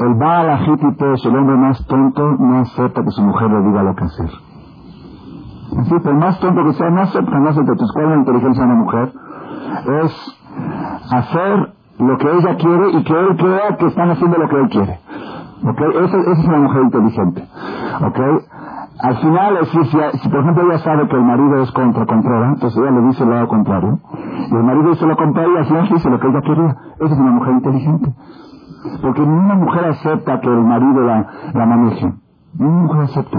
el 0.00 0.14
Baal 0.14 0.50
Ajitipesh, 0.50 1.26
el 1.26 1.36
hombre 1.36 1.56
más 1.56 1.86
tonto, 1.86 2.32
no 2.32 2.60
acepta 2.60 3.04
que 3.04 3.10
su 3.10 3.22
mujer 3.22 3.50
le 3.50 3.62
diga 3.62 3.82
lo 3.82 3.94
que 3.94 4.04
hacer. 4.04 4.30
Así, 5.78 5.94
el 6.02 6.16
más 6.16 6.40
tonto 6.40 6.64
que 6.64 6.72
sea, 6.72 6.88
no 6.88 7.02
acepta, 7.02 7.38
no 7.38 7.50
acepta. 7.50 7.72
Entonces, 7.72 7.92
¿cuál 7.92 8.04
es 8.06 8.10
la 8.10 8.16
inteligencia 8.16 8.64
de 8.64 8.70
una 8.72 8.80
mujer? 8.80 9.12
Es 10.02 10.38
hacer 11.12 11.77
lo 11.98 12.18
que 12.18 12.30
ella 12.30 12.56
quiere 12.56 12.90
y 12.90 13.04
que 13.04 13.12
él 13.12 13.36
crea 13.36 13.76
que 13.76 13.86
están 13.86 14.10
haciendo 14.10 14.38
lo 14.38 14.48
que 14.48 14.56
él 14.56 14.68
quiere. 14.68 15.00
¿Ok? 15.64 15.80
Esa, 15.80 16.18
esa 16.18 16.32
es 16.32 16.48
una 16.48 16.58
mujer 16.58 16.82
inteligente. 16.82 17.44
¿Ok? 18.02 18.20
Al 19.00 19.16
final, 19.18 19.58
si, 19.66 19.84
si, 19.84 20.28
por 20.28 20.40
ejemplo 20.40 20.64
ella 20.64 20.78
sabe 20.78 21.08
que 21.08 21.16
el 21.16 21.22
marido 21.22 21.62
es 21.62 21.70
contra 21.70 22.04
Contreras, 22.04 22.54
entonces 22.54 22.82
ella 22.82 22.90
le 22.90 23.06
dice 23.06 23.22
el 23.22 23.30
lado 23.30 23.46
contrario, 23.46 24.00
y 24.50 24.54
el 24.54 24.64
marido 24.64 24.90
dice 24.90 25.06
lo 25.06 25.16
contrario 25.16 25.54
y 25.54 25.58
al 25.58 25.66
final 25.66 25.88
dice 25.88 26.10
lo 26.10 26.18
que 26.18 26.26
ella 26.26 26.40
quería. 26.40 26.76
Esa 26.98 27.14
es 27.14 27.20
una 27.20 27.30
mujer 27.30 27.52
inteligente. 27.54 28.12
Porque 29.02 29.20
ninguna 29.20 29.54
mujer 29.54 29.84
acepta 29.84 30.40
que 30.40 30.48
el 30.48 30.64
marido 30.64 31.00
la, 31.02 31.26
la 31.54 31.66
maneje. 31.66 32.12
Ninguna 32.58 32.82
mujer 32.82 33.02
acepta. 33.02 33.38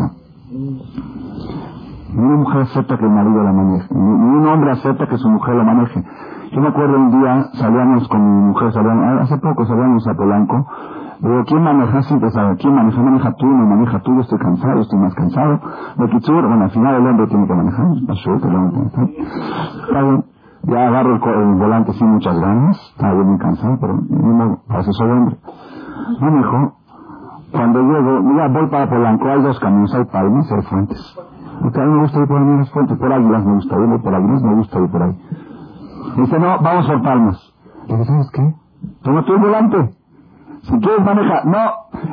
Ninguna 2.14 2.38
mujer 2.38 2.62
acepta 2.62 2.98
que 2.98 3.06
el 3.06 3.12
marido 3.12 3.44
la 3.44 3.52
maneje. 3.52 3.94
Ningún 3.94 4.48
hombre 4.48 4.72
acepta 4.72 5.08
que 5.08 5.18
su 5.18 5.30
mujer 5.30 5.56
la 5.56 5.64
maneje. 5.64 6.04
Yo 6.52 6.62
me 6.62 6.68
acuerdo 6.68 6.98
un 6.98 7.12
día, 7.12 7.44
salíamos 7.54 8.08
con 8.08 8.24
mi 8.24 8.48
mujer, 8.48 8.74
salíamos, 8.74 9.22
hace 9.22 9.38
poco 9.38 9.66
salíamos 9.66 10.08
a 10.08 10.14
Polanco, 10.16 10.66
Digo, 11.20 11.44
¿quién 11.48 11.62
maneja? 11.62 12.02
Siempre 12.04 12.32
sabe, 12.32 12.56
¿quién 12.56 12.74
maneja? 12.74 13.02
Maneja 13.02 13.34
tú, 13.34 13.46
no 13.46 13.66
maneja 13.66 14.00
tú, 14.00 14.16
yo 14.16 14.22
estoy 14.22 14.40
cansado, 14.40 14.80
estoy 14.80 15.00
más 15.00 15.14
cansado. 15.16 15.60
De 15.98 16.10
Kitsur, 16.12 16.48
bueno, 16.48 16.64
al 16.64 16.72
final 16.72 16.96
el 16.96 17.08
hombre 17.08 17.28
tiene 17.28 17.46
que 17.46 17.54
manejar, 17.54 17.88
el 17.88 18.06
tiene 18.06 18.40
que 18.40 20.24
Ya 20.64 20.88
agarro 20.88 21.16
el, 21.16 21.56
volante 21.56 21.92
sin 21.94 22.08
muchas 22.08 22.40
ganas, 22.40 22.80
estaba 22.92 23.14
bien 23.16 23.38
cansado, 23.38 23.78
pero 23.82 24.00
no, 24.10 24.60
para 24.66 24.80
eso 24.80 24.94
soy 24.94 25.10
hombre. 25.10 25.38
No, 26.22 26.32
me 26.32 26.38
dijo, 26.38 26.74
cuando 27.52 27.82
llego, 27.82 28.22
mira, 28.24 28.48
voy 28.48 28.68
para 28.68 28.90
Polanco, 28.90 29.28
hay 29.28 29.42
dos 29.42 29.60
caminos, 29.60 29.94
hay 29.94 30.06
palmas, 30.06 30.50
hay 30.50 30.62
fuentes. 30.62 31.20
Porque 31.62 31.82
a 31.82 31.84
mí 31.84 31.94
me 31.96 32.02
gusta 32.04 32.20
ir 32.20 32.28
por 32.30 32.42
las 32.42 32.72
fuentes, 32.72 32.98
por 32.98 33.12
águilas 33.12 33.46
me 33.46 33.56
gusta 33.56 33.76
ir, 33.78 34.02
por 34.02 34.16
águilas 34.16 34.42
me 34.42 34.56
gusta 34.56 34.80
ir 34.80 34.90
por 34.90 35.04
ahí. 35.04 35.18
Dice, 36.18 36.40
no, 36.40 36.60
vamos 36.60 36.88
por 36.88 37.02
palmas. 37.02 37.54
Le 37.88 37.94
digo, 37.94 38.06
¿sabes 38.06 38.32
qué? 38.34 38.54
Toma 39.04 39.26
tú 39.26 39.38
volante. 39.38 39.90
Si 40.62 40.80
quieres 40.80 41.06
manejar, 41.06 41.46
no, 41.46 41.58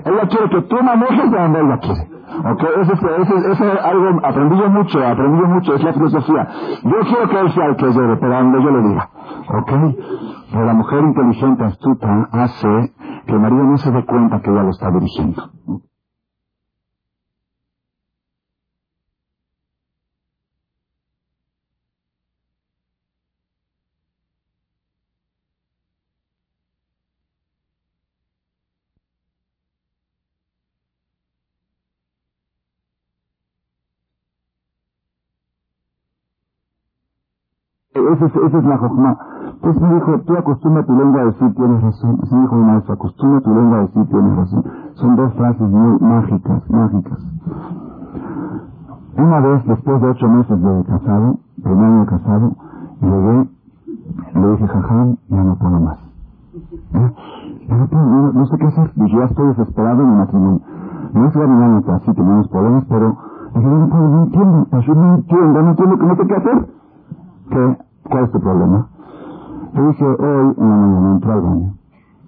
ella 0.04 0.28
quiere 0.28 0.48
que 0.50 0.62
tú 0.62 0.76
manejes 0.82 1.30
de 1.30 1.38
donde 1.38 1.60
ella 1.60 1.78
quiere. 1.78 2.16
¿Ok? 2.44 2.62
Eso, 2.82 3.52
es 3.52 3.60
algo, 3.60 4.26
aprendí 4.26 4.58
yo 4.58 4.68
mucho, 4.68 5.06
aprendí 5.06 5.40
yo 5.40 5.48
mucho, 5.48 5.74
es 5.74 5.82
la 5.82 5.92
filosofía. 5.92 6.48
Yo 6.82 6.98
quiero 7.00 7.28
que 7.28 7.40
él 7.40 7.50
sea 7.52 7.66
el 7.66 7.76
que 7.76 7.86
lleve, 7.86 8.16
pero 8.16 8.34
donde 8.34 8.62
yo 8.62 8.70
le 8.70 8.88
diga. 8.88 9.10
¿Ok? 9.58 9.72
Pero 10.52 10.64
la 10.64 10.74
mujer 10.74 11.00
inteligente, 11.04 11.64
astuta, 11.64 12.28
hace 12.32 12.92
que 13.26 13.32
el 13.32 13.40
marido 13.40 13.64
no 13.64 13.78
se 13.78 13.90
dé 13.90 14.04
cuenta 14.04 14.40
que 14.40 14.50
ella 14.50 14.62
lo 14.62 14.70
está 14.70 14.90
dirigiendo. 14.90 15.42
Esa 38.16 38.24
es, 38.24 38.54
es 38.54 38.64
la 38.64 38.78
jojma. 38.78 39.18
Entonces 39.56 39.82
me 39.82 39.94
dijo, 39.94 40.18
tú 40.20 40.36
acostumbra 40.36 40.82
tu 40.84 40.96
lengua 40.96 41.20
a 41.20 41.24
decir 41.26 41.54
tienes 41.54 41.82
razón. 41.82 42.18
Así 42.22 42.34
dijo 42.34 42.56
mi 42.56 42.64
maestro, 42.64 42.94
acostumbra 42.94 43.40
tu 43.42 43.54
lengua 43.54 43.78
a 43.78 43.80
decir 43.82 44.06
tienes 44.06 44.36
razón. 44.36 44.64
Son 44.94 45.16
dos 45.16 45.34
frases 45.34 45.70
muy 45.70 45.98
mágicas, 46.00 46.70
mágicas. 46.70 47.18
Una 49.18 49.40
vez, 49.40 49.66
después 49.66 50.00
de 50.00 50.08
ocho 50.08 50.28
meses 50.28 50.62
de 50.62 50.84
casado, 50.84 51.38
primer 51.62 51.84
año 51.84 52.00
de 52.00 52.06
casado, 52.06 52.52
llegué, 53.02 53.48
le 54.34 54.50
dije, 54.52 54.66
jajam, 54.66 55.16
ya 55.28 55.44
no 55.44 55.56
puedo 55.56 55.80
más. 55.80 55.98
¿Eh? 56.94 57.12
Ya 57.68 57.76
no, 57.76 57.86
puedo, 57.86 58.32
no, 58.32 58.46
sé 58.46 58.56
qué 58.56 58.66
hacer. 58.66 58.92
Ya 58.94 59.24
estoy 59.24 59.48
desesperado 59.48 60.02
en 60.02 60.10
mi 60.10 60.16
matrimonio. 60.16 60.60
No 61.12 61.28
es 61.28 61.34
la 61.34 61.82
que 61.84 61.92
así 61.92 62.14
tenemos 62.14 62.48
problemas, 62.48 62.84
pero 62.88 63.16
dije, 63.54 63.66
no 63.66 63.88
puedo, 63.88 64.08
no 64.08 64.22
entiendo, 64.22 64.66
yo 64.80 64.94
no 64.94 65.14
entiendo, 65.16 65.62
no 65.62 65.70
entiendo, 65.70 65.96
no 65.96 66.16
sé 66.16 66.26
qué 66.26 66.34
hacer. 66.34 66.66
¿Qué? 67.50 67.85
¿Cuál 68.10 68.24
es 68.24 68.32
tu 68.32 68.40
problema? 68.40 68.86
Le 69.72 69.82
dije, 69.88 70.04
hoy 70.06 70.54
en 70.56 70.70
la 70.70 70.76
mañana 70.76 71.12
entré 71.12 71.32
al 71.32 71.40
baño, 71.40 71.74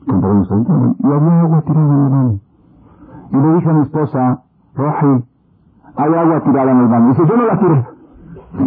compré 0.07 0.31
un 0.31 0.45
centro 0.47 0.95
y 0.99 1.07
había 1.07 1.41
agua 1.41 1.63
tirada 1.63 1.95
en 1.95 2.05
el 2.05 2.11
baño. 2.11 2.39
Y 3.31 3.37
le 3.37 3.55
dije 3.55 3.71
a 3.71 3.73
mi 3.73 3.83
esposa, 3.83 4.43
Roji, 4.75 5.25
hay 5.97 6.15
agua 6.15 6.41
tirada 6.41 6.71
en 6.71 6.79
el 6.79 6.89
baño. 6.89 7.09
Dice, 7.09 7.27
yo 7.27 7.37
no 7.37 7.47
la 7.47 7.59
tiré. 7.59 7.87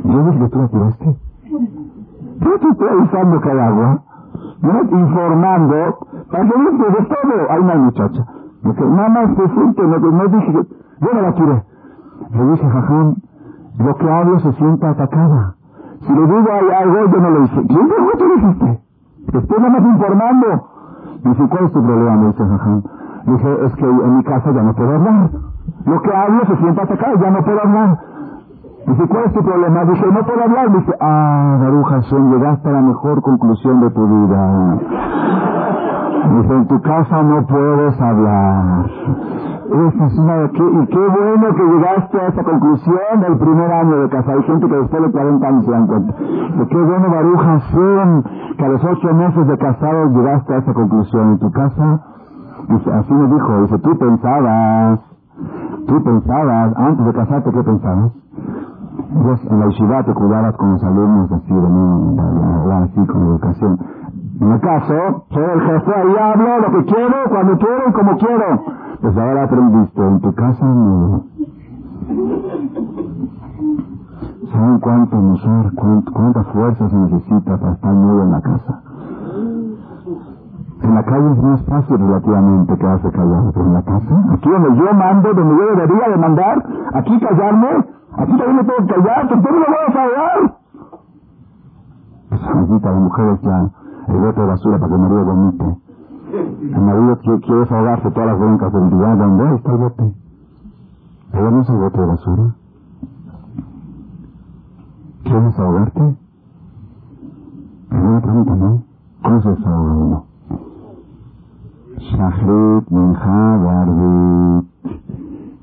Yo 0.04 0.32
dije 0.32 0.50
tú 0.50 0.60
la 0.60 0.68
tiraste. 0.68 1.16
Yo 2.40 2.60
te 2.60 2.68
estoy 2.70 2.88
avisando 2.88 3.42
que 3.42 3.52
hay 3.52 3.60
agua. 3.60 4.04
Yo 4.62 4.98
informando 5.00 5.98
para 6.32 6.50
que 6.50 6.58
no 6.58 6.72
de 6.72 7.06
todo. 7.06 7.52
Hay 7.52 7.60
una 7.60 7.76
muchacha. 7.76 8.26
Dice, 8.64 8.86
mamá, 8.86 9.36
se 9.36 9.48
siente, 9.50 9.82
no, 9.84 10.00
no 10.00 10.28
dije 10.28 10.52
yo 11.02 11.14
no 11.14 11.22
la 11.22 11.34
tiré. 11.34 11.64
Le 12.32 12.52
dije, 12.52 12.70
jajón, 12.70 13.16
lo 13.80 13.96
que 13.96 14.10
hablo 14.10 14.40
se 14.40 14.54
siente 14.54 14.86
atacada. 14.86 15.56
Si 16.02 16.14
le 16.14 16.22
digo 16.22 16.50
algo, 16.80 17.12
yo 17.12 17.20
no 17.20 17.30
lo 17.30 17.44
hice. 17.44 17.68
¿Quién 17.68 17.88
dijo 17.88 18.12
que 18.12 18.18
tú 18.18 18.26
lo 18.26 18.36
hiciste? 18.36 18.80
Estoy 19.38 19.58
nada 19.60 19.80
más 19.80 19.94
informando. 19.94 20.48
Dice, 21.24 21.48
¿cuál 21.48 21.66
es 21.66 21.72
tu 21.72 21.84
problema? 21.84 22.16
Me 22.18 22.28
dice 22.28 22.44
Jajam. 22.44 22.84
Dije, 23.26 23.66
es 23.66 23.76
que 23.76 23.86
en 23.86 24.18
mi 24.18 24.24
casa 24.24 24.52
ya 24.52 24.64
no 24.64 24.74
puedo 24.74 24.96
hablar. 24.96 25.30
Lo 25.86 26.02
que 26.02 26.14
hablo 26.14 26.46
se 26.46 26.56
siente 26.58 26.82
atacado, 26.82 27.16
ya 27.22 27.30
no 27.30 27.44
puedo 27.44 27.62
hablar. 27.62 28.00
Dice, 28.88 29.08
¿cuál 29.08 29.24
es 29.26 29.34
tu 29.34 29.44
problema? 29.44 29.86
Dice, 29.86 30.08
no 30.08 30.26
puedo 30.26 30.44
hablar. 30.44 30.72
Dice, 30.72 30.96
ah, 31.00 31.58
Baruja, 31.62 32.02
son 32.04 32.32
llegaste 32.32 32.68
a 32.68 32.72
la 32.72 32.82
mejor 32.82 33.22
conclusión 33.22 33.82
de 33.82 33.90
tu 33.92 34.08
vida. 34.08 34.80
Dice, 36.22 36.54
en 36.54 36.68
tu 36.68 36.82
casa 36.82 37.24
no 37.24 37.46
puedes 37.48 38.00
hablar. 38.00 38.86
Es 39.72 40.18
una, 40.20 40.44
y 40.44 40.88
qué 40.88 41.00
bueno 41.00 41.56
que 41.56 41.64
llegaste 41.64 42.20
a 42.20 42.28
esa 42.28 42.44
conclusión 42.44 43.22
del 43.22 43.38
primer 43.38 43.72
año 43.72 44.02
de 44.02 44.10
casa. 44.10 44.34
Hay 44.34 44.44
gente 44.44 44.68
que 44.68 44.76
después 44.76 45.02
de 45.02 45.12
40 45.12 45.48
años 45.48 45.66
se 45.66 45.72
dan 45.72 45.88
cuenta. 45.88 46.14
De 46.14 46.68
qué 46.68 46.78
bueno, 46.78 47.10
Baruja, 47.10 47.60
son 47.72 48.24
que 48.58 48.66
a 48.66 48.70
los 48.70 48.84
ocho 48.84 49.14
meses 49.14 49.48
de 49.48 49.58
casado 49.58 50.10
llegaste 50.10 50.54
a 50.54 50.58
esa 50.58 50.74
conclusión. 50.74 51.32
En 51.32 51.40
tu 51.40 51.52
casa, 51.52 52.02
dice, 52.68 52.92
así 52.92 53.14
me 53.14 53.34
dijo, 53.34 53.62
dice, 53.62 53.80
tú 53.80 53.98
pensabas, 53.98 55.00
tú 55.88 56.04
pensabas, 56.04 56.78
antes 56.78 57.06
de 57.06 57.14
casarte, 57.14 57.52
¿qué 57.52 57.64
pensabas? 57.64 58.12
En 59.14 59.60
la 59.60 59.70
ciudad 59.72 60.06
te 60.06 60.14
cuidabas 60.14 60.56
con 60.56 60.74
los 60.74 60.84
alumnos 60.84 61.32
así 61.32 61.54
de 61.54 61.70
mí, 61.70 62.18
así 62.72 63.08
con 63.08 63.22
educación. 63.24 63.80
En 64.42 64.52
el 64.52 64.60
caso, 64.60 65.26
soy 65.30 65.44
el 65.44 65.62
jefe, 65.62 65.92
ahí 65.96 66.16
hablo 66.20 66.60
lo 66.60 66.72
que 66.72 66.86
quiero, 66.86 67.16
cuando 67.30 67.58
quiero 67.58 67.84
y 67.88 67.92
como 67.94 68.18
quiero. 68.18 68.64
Pues 69.02 69.18
ahora 69.18 69.44
aprendiste, 69.44 70.02
en 70.02 70.20
tu 70.20 70.34
casa 70.34 70.66
no. 70.66 71.24
¿Saben 74.52 74.80
cuánto 74.80 75.16
mujer, 75.16 75.72
cuánta 76.12 76.44
fuerza 76.46 76.90
se 76.90 76.96
necesita 76.96 77.58
para 77.58 77.72
estar 77.74 77.94
nudo 77.94 78.24
en 78.24 78.32
la 78.32 78.42
casa? 78.42 78.82
En 80.82 80.96
la 80.96 81.04
calle 81.04 81.32
es 81.32 81.44
más 81.44 81.66
fácil 81.66 81.98
relativamente 82.00 82.78
quedarse 82.78 83.12
callado, 83.12 83.52
pero 83.54 83.66
en 83.68 83.74
la 83.74 83.84
casa, 83.84 84.24
aquí 84.34 84.50
donde 84.50 84.76
yo 84.76 84.94
mando, 84.94 85.34
donde 85.34 85.56
yo 85.56 85.76
debería 85.76 86.10
de 86.10 86.18
mandar, 86.18 86.66
aquí 86.94 87.20
callarme, 87.20 87.86
Aquí 88.18 88.38
también 88.38 88.56
me 88.58 88.64
tengo 88.64 88.88
que 88.88 88.94
callar, 88.94 89.28
que 89.28 89.36
me 89.36 89.42
lo 89.42 89.60
vas 89.60 89.96
a 89.96 90.04
ahogar. 90.04 90.54
Esa 92.32 92.56
maldita 92.56 92.92
la 92.92 93.00
mujer 93.00 93.26
es 93.30 93.44
la, 93.44 93.70
el 94.08 94.18
bote 94.20 94.42
de 94.42 94.48
basura 94.48 94.80
para 94.80 94.90
que 94.90 94.96
el 94.96 95.02
marido 95.02 95.26
vomite. 95.26 95.78
El 96.32 96.82
marido 96.82 97.20
quiere, 97.20 97.60
desahogarse 97.60 98.12
todas 98.12 98.30
las 98.30 98.40
broncas 98.40 98.74
del 98.74 98.90
día. 98.90 99.16
¿Dónde 99.16 99.56
está 99.56 99.72
el 99.72 99.78
bote? 99.78 100.14
¿Pero 101.32 101.52
no 101.52 101.62
es 101.62 101.70
el 101.70 101.78
bote 101.78 102.02
de 102.02 102.08
basura? 102.08 102.56
¿Quieres 105.24 105.44
desahogarte? 105.46 106.16
Primera 107.90 108.22
pregunta, 108.22 108.56
¿no? 108.56 108.84
¿Cómo 109.24 109.42
se 109.42 109.50
desahoga 109.50 109.94
uno? 109.94 110.26
Shachrit 111.98 112.90
Minja 112.90 113.58
Garbit. 113.58 114.66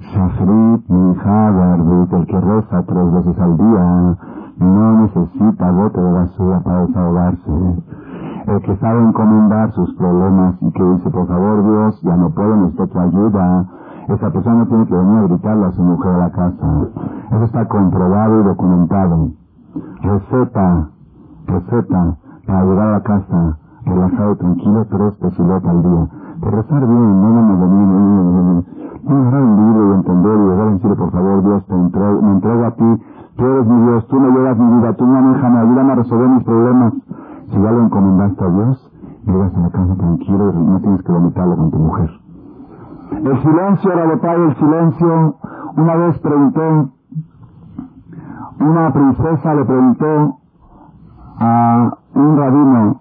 Shachrit 0.01 0.89
Minja 0.89 1.51
Garbit. 1.51 2.13
El 2.13 2.27
que 2.27 2.41
reza 2.41 2.83
tres 2.83 3.13
veces 3.13 3.39
al 3.39 3.57
día 3.57 4.17
no 4.59 5.03
necesita 5.03 5.71
bote 5.71 6.01
de 6.01 6.13
basura 6.13 6.61
para 6.61 6.87
desahogarse. 6.87 7.53
El 8.49 8.63
que 8.63 8.77
sabe 8.79 9.03
encomendar 9.03 9.71
sus 9.73 9.95
problemas 9.97 10.55
y 10.63 10.73
que 10.73 10.83
dice, 10.83 11.11
por 11.11 11.27
favor 11.27 11.63
Dios, 11.65 12.01
ya 12.03 12.17
no 12.17 12.31
puedo, 12.31 12.57
necesito 12.57 12.87
tu 12.87 12.99
ayuda, 12.99 13.67
esa 14.09 14.31
persona 14.31 14.65
tiene 14.65 14.87
que 14.87 14.97
venir 14.97 15.19
a 15.19 15.27
gritarle 15.27 15.67
a 15.67 15.73
su 15.73 15.83
mujer 15.83 16.13
a 16.15 16.19
la 16.19 16.31
casa. 16.31 16.89
Eso 17.31 17.45
está 17.45 17.69
comprobado 17.69 18.41
y 18.41 18.45
documentado. 18.45 19.29
Receta, 20.01 20.89
receta, 21.47 22.17
para 22.47 22.65
llegar 22.65 22.89
a 22.89 22.93
la 22.93 23.03
casa, 23.03 23.59
relajado 23.85 24.37
tranquilo, 24.37 24.87
tres 24.87 25.13
pesilotas 25.21 25.71
al 25.71 25.83
día. 25.83 26.09
Por 26.41 26.55
rezar 26.55 26.87
bien, 26.87 27.21
no 27.21 27.29
me 27.29 27.67
venir, 27.67 28.65
no 29.05 29.17
agarrar 29.17 29.43
un 29.43 29.57
libro 29.57 29.91
y 29.91 29.95
entender 29.95 30.39
y 30.39 30.49
llegar 30.49 30.69
a 30.69 30.71
decirle, 30.71 30.97
por 30.97 31.11
favor, 31.11 31.43
Dios, 31.43 31.67
te 31.67 31.75
entrego, 31.75 32.23
me 32.23 32.33
entrego 32.33 32.65
a 32.65 32.71
ti, 32.71 33.03
tú 33.37 33.45
eres 33.45 33.67
mi 33.67 33.83
Dios, 33.83 34.07
tú 34.07 34.21
me 34.21 34.31
llevas 34.31 34.59
mi 34.59 34.79
vida, 34.79 34.93
tú 34.95 35.07
me 35.07 35.21
manéjame, 35.21 35.59
ayúdame 35.59 35.93
a 35.93 35.97
resolver 35.97 36.29
mis 36.29 36.45
problemas. 36.45 36.95
Si 37.51 37.55
ya 37.55 37.71
lo 37.71 37.83
encomendaste 37.83 38.45
a 38.45 38.49
Dios, 38.49 38.93
llegas 39.25 39.55
a 39.55 39.61
la 39.61 39.71
casa 39.71 39.95
tranquilo 39.95 40.53
y 40.53 40.71
no 40.71 40.81
tienes 40.81 41.03
que 41.03 41.13
vomitarlo 41.13 41.57
con 41.57 41.71
tu 41.71 41.79
mujer. 41.79 42.11
El 43.11 43.43
silencio 43.43 43.93
era 43.93 44.07
de 44.07 44.17
padre, 44.19 44.45
el 44.45 44.57
silencio. 44.57 45.35
Una 45.77 45.95
vez 45.97 46.19
preguntó, 46.19 46.91
una 48.61 48.93
princesa 48.93 49.55
le 49.55 49.65
preguntó 49.65 50.39
a 51.39 51.91
un 52.15 52.37
rabino 52.37 53.01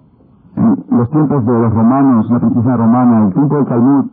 en 0.56 0.98
los 0.98 1.10
tiempos 1.10 1.46
de 1.46 1.60
los 1.60 1.74
romanos, 1.74 2.30
una 2.30 2.40
princesa 2.40 2.78
romana, 2.78 3.26
el 3.28 3.34
tiempo 3.34 3.56
del 3.56 3.66
Talmud, 3.66 4.06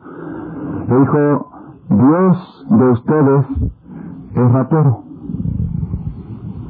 le 0.88 0.98
dijo, 0.98 1.50
Dios 1.90 2.66
de 2.70 2.90
ustedes 2.90 3.46
es 4.34 4.52
ratero. 4.52 5.00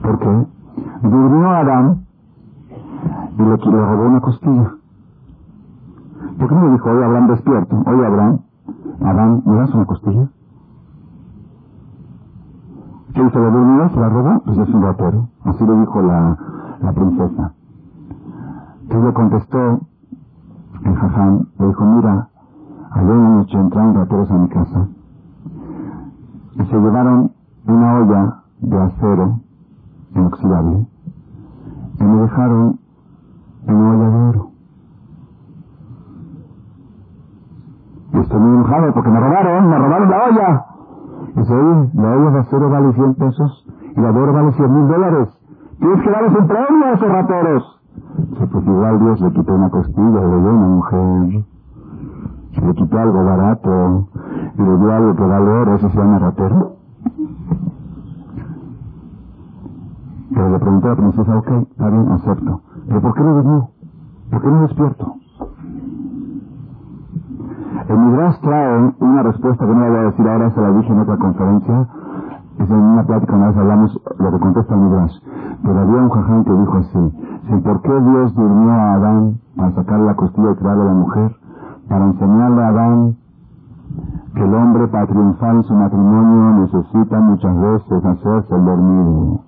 ¿Por 0.02 0.18
qué? 0.18 0.46
Durmió 1.02 1.48
Adán 1.50 2.03
y 3.36 3.42
le, 3.42 3.56
le 3.56 3.86
robó 3.86 4.06
una 4.06 4.20
costilla. 4.20 4.74
¿Por 6.38 6.48
qué 6.48 6.54
no 6.54 6.66
le 6.66 6.72
dijo, 6.72 6.90
oye 6.90 7.04
Abraham 7.04 7.26
despierto? 7.28 7.76
Oye 7.86 8.06
Abraham, 8.06 8.38
Adán, 9.00 9.42
¿me 9.44 9.56
das 9.56 9.74
una 9.74 9.84
costilla? 9.86 10.28
¿Qué 13.14 13.22
hizo 13.22 13.38
la 13.38 13.50
dormida? 13.50 13.88
¿Se 13.90 14.00
la 14.00 14.08
robó? 14.08 14.40
Pues 14.44 14.58
es 14.58 14.68
un 14.74 14.82
ratero. 14.82 15.28
Así 15.44 15.64
le 15.64 15.80
dijo 15.80 16.02
la, 16.02 16.36
la 16.80 16.92
princesa. 16.92 17.52
Entonces 18.82 19.04
le 19.06 19.12
contestó 19.14 19.80
el 20.84 20.94
jaján, 20.96 21.48
le 21.58 21.66
dijo, 21.68 21.84
mira, 21.84 22.28
ayer 22.90 23.10
en 23.10 23.34
noche 23.36 23.58
entraron 23.58 23.94
rateros 23.94 24.30
a 24.30 24.34
mi 24.34 24.48
casa 24.48 24.88
y 26.54 26.64
se 26.64 26.72
llevaron 26.76 27.32
una 27.66 27.94
olla 27.94 28.42
de 28.60 28.80
acero 28.80 29.40
inoxidable 30.14 30.86
y 31.98 32.04
me 32.04 32.22
dejaron 32.22 32.78
una 33.72 33.90
olla 33.90 34.10
de 34.10 34.28
oro. 34.28 34.50
Y 38.12 38.18
estoy 38.18 38.40
muy 38.40 38.56
enojado 38.56 38.94
porque 38.94 39.10
me 39.10 39.20
robaron, 39.20 39.68
me 39.68 39.78
robaron 39.78 40.10
la 40.10 40.24
olla. 40.24 40.64
Y 41.34 41.38
dice, 41.40 41.54
la 41.94 42.16
olla 42.16 42.30
de 42.30 42.38
acero 42.38 42.70
vale 42.70 42.92
100 42.92 43.14
pesos 43.14 43.66
y 43.96 44.00
la 44.00 44.12
de 44.12 44.20
oro 44.20 44.32
vale 44.32 44.52
100 44.52 44.74
mil 44.74 44.88
dólares. 44.88 45.28
Tienes 45.78 46.02
que 46.02 46.10
darles 46.10 46.38
un 46.38 46.46
premio 46.46 46.84
a 46.86 46.92
esos 46.92 47.08
rateros. 47.08 47.80
Dice, 48.30 48.46
pues 48.46 48.66
igual 48.66 49.00
Dios 49.00 49.20
le 49.20 49.32
quitó 49.32 49.54
una 49.54 49.70
costilla 49.70 50.20
le 50.20 50.40
dio 50.40 50.50
una 50.50 50.68
mujer. 50.68 51.44
Le 52.62 52.74
quitó 52.74 52.98
algo 52.98 53.24
barato 53.24 54.08
y 54.56 54.62
le 54.62 54.76
dio 54.78 54.92
algo 54.92 55.16
que 55.16 55.22
vale 55.22 55.50
oro, 55.50 55.74
eso 55.74 55.90
se 55.90 55.96
llama 55.96 56.18
ratero. 56.20 56.76
Pero 60.32 60.50
le 60.50 60.58
preguntó 60.58 60.86
a 60.86 60.90
la 60.90 60.96
princesa, 60.96 61.38
ok, 61.38 61.48
está 61.70 61.90
bien, 61.90 62.12
acepto. 62.12 62.60
¿Pero 62.88 63.00
por 63.00 63.14
qué 63.14 63.22
no 63.22 63.34
durmió? 63.34 63.68
¿Por 64.30 64.42
qué 64.42 64.48
no 64.48 64.62
despierto? 64.62 65.14
El 67.88 67.98
Midrash 67.98 68.40
trae 68.40 68.94
una 68.98 69.22
respuesta 69.22 69.66
que 69.66 69.72
no 69.72 69.86
voy 69.86 69.96
a 69.96 70.02
decir 70.04 70.28
ahora, 70.28 70.50
se 70.50 70.60
la 70.60 70.70
dije 70.70 70.92
en 70.92 71.00
otra 71.00 71.16
conferencia. 71.18 71.88
Es 72.58 72.70
en 72.70 72.76
una 72.76 73.04
plática 73.04 73.34
una 73.34 73.48
vez 73.48 73.56
hablamos 73.56 74.00
lo 74.18 74.30
que 74.30 74.38
contesta 74.38 74.74
el 74.74 74.80
Midrash. 74.80 75.18
Pero 75.62 75.80
había 75.80 76.02
un 76.02 76.10
jaján 76.10 76.44
que 76.44 76.52
dijo 76.52 76.76
así, 76.76 77.62
¿por 77.62 77.82
qué 77.82 78.00
Dios 78.00 78.34
durmió 78.34 78.72
a 78.72 78.94
Adán 78.94 79.38
para 79.56 79.72
sacarle 79.72 80.06
la 80.06 80.14
costilla 80.14 80.52
y 80.52 80.54
crearle 80.56 80.82
a 80.82 80.86
la 80.86 80.94
mujer? 80.94 81.36
Para 81.88 82.04
enseñarle 82.06 82.62
a 82.62 82.68
Adán 82.68 83.16
que 84.34 84.42
el 84.42 84.54
hombre 84.54 84.88
para 84.88 85.06
triunfar 85.06 85.54
en 85.54 85.62
su 85.64 85.74
matrimonio 85.74 86.60
necesita 86.60 87.20
muchas 87.20 87.60
veces 87.60 88.04
hacerse 88.04 88.54
el 88.54 88.64
dormido. 88.64 89.40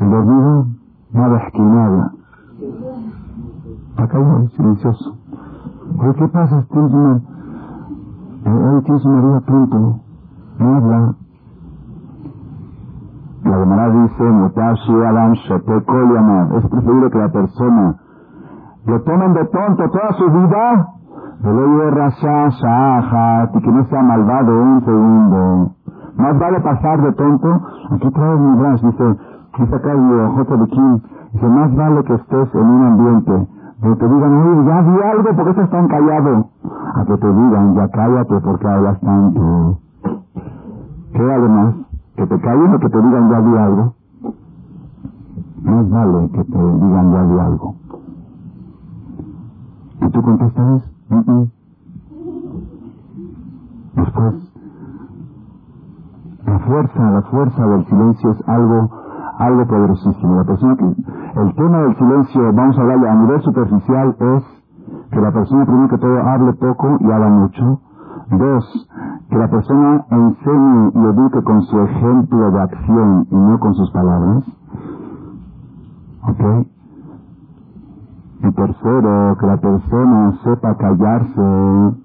El 0.00 0.10
dormido 0.10 0.66
nada 1.14 1.38
esquinada. 1.38 2.12
Acá 3.96 4.18
hay 4.18 4.48
silencioso. 4.48 5.16
Oye, 5.98 6.14
¿qué 6.14 6.28
pasa? 6.28 6.66
Tienes 6.70 6.92
una... 6.92 7.20
Hoy 8.46 8.82
tienes 8.82 9.04
una 9.04 9.20
vida 9.20 9.40
tonto. 9.46 10.00
No 10.58 10.76
habla. 10.76 11.14
La 13.44 13.58
Gemara 13.58 13.90
dice, 13.90 14.24
Adam. 15.06 15.32
Es 15.32 16.66
preferible 16.68 17.10
que 17.10 17.18
la 17.18 17.28
persona 17.28 17.96
lo 18.86 19.00
tomen 19.02 19.32
de 19.32 19.44
tonto 19.46 19.90
toda 19.90 20.12
su 20.12 20.30
vida, 20.30 20.88
y 23.54 23.60
que 23.60 23.72
no 23.72 23.84
sea 23.86 24.02
malvado 24.02 24.62
un 24.62 24.84
segundo. 24.84 25.70
Más 26.16 26.38
vale 26.38 26.60
pasar 26.60 27.02
de 27.02 27.12
tonto. 27.12 27.60
Aquí 27.90 28.10
trae 28.10 28.36
mi 28.36 28.56
brazo, 28.58 28.86
dice, 28.86 29.16
dice 29.58 29.74
acá 29.74 29.92
J. 29.94 30.66
Kim, 30.66 31.00
dice, 31.32 31.46
más 31.48 31.74
vale 31.76 32.04
que 32.04 32.14
estés 32.14 32.54
en 32.54 32.66
un 32.66 32.86
ambiente 32.86 33.46
donde 33.80 33.96
te 33.98 34.08
digan, 34.08 34.32
oye, 34.32 34.64
ya 34.66 34.82
di 34.82 35.02
algo, 35.02 35.36
porque 35.36 35.50
estás 35.50 35.70
tan 35.70 35.88
callado? 35.88 36.48
A 36.94 37.04
que 37.04 37.16
te 37.18 37.26
digan, 37.26 37.74
ya 37.74 37.88
cállate 37.88 38.40
porque 38.40 38.66
hablas 38.66 39.00
tanto. 39.00 39.78
¿Qué 41.12 41.22
vale 41.22 41.48
más? 41.48 41.74
¿Que 42.16 42.26
te 42.26 42.40
callen 42.40 42.74
o 42.74 42.78
que 42.78 42.88
te 42.88 43.02
digan, 43.02 43.30
ya 43.30 43.40
di 43.42 43.56
algo? 43.56 43.94
Más 45.64 45.90
vale 45.90 46.30
que 46.30 46.44
te 46.44 46.58
digan, 46.58 47.12
ya 47.12 47.22
di 47.24 47.38
algo. 47.38 47.74
¿Y 50.00 50.10
tú 50.10 50.22
contestas? 50.22 50.82
Mm 51.10 51.20
-mm. 51.20 51.50
Después, 53.96 54.34
la 56.46 56.58
fuerza, 56.60 57.10
la 57.10 57.22
fuerza 57.22 57.66
del 57.66 57.84
silencio 57.86 58.30
es 58.30 58.48
algo, 58.48 58.90
algo 59.38 59.66
poderosísimo. 59.66 60.36
La 60.36 60.44
persona 60.44 60.76
que, 60.76 60.84
el 60.84 61.54
tema 61.54 61.78
del 61.78 61.96
silencio, 61.96 62.52
vamos 62.52 62.78
a 62.78 62.80
hablar 62.82 63.06
a 63.06 63.14
nivel 63.14 63.42
superficial, 63.42 64.16
es 64.18 64.64
que 65.10 65.20
la 65.20 65.32
persona 65.32 65.64
primero 65.64 65.88
que 65.88 65.98
todo 65.98 66.22
hable 66.22 66.52
poco 66.54 66.96
y 67.00 67.10
haga 67.10 67.28
mucho. 67.28 67.80
Dos, 68.30 68.88
que 69.28 69.36
la 69.36 69.48
persona 69.48 70.04
enseñe 70.10 70.90
y 70.94 70.98
eduque 70.98 71.42
con 71.42 71.62
su 71.62 71.80
ejemplo 71.80 72.50
de 72.50 72.60
acción 72.60 73.26
y 73.30 73.36
no 73.36 73.58
con 73.58 73.74
sus 73.74 73.90
palabras. 73.90 74.44
¿Ok? 76.26 76.66
Y 78.42 78.52
tercero, 78.52 79.36
que 79.38 79.46
la 79.46 79.56
persona 79.56 80.32
sepa 80.42 80.76
callarse 80.76 81.96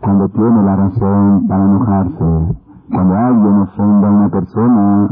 cuando 0.00 0.28
tiene 0.28 0.62
la 0.62 0.76
razón 0.76 1.46
para 1.48 1.64
enojarse. 1.64 2.56
Cuando 2.92 3.16
alguien 3.16 3.60
ofenda 3.60 4.08
a 4.08 4.10
una 4.10 4.28
persona, 4.30 5.10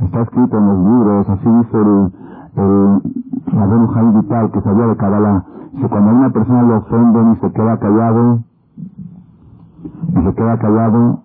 está 0.00 0.22
escrito 0.22 0.58
en 0.58 0.66
los 0.66 0.78
libros, 0.78 1.28
así 1.28 1.48
dice 1.48 1.78
el, 1.78 2.12
el 2.56 3.88
Jaime 3.88 4.20
Vital, 4.20 4.50
que 4.52 4.60
sabía 4.60 4.86
de 4.86 4.96
Kabbalah, 4.96 5.44
que 5.80 5.88
cuando 5.88 6.10
una 6.10 6.30
persona 6.30 6.62
le 6.62 6.74
ofenden 6.74 7.32
y 7.32 7.36
se 7.36 7.52
queda 7.52 7.78
callado, 7.78 8.40
y 10.08 10.22
se 10.24 10.34
queda 10.34 10.58
callado, 10.58 11.20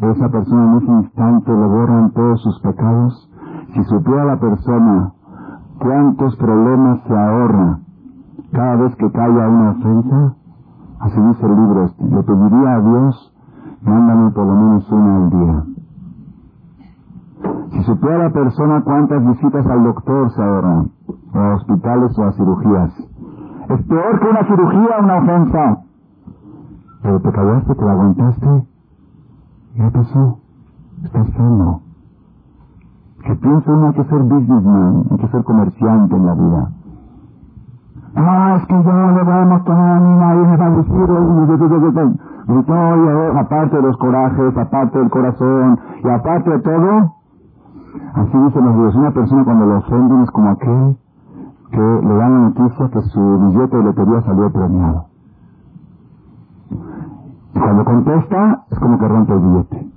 esa 0.00 0.28
persona 0.30 0.64
en 0.64 0.76
ese 0.78 0.92
instante 0.92 1.52
le 1.52 1.66
borran 1.66 2.10
todos 2.12 2.42
sus 2.42 2.58
pecados. 2.60 3.30
Si 3.74 3.84
supiera 3.84 4.24
la 4.24 4.40
persona 4.40 5.12
cuántos 5.78 6.36
problemas 6.36 7.00
se 7.06 7.16
ahorra 7.16 7.78
cada 8.52 8.76
vez 8.76 8.96
que 8.96 9.10
calla 9.12 9.48
una 9.48 9.70
ofensa, 9.70 10.34
así 11.00 11.20
dice 11.20 11.46
el 11.46 11.54
libro 11.54 11.84
este, 11.84 12.04
le 12.04 12.22
pediría 12.22 12.74
a 12.74 12.80
Dios, 12.80 13.34
mándame 13.82 14.30
por 14.30 14.46
lo 14.46 14.54
menos 14.54 14.90
una 14.90 15.16
al 15.16 15.30
día. 15.30 15.64
Supiera 17.84 18.18
la 18.18 18.30
persona 18.30 18.82
cuántas 18.82 19.24
visitas 19.26 19.66
al 19.66 19.84
doctor 19.84 20.30
se 20.32 20.42
ahorran, 20.42 20.90
o 21.34 21.38
a 21.38 21.54
hospitales 21.54 22.18
o 22.18 22.24
a 22.24 22.32
cirugías. 22.32 22.92
Es 23.68 23.82
peor 23.86 24.20
que 24.20 24.28
una 24.28 24.44
cirugía 24.44 24.98
una 25.00 25.16
ofensa. 25.18 25.78
Pero 27.02 27.20
te 27.20 27.32
callaste, 27.32 27.74
te 27.74 27.84
la 27.84 27.92
aguantaste. 27.92 28.62
¿Qué 29.76 29.90
pasó? 29.92 30.38
Estás 31.04 31.28
sano. 31.30 31.80
Que 33.24 33.34
piensa 33.36 33.72
uno 33.72 33.86
hay 33.88 33.94
que 33.94 34.04
ser 34.04 34.18
businessman, 34.18 35.04
hay 35.10 35.16
que 35.18 35.28
ser 35.28 35.44
comerciante 35.44 36.16
en 36.16 36.26
la 36.26 36.34
vida. 36.34 36.70
Ah, 38.16 38.56
es 38.60 38.66
que 38.66 38.74
yo 38.74 38.92
no 38.92 39.24
vamos 39.24 39.60
a 39.60 39.64
tomar 39.64 40.00
ni 40.00 40.18
nadie 40.18 40.46
me 40.48 40.56
va 40.56 40.66
a 40.66 40.70
decir. 40.70 42.16
Gritó, 42.46 42.74
y 42.74 43.38
aparte 43.38 43.76
de 43.76 43.82
los 43.82 43.96
corajes, 43.98 44.56
aparte 44.56 44.98
del 44.98 45.10
corazón, 45.10 45.78
y 46.02 46.08
aparte 46.08 46.50
de 46.50 46.58
todo, 46.58 47.14
así 48.14 48.38
dicen 48.38 48.64
los 48.64 48.76
dios, 48.76 48.94
una 48.94 49.10
persona 49.10 49.44
cuando 49.44 49.66
lo 49.66 49.78
ofenden 49.78 50.22
es 50.22 50.30
como 50.30 50.50
aquel 50.50 50.96
que 51.70 51.78
le 51.78 52.14
da 52.14 52.28
la 52.28 52.38
noticia 52.38 52.90
que 52.90 53.00
su 53.02 53.38
billete 53.38 53.76
de 53.76 53.82
lotería 53.84 54.22
salió 54.22 54.50
premiado. 54.50 55.06
Y 57.54 57.58
cuando 57.58 57.84
contesta, 57.84 58.64
es 58.70 58.78
como 58.78 58.98
que 58.98 59.08
rompe 59.08 59.32
el 59.32 59.40
billete. 59.40 59.90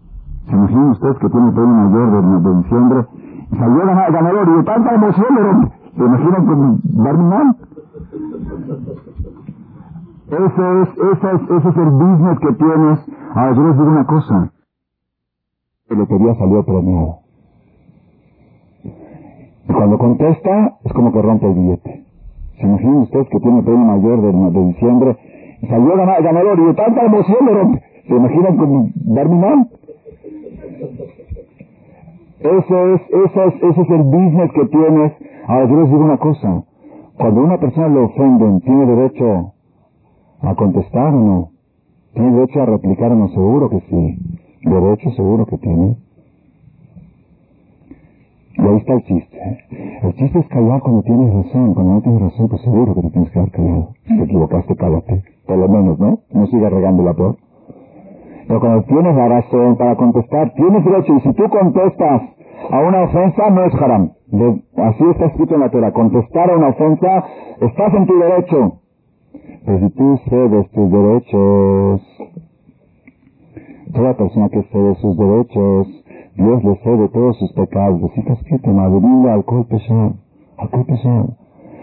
¿Se 0.46 0.52
imaginan 0.56 0.90
ustedes 0.92 1.18
que 1.18 1.30
tiene 1.30 1.48
el 1.48 1.54
premio 1.54 1.74
mayor 1.74 2.42
de, 2.42 2.56
diciembre? 2.56 3.06
Y 3.52 3.56
salió 3.58 3.86
ganador 3.86 4.48
y 4.48 4.52
de 4.58 4.64
tanta 4.64 4.94
emoción 4.94 5.36
le 5.36 5.44
rompe. 5.44 5.72
¿Se 5.96 6.04
imaginan 6.04 6.46
con 6.46 7.30
mal? 7.30 7.56
Ese 10.28 10.82
es, 10.82 10.90
ese 10.90 11.36
es, 11.36 11.42
ese 11.50 11.70
es 11.70 11.78
el 11.78 11.90
business 11.92 12.40
que 12.40 12.54
tienes. 12.54 13.00
Ahora 13.36 13.54
yo 13.54 13.68
les 13.68 13.78
digo 13.78 13.90
una 13.90 14.06
cosa. 14.06 14.52
La 15.90 15.98
lotería 15.98 16.36
salió 16.36 16.64
premiado. 16.66 17.23
Y 19.68 19.74
cuando 19.74 19.98
contesta, 19.98 20.78
es 20.84 20.94
como 20.94 21.12
que 21.12 21.22
rompe 21.22 21.48
el 21.48 21.54
billete. 21.54 22.04
¿Se 22.60 22.66
imaginan 22.66 22.98
ustedes 22.98 23.28
que 23.30 23.40
tiene 23.40 23.60
el 23.60 23.66
premio 23.66 23.86
mayor 23.86 24.22
de, 24.22 24.66
diciembre? 24.66 25.18
Y 25.62 25.68
salió 25.68 25.96
ganador 25.96 26.60
y 26.60 26.66
de 26.66 26.74
tanta 26.74 27.06
emoción 27.06 27.46
le 27.46 27.54
rompe. 27.54 27.82
¿Se 28.08 28.16
imaginan 28.16 28.58
con 28.58 29.40
mal? 29.40 29.70
Ese 32.40 32.94
es, 32.94 33.02
ese 33.10 33.46
es, 33.46 33.56
ese 33.64 33.82
es 33.82 33.90
el 33.90 34.04
business 34.04 34.52
que 34.52 34.66
tienes. 34.66 35.14
Ahora 35.48 35.66
yo 35.66 35.80
les 35.80 35.90
digo 35.90 36.04
una 36.04 36.18
cosa. 36.18 36.64
Cuando 37.18 37.42
una 37.42 37.58
persona 37.58 37.88
le 37.88 38.00
ofenden, 38.00 38.60
¿tiene 38.62 38.86
derecho 38.86 39.54
a 40.42 40.56
contestar 40.56 41.14
o 41.14 41.20
no? 41.20 41.50
¿Tiene 42.14 42.34
derecho 42.34 42.62
a 42.62 42.66
replicar 42.66 43.12
o 43.14 43.16
no? 43.16 43.30
Seguro 43.30 43.70
que 43.70 43.80
sí. 43.90 44.18
Derecho 44.64 45.10
seguro 45.12 45.46
que 45.46 45.58
tiene. 45.58 45.98
Y 48.56 48.62
ahí 48.62 48.78
está 48.78 48.94
el 48.94 49.04
chiste. 49.04 49.38
El 50.04 50.14
chiste 50.14 50.40
es 50.40 50.48
callar 50.48 50.80
cuando 50.82 51.02
tienes 51.04 51.34
razón. 51.34 51.74
Cuando 51.74 51.94
no 51.94 52.02
tienes 52.02 52.22
razón, 52.22 52.50
pues 52.50 52.62
seguro 52.62 52.94
que 52.94 53.02
te 53.02 53.10
tienes 53.10 53.30
que 53.30 53.34
quedar 53.34 53.52
callado. 53.52 53.90
Si 54.08 54.18
te 54.18 54.24
equivocaste, 54.24 54.76
cállate. 54.76 55.24
Por 55.48 55.58
lo 55.58 55.68
menos, 55.68 56.00
¿no? 56.00 56.20
No 56.32 56.48
sigas 56.48 56.72
regando 56.72 57.04
la 57.04 57.14
por. 57.14 57.38
Pero 58.48 58.60
cuando 58.60 58.84
tienes 58.84 59.16
la 59.16 59.28
razón 59.28 59.78
para 59.78 59.96
contestar, 59.96 60.54
tienes 60.54 60.86
derecho. 60.86 61.14
Y 61.16 61.20
si 61.22 61.34
tú 61.34 61.50
contestas 61.50 62.22
a 62.70 62.80
una 62.80 63.04
ofensa, 63.04 63.50
no 63.50 63.64
es 63.66 63.74
haram. 63.76 64.12
así 64.78 65.04
está 65.12 65.26
escrito 65.26 65.56
en 65.56 65.62
la 65.62 65.70
Torah. 65.70 65.92
Contestar 65.92 66.52
a 66.52 66.58
una 66.58 66.68
ofensa, 66.70 67.24
estás 67.60 67.94
en 67.94 68.06
tu 68.06 68.20
derecho. 68.20 68.74
Pero 69.66 69.80
si 69.80 69.90
tú 69.96 70.20
cedes 70.30 70.70
tus 70.72 70.92
derechos, 70.92 72.02
toda 73.94 74.14
persona 74.16 74.50
que 74.50 74.62
cede 74.64 74.96
sus 74.96 75.18
derechos, 75.18 76.03
Dios 76.36 76.64
le 76.64 76.76
cede 76.78 77.10
todos 77.10 77.38
sus 77.38 77.52
pecados. 77.54 78.02
Está 78.16 78.34
escrito, 78.34 78.70
al 78.70 79.30
alcohol 79.30 79.66
pesado. 79.68 80.14
Alcohol 80.58 80.86
pesado. 80.86 81.36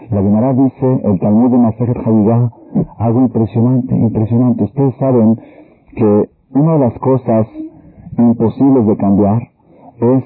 La 0.09 0.21
Gemara 0.21 0.53
dice, 0.53 1.01
el 1.05 1.19
Talmud 1.19 1.51
de 1.51 1.57
Masejet 1.57 1.97
Javivá, 2.03 2.51
algo 2.97 3.21
impresionante, 3.21 3.95
impresionante. 3.95 4.63
Ustedes 4.65 4.95
saben 4.95 5.39
que 5.95 6.29
una 6.53 6.73
de 6.73 6.79
las 6.79 6.99
cosas 6.99 7.47
imposibles 8.17 8.87
de 8.87 8.97
cambiar 8.97 9.41
es 10.01 10.23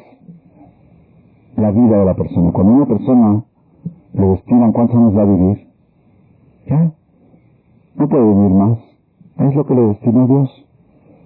la 1.58 1.70
vida 1.70 2.00
de 2.00 2.06
la 2.06 2.16
persona. 2.16 2.52
Cuando 2.52 2.74
una 2.74 2.86
persona 2.88 3.44
le 4.14 4.26
destinan 4.26 4.72
cuántos 4.72 4.96
años 4.96 5.16
va 5.16 5.22
a 5.22 5.26
vivir, 5.26 5.68
ya, 6.66 6.92
no 7.96 8.10
puede 8.10 8.24
vivir 8.24 8.52
más. 8.52 8.80
Es 9.38 9.54
lo 9.54 9.66
que 9.68 9.76
le 9.76 9.82
destina 9.82 10.26
Dios. 10.26 10.66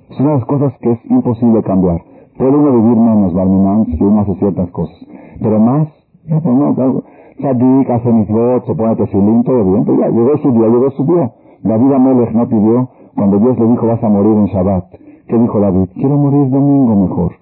Es 0.10 0.20
una 0.20 0.32
de 0.32 0.36
las 0.36 0.46
cosas 0.46 0.74
que 0.80 0.92
es 0.92 1.06
imposible 1.06 1.64
cambiar. 1.64 2.09
Puede 2.40 2.56
uno 2.56 2.72
vivir 2.72 2.96
menos, 2.96 3.34
Barminan, 3.34 3.86
si 3.86 4.02
uno 4.02 4.22
hace 4.22 4.34
ciertas 4.36 4.72
cosas. 4.72 4.96
Pero 5.42 5.60
más, 5.60 5.90
ya, 6.26 6.40
pues 6.40 6.56
no, 6.56 7.04
Sadik, 7.42 7.90
hace 7.90 8.14
mis 8.14 8.30
votos, 8.30 8.64
se 8.66 8.76
pone 8.76 8.96
tefilín, 8.96 9.44
todo 9.44 9.62
bien, 9.66 9.84
pero 9.84 10.00
ya, 10.00 10.08
llegó 10.08 10.38
su 10.38 10.52
día, 10.54 10.68
llegó 10.70 10.90
su 10.92 11.04
día. 11.04 11.34
David 11.64 11.92
Amelech 11.92 12.32
no 12.32 12.48
pidió, 12.48 12.90
cuando 13.14 13.40
Dios 13.40 13.60
le 13.60 13.68
dijo 13.68 13.88
vas 13.88 14.02
a 14.02 14.08
morir 14.08 14.38
en 14.38 14.46
Shabbat. 14.46 14.86
¿Qué 15.28 15.38
dijo 15.38 15.60
David? 15.60 15.90
Quiero 15.96 16.16
morir 16.16 16.50
domingo 16.50 16.96
mejor. 16.96 17.34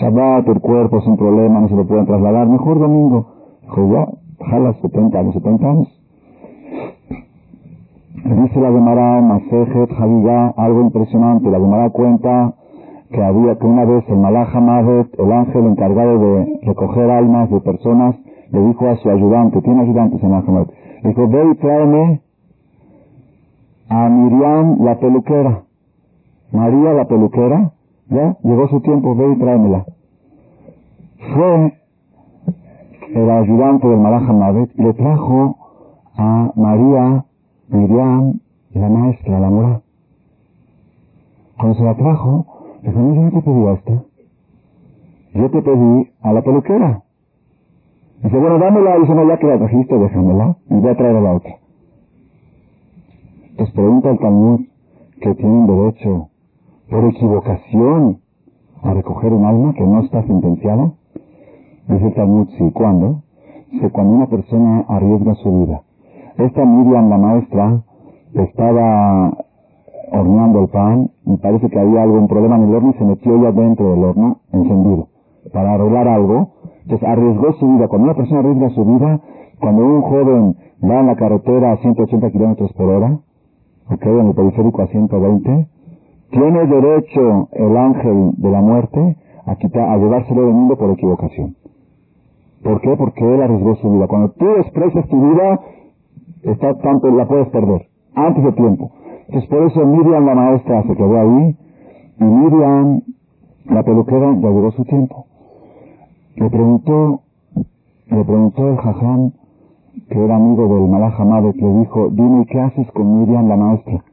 Shabbat, 0.00 0.48
el 0.48 0.60
cuerpo 0.62 0.98
es 0.98 1.06
un 1.06 1.18
problema, 1.18 1.60
no 1.60 1.68
se 1.68 1.76
lo 1.76 1.86
pueden 1.86 2.06
trasladar, 2.06 2.48
mejor 2.48 2.78
domingo. 2.78 3.26
Dijo, 3.60 3.92
ya, 3.92 4.08
jala 4.46 4.72
70 4.80 5.18
años, 5.18 5.34
70 5.34 5.68
años. 5.68 5.88
Dice 8.24 8.60
la 8.60 8.72
Gemara, 8.72 9.20
Masejet, 9.20 9.92
Javigá, 9.92 10.48
algo 10.56 10.80
impresionante. 10.80 11.50
La 11.50 11.60
Gemara 11.60 11.90
cuenta 11.90 12.54
que 13.10 13.22
había 13.22 13.56
que 13.56 13.66
una 13.66 13.84
vez 13.84 14.04
el 14.08 14.18
Malach 14.18 14.54
el 14.54 15.32
ángel 15.32 15.66
encargado 15.66 16.18
de 16.18 16.60
recoger 16.62 17.10
almas 17.10 17.50
de 17.50 17.60
personas, 17.60 18.16
le 18.50 18.60
dijo 18.60 18.88
a 18.88 18.96
su 18.96 19.10
ayudante, 19.10 19.60
tiene 19.62 19.82
ayudantes 19.82 20.22
en 20.22 20.30
Mahamed, 20.30 20.66
le 21.02 21.08
dijo, 21.08 21.28
ve 21.28 21.50
y 21.50 21.54
tráeme 21.56 22.20
a 23.88 24.08
Miriam 24.08 24.78
la 24.80 24.98
peluquera. 24.98 25.62
María 26.52 26.92
la 26.92 27.06
peluquera, 27.06 27.72
ya, 28.08 28.36
llegó 28.42 28.68
su 28.68 28.80
tiempo, 28.80 29.14
ve 29.14 29.32
y 29.32 29.36
tráemela. 29.36 29.84
Fue 31.34 31.72
el 33.14 33.30
ayudante 33.30 33.88
del 33.88 33.98
Malach 33.98 34.70
y 34.76 34.82
le 34.82 34.94
trajo 34.94 35.56
a 36.16 36.52
María 36.56 37.24
Miriam, 37.68 38.40
la 38.74 38.88
maestra, 38.88 39.40
la 39.40 39.50
mora. 39.50 39.80
Cuando 41.56 41.78
se 41.78 41.84
la 41.84 41.94
trajo, 41.94 42.55
le 42.86 42.92
dijo, 42.92 43.02
no, 43.02 43.14
yo 43.14 43.22
no 43.22 43.30
te 43.30 43.42
pedí 43.42 43.66
a 43.66 43.72
esta. 43.72 44.04
Yo 45.34 45.50
te 45.50 45.62
pedí 45.62 46.10
a 46.22 46.32
la 46.32 46.42
peluquera. 46.42 47.02
Dice, 48.22 48.38
bueno, 48.38 48.58
dámela. 48.58 48.98
Dice, 48.98 49.14
no, 49.14 49.28
ya 49.28 49.38
que 49.38 49.46
la 49.46 49.58
trajiste, 49.58 49.98
déjamela. 49.98 50.56
Y 50.70 50.74
voy 50.74 50.90
a 50.90 50.96
traer 50.96 51.16
a 51.16 51.20
la 51.20 51.32
otra. 51.34 51.56
Entonces 53.50 53.74
pregunta 53.74 54.10
el 54.10 54.18
Talmud 54.18 54.60
que 55.20 55.34
tienen 55.34 55.66
derecho 55.66 56.28
por 56.90 57.04
equivocación 57.04 58.20
a 58.82 58.94
recoger 58.94 59.32
un 59.32 59.44
alma 59.44 59.74
que 59.74 59.84
no 59.84 60.00
está 60.00 60.22
sentenciada. 60.24 60.92
Dice 61.88 62.06
el 62.06 62.14
Talmud, 62.14 62.48
sí. 62.58 62.70
¿Cuándo? 62.72 63.22
Dice, 63.70 63.90
cuando 63.90 64.14
una 64.14 64.26
persona 64.26 64.84
arriesga 64.88 65.34
su 65.36 65.60
vida. 65.60 65.82
Esta 66.38 66.64
Miriam, 66.64 67.08
la 67.08 67.18
maestra, 67.18 67.82
estaba 68.34 69.45
horneando 70.12 70.60
el 70.60 70.68
pan 70.68 71.10
y 71.24 71.36
parece 71.36 71.68
que 71.68 71.78
había 71.78 72.02
algún 72.02 72.28
problema 72.28 72.56
en 72.56 72.68
el 72.68 72.74
horno 72.74 72.90
y 72.90 72.98
se 72.98 73.04
metió 73.04 73.42
ya 73.42 73.52
dentro 73.52 73.90
del 73.90 74.04
horno 74.04 74.38
encendido 74.52 75.08
para 75.52 75.74
arreglar 75.74 76.08
algo. 76.08 76.50
Entonces 76.82 77.08
arriesgó 77.08 77.52
su 77.54 77.66
vida. 77.66 77.88
Cuando 77.88 78.04
una 78.04 78.14
persona 78.14 78.40
arriesga 78.40 78.70
su 78.70 78.84
vida, 78.84 79.20
cuando 79.60 79.84
un 79.84 80.02
joven 80.02 80.56
va 80.82 81.00
en 81.00 81.06
la 81.06 81.16
carretera 81.16 81.72
a 81.72 81.76
180 81.78 82.30
kilómetros 82.30 82.72
por 82.74 82.88
hora, 82.88 83.18
ok, 83.90 84.06
en 84.06 84.26
el 84.28 84.34
periférico 84.34 84.82
a 84.82 84.86
120, 84.86 85.66
tiene 86.30 86.66
derecho 86.66 87.48
el 87.52 87.76
ángel 87.76 88.32
de 88.36 88.50
la 88.50 88.60
muerte 88.60 89.16
a 89.46 89.56
quitar, 89.56 89.88
a 89.88 89.96
llevárselo 89.96 90.42
del 90.42 90.54
mundo 90.54 90.76
por 90.76 90.90
equivocación. 90.90 91.56
¿Por 92.62 92.80
qué? 92.80 92.96
Porque 92.96 93.24
él 93.24 93.42
arriesgó 93.42 93.76
su 93.76 93.92
vida. 93.92 94.08
Cuando 94.08 94.30
tú 94.30 94.44
desprecias 94.56 95.06
tu 95.08 95.20
vida, 95.20 95.60
está 96.42 96.74
tanto, 96.78 97.08
la 97.10 97.26
puedes 97.26 97.48
perder, 97.48 97.86
antes 98.14 98.42
de 98.42 98.52
tiempo. 98.52 98.90
Entonces 99.28 99.50
por 99.50 99.62
eso 99.64 99.84
Miriam 99.84 100.24
la 100.24 100.34
maestra 100.34 100.82
se 100.84 100.94
quedó 100.94 101.20
ahí, 101.20 101.56
y 102.18 102.24
Miriam, 102.24 103.02
la 103.66 103.82
peluquera, 103.82 104.32
ya 104.34 104.50
llegó 104.50 104.70
su 104.72 104.84
tiempo. 104.84 105.26
Le 106.36 106.48
preguntó, 106.48 107.22
le 108.06 108.24
preguntó 108.24 108.68
el 108.68 108.76
jaján, 108.76 109.32
que 110.08 110.24
era 110.24 110.36
amigo 110.36 110.68
del 110.68 110.88
Malach 110.88 111.16
que 111.54 111.62
le 111.62 111.78
dijo, 111.80 112.08
dime, 112.10 112.46
¿qué 112.46 112.60
haces 112.60 112.90
con 112.92 113.20
Miriam 113.20 113.48
la 113.48 113.56
maestra? 113.56 114.04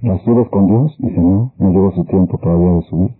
¿La 0.00 0.18
subes 0.20 0.48
con 0.48 0.66
Dios? 0.66 0.96
Dice, 0.98 1.20
no, 1.20 1.52
no 1.58 1.70
llegó 1.70 1.92
su 1.92 2.04
tiempo 2.04 2.38
todavía 2.38 2.72
de 2.72 2.82
subir. 2.82 3.10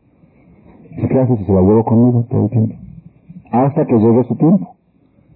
Dice, 0.91 1.09
¿qué 1.09 1.19
haces 1.21 1.39
si 1.39 1.45
se 1.45 1.53
la 1.53 1.61
llevo 1.61 1.85
conmigo 1.85 2.25
todo 2.31 2.45
el 2.45 2.51
tiempo? 2.51 2.75
Hasta 3.51 3.85
que 3.87 3.99
llegue 3.99 4.25
su 4.25 4.37
tiempo. 4.37 4.75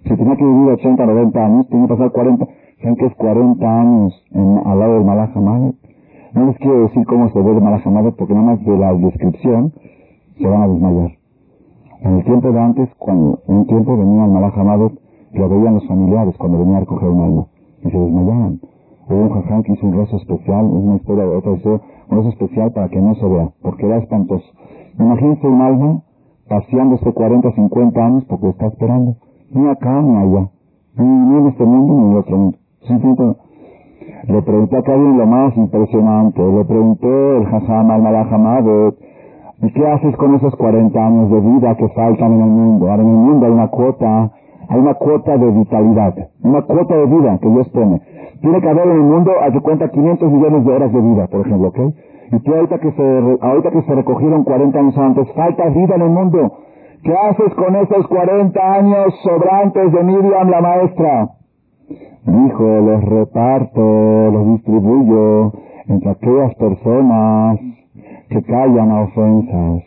Si 0.03 0.15
tenía 0.15 0.35
que 0.35 0.45
vivir 0.45 0.69
80, 0.71 1.05
90 1.05 1.45
años, 1.45 1.67
tiene 1.67 1.87
que 1.87 1.93
pasar 1.93 2.11
40. 2.11 2.47
¿Saben 2.81 2.95
que 2.95 3.05
es 3.05 3.15
40 3.15 3.79
años 3.79 4.25
en, 4.31 4.61
al 4.65 4.79
lado 4.79 4.93
del 4.95 5.05
Malach 5.05 5.35
No 6.33 6.45
les 6.45 6.57
quiero 6.57 6.81
decir 6.81 7.05
cómo 7.05 7.29
se 7.29 7.41
ve 7.41 7.51
el 7.51 7.61
Malach 7.61 7.83
porque 8.15 8.33
nada 8.33 8.45
más 8.45 8.65
de 8.65 8.77
la 8.77 8.93
descripción 8.93 9.73
se 10.37 10.47
van 10.47 10.61
a 10.61 10.67
desmayar. 10.67 11.11
En 12.01 12.17
el 12.17 12.23
tiempo 12.25 12.51
de 12.51 12.59
antes, 12.59 12.89
cuando 12.99 13.39
en 13.47 13.55
un 13.55 13.67
tiempo 13.67 13.97
venía 13.97 14.25
el 14.25 14.31
Malach 14.31 14.55
lo 15.33 15.49
veían 15.49 15.75
los 15.75 15.87
familiares 15.87 16.35
cuando 16.37 16.59
venía 16.59 16.77
a 16.77 16.79
recoger 16.81 17.09
un 17.09 17.21
alma 17.21 17.47
y 17.83 17.89
se 17.89 17.97
desmayaban. 17.97 18.59
Hubo 19.09 19.21
un 19.21 19.29
jaján 19.29 19.63
que 19.63 19.71
hizo 19.71 19.87
un 19.87 19.93
rezo 19.93 20.17
especial, 20.17 20.65
es 20.65 20.83
una 20.83 20.95
historia 20.97 21.25
de 21.25 21.35
otra 21.35 21.53
historia, 21.53 21.81
un 22.09 22.17
rezo 22.17 22.29
especial 22.29 22.71
para 22.73 22.89
que 22.89 22.99
no 22.99 23.15
se 23.15 23.25
vea, 23.25 23.49
porque 23.61 23.85
era 23.85 23.97
espantoso. 23.97 24.45
Imagínense 24.99 25.47
un 25.47 25.61
alma 25.61 26.01
paseándose 26.49 27.13
40, 27.13 27.51
50 27.51 28.05
años 28.05 28.25
porque 28.25 28.49
está 28.49 28.67
esperando, 28.67 29.15
ni 29.51 29.67
acá 29.67 30.01
ni 30.01 30.15
allá, 30.15 30.49
ni, 30.97 31.37
en 31.37 31.47
este 31.47 31.63
mundo 31.63 31.93
ni 31.93 32.03
en 32.03 32.11
el 32.11 32.17
otro 32.17 32.37
mundo. 32.37 32.57
Le 34.27 34.41
pregunté 34.41 34.75
a 34.75 34.79
alguien 34.79 35.17
lo 35.17 35.25
más 35.25 35.55
impresionante, 35.55 36.41
le 36.41 36.65
pregunté 36.65 37.37
el 37.37 37.45
jajam 37.45 37.91
al 37.91 38.01
Malach 38.01 38.31
¿y 39.61 39.71
qué 39.71 39.87
haces 39.87 40.15
con 40.17 40.35
esos 40.35 40.55
40 40.55 41.05
años 41.05 41.31
de 41.31 41.39
vida 41.39 41.75
que 41.75 41.87
faltan 41.89 42.33
en 42.33 42.41
el 42.41 42.49
mundo? 42.49 42.89
Ahora 42.89 43.03
en 43.03 43.09
el 43.09 43.15
mundo 43.15 43.45
hay 43.45 43.51
una 43.51 43.67
cuota 43.67 44.31
hay 44.69 44.79
una 44.79 44.95
cuota 44.95 45.37
de 45.37 45.49
vitalidad, 45.49 46.13
una 46.43 46.61
cuota 46.63 46.95
de 46.95 47.05
vida 47.05 47.37
que 47.41 47.49
Dios 47.49 47.69
pone. 47.69 48.01
Tiene 48.41 48.59
que 48.59 48.69
haber 48.69 48.85
en 48.87 48.97
el 48.97 49.03
mundo, 49.03 49.31
a 49.41 49.49
tu 49.51 49.61
cuenta, 49.61 49.89
500 49.89 50.29
millones 50.29 50.65
de 50.65 50.73
horas 50.73 50.91
de 50.91 51.01
vida, 51.01 51.27
por 51.27 51.47
ejemplo, 51.47 51.69
¿ok? 51.69 51.79
Y 52.33 52.39
tú 52.41 52.53
ahorita 52.53 52.79
que 52.79 52.91
se, 52.91 53.37
ahorita 53.41 53.71
que 53.71 53.81
se 53.83 53.95
recogieron 53.95 54.43
40 54.43 54.77
años 54.77 54.97
antes, 54.97 55.31
falta 55.33 55.69
vida 55.69 55.95
en 55.95 56.01
el 56.01 56.09
mundo. 56.09 56.51
¿Qué 57.03 57.13
haces 57.13 57.53
con 57.55 57.75
esos 57.77 58.07
40 58.07 58.73
años 58.73 59.13
sobrantes 59.23 59.93
de 59.93 60.03
Miriam, 60.03 60.49
la 60.49 60.61
maestra? 60.61 61.29
Dijo, 62.25 62.63
los 62.63 63.03
reparto, 63.03 64.31
los 64.31 64.47
distribuyo 64.47 65.53
entre 65.87 66.09
aquellas 66.09 66.55
personas 66.55 67.59
que 68.29 68.41
callan 68.43 68.91
a 68.91 69.01
ofensas 69.01 69.83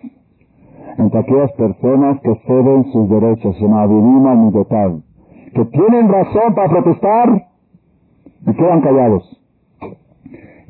entre 1.00 1.20
aquellas 1.20 1.52
personas 1.52 2.20
que 2.20 2.34
ceden 2.46 2.92
sus 2.92 3.08
derechos, 3.08 3.56
que 3.56 3.66
tienen 5.64 6.08
razón 6.08 6.54
para 6.54 6.68
protestar 6.68 7.48
y 8.46 8.52
quedan 8.52 8.82
callados. 8.82 9.36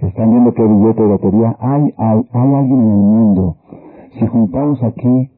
Están 0.01 0.31
viendo 0.31 0.55
qué 0.55 0.63
billete 0.63 1.03
de 1.03 1.09
lotería 1.09 1.57
hay, 1.61 1.93
hay, 1.97 2.25
hay 2.33 2.55
alguien 2.55 2.81
en 2.81 2.91
el 2.91 2.97
mundo. 2.97 3.57
Si 4.19 4.27
juntamos 4.27 4.83
aquí 4.83 5.31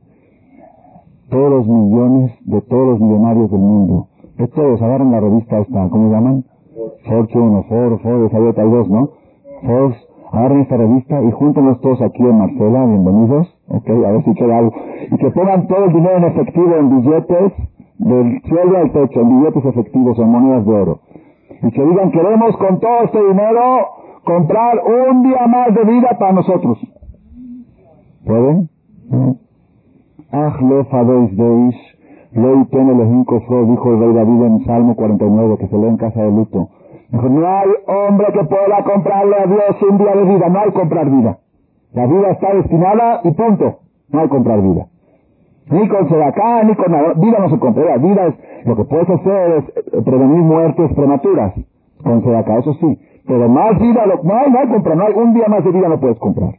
todos 1.30 1.51
los 1.51 1.66
millones 1.66 2.32
de 2.45 2.61
todos 2.61 2.86
los 2.88 3.01
millonarios 3.01 3.51
del 3.51 3.61
mundo, 3.61 4.07
de 4.39 4.49
todos, 4.49 4.80
agarran 4.83 5.12
la 5.12 5.20
revista 5.20 5.59
esta, 5.59 5.89
¿cómo 5.89 6.11
llaman? 6.11 6.45
Fortune 7.07 7.59
o 7.59 7.62
Ford, 7.64 8.01
Ford, 8.01 8.59
hay 8.59 8.70
dos, 8.70 8.89
¿no? 8.89 9.11
Forbes, 9.62 9.97
agarren 10.33 10.61
esta 10.61 10.76
revista 10.76 11.22
y 11.22 11.30
júntenlos 11.30 11.80
todos 11.80 12.01
aquí 12.03 12.22
en 12.22 12.39
Marcela, 12.39 12.87
bienvenidos, 12.87 13.55
ok, 13.68 13.91
a 13.91 14.11
ver 14.12 14.24
si 14.24 14.35
queda 14.35 14.59
algo. 14.59 14.72
Y 15.11 15.16
que 15.16 15.30
pongan 15.30 15.66
todo 15.66 15.85
el 15.85 15.93
dinero 15.93 16.16
en 16.16 16.24
efectivo 16.24 16.74
en 16.76 17.01
billetes, 17.01 17.53
del 17.99 18.43
cielo 18.43 18.78
al 18.78 18.93
techo, 18.93 19.20
en 19.20 19.28
billetes 19.28 19.64
efectivos, 19.64 20.18
en 20.18 20.28
monedas 20.28 20.66
de 20.66 20.72
oro. 20.72 21.01
Y 21.62 21.70
que 21.70 21.85
digan, 21.85 22.11
queremos 22.11 22.57
con 22.57 22.80
todo 22.80 23.03
este 23.05 23.22
dinero 23.22 23.61
comprar 24.24 24.80
un 24.85 25.22
día 25.22 25.47
más 25.47 25.74
de 25.74 25.85
vida 25.85 26.16
para 26.18 26.33
nosotros. 26.33 26.78
¿Pueden? 28.24 28.68
Ah, 30.33 30.57
lo 32.35 32.64
tiene 32.66 32.93
Elohim 32.93 33.24
kofro, 33.24 33.66
dijo 33.66 33.91
el 33.93 34.01
rey 34.01 34.12
David 34.14 34.43
en 34.43 34.64
Salmo 34.64 34.97
49, 34.97 35.57
que 35.59 35.68
se 35.68 35.76
lee 35.76 35.89
en 35.89 35.97
casa 35.97 36.22
de 36.22 36.30
luto. 36.30 36.68
Dijo, 37.11 37.28
no 37.28 37.47
hay 37.47 37.68
hombre 37.87 38.26
que 38.33 38.45
pueda 38.45 38.85
comprarle 38.85 39.37
a 39.37 39.47
Dios 39.47 39.83
un 39.91 39.99
día 39.99 40.14
de 40.14 40.24
vida, 40.24 40.49
no 40.49 40.61
hay 40.61 40.70
comprar 40.70 41.11
vida. 41.11 41.39
La 41.93 42.07
vida 42.07 42.30
está 42.30 42.55
destinada 42.55 43.20
y 43.24 43.30
punto. 43.33 43.80
No 44.11 44.20
hay 44.20 44.28
comprar 44.28 44.62
vida. 44.62 44.87
Ni 45.70 45.89
con 45.89 46.09
sedacá, 46.09 46.62
ni 46.64 46.74
con 46.74 46.91
nada. 46.91 47.14
Vida 47.14 47.39
no 47.39 47.51
se 47.51 47.59
compra. 47.59 47.85
La 47.85 47.97
vida 47.99 48.26
es, 48.26 48.66
lo 48.66 48.76
que 48.76 48.85
puedes 48.85 49.09
hacer 49.09 49.51
es 49.53 49.64
eh, 49.76 50.03
prevenir 50.03 50.43
muertes 50.43 50.93
prematuras. 50.95 51.55
Con 52.03 52.22
sedacá, 52.22 52.59
eso 52.59 52.74
sí. 52.74 52.99
Pero 53.26 53.49
más 53.49 53.78
vida, 53.78 54.07
lo, 54.07 54.22
no 54.22 54.35
hay, 54.35 54.51
no 54.51 54.59
hay 54.59 54.68
comprar. 54.68 54.97
No 54.97 55.05
hay, 55.05 55.14
un 55.14 55.35
día 55.35 55.49
más 55.49 55.64
de 55.64 55.70
vida 55.70 55.89
no 55.89 56.01
puedes 56.01 56.18
comprar. 56.18 56.55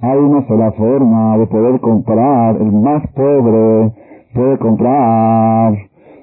Hay 0.00 0.18
una 0.18 0.46
sola 0.46 0.72
forma 0.72 1.38
de 1.38 1.46
poder 1.46 1.80
comprar. 1.80 2.56
El 2.56 2.72
más 2.72 3.06
pobre 3.08 3.92
puede 4.36 4.58
comprar 4.58 5.74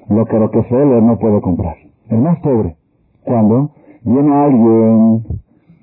lo 0.08 0.24
que 0.26 0.38
Rockefeller 0.38 1.02
no 1.02 1.18
puede 1.18 1.40
comprar. 1.40 1.74
El 2.08 2.18
más 2.18 2.38
pobre. 2.40 2.76
Cuando 3.24 3.70
viene 4.04 4.34
alguien 4.34 5.24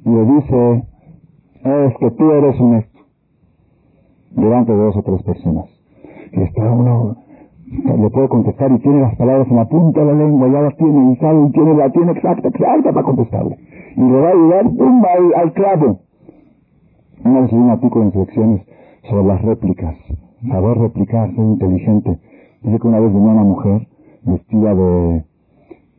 y 0.06 0.10
le 0.10 0.26
dice, 0.26 0.84
es 1.64 1.98
que 1.98 2.12
tú 2.12 2.32
eres 2.32 2.60
un 2.60 2.76
esto. 2.76 3.00
Delante 4.32 4.72
de 4.72 4.78
dos 4.78 4.96
o 4.96 5.04
tres 5.04 5.22
personas. 5.24 5.66
Y 6.32 6.42
está 6.42 6.72
uno, 6.72 7.18
le 7.68 8.10
puede 8.10 8.30
contestar 8.30 8.72
y 8.72 8.80
tiene 8.80 9.02
las 9.02 9.16
palabras 9.18 9.48
en 9.50 9.58
la 9.58 9.66
punta 9.66 10.00
de 10.00 10.06
la 10.06 10.14
lengua, 10.14 10.48
ya 10.48 10.62
las 10.62 10.78
tiene 10.78 11.12
y 11.12 11.16
sabe 11.18 11.48
y 11.48 11.52
tiene, 11.52 11.76
la 11.76 11.90
tiene 11.92 12.12
exacta, 12.14 12.48
exacta 12.48 12.94
para 12.94 13.06
contestarle. 13.06 13.58
Y 13.98 14.02
le 14.02 14.22
va 14.22 14.30
a 14.30 14.32
ayudar 14.32 14.66
al, 14.66 15.34
al 15.36 15.54
clavo. 15.54 16.00
Una 17.26 17.42
vez 17.42 17.52
un 17.52 17.70
artículo 17.70 18.06
en 18.06 18.12
selecciones 18.14 18.62
sobre 19.10 19.26
las 19.26 19.42
réplicas. 19.42 19.96
Saber 20.48 20.78
replicar, 20.78 21.30
ser 21.36 21.46
inteligente. 21.46 22.20
Dice 22.62 22.80
que 22.80 22.88
una 22.88 23.00
vez 23.00 23.14
venía 23.14 23.32
una 23.32 23.44
mujer 23.44 23.88
vestida 24.24 24.74
de 24.76 25.24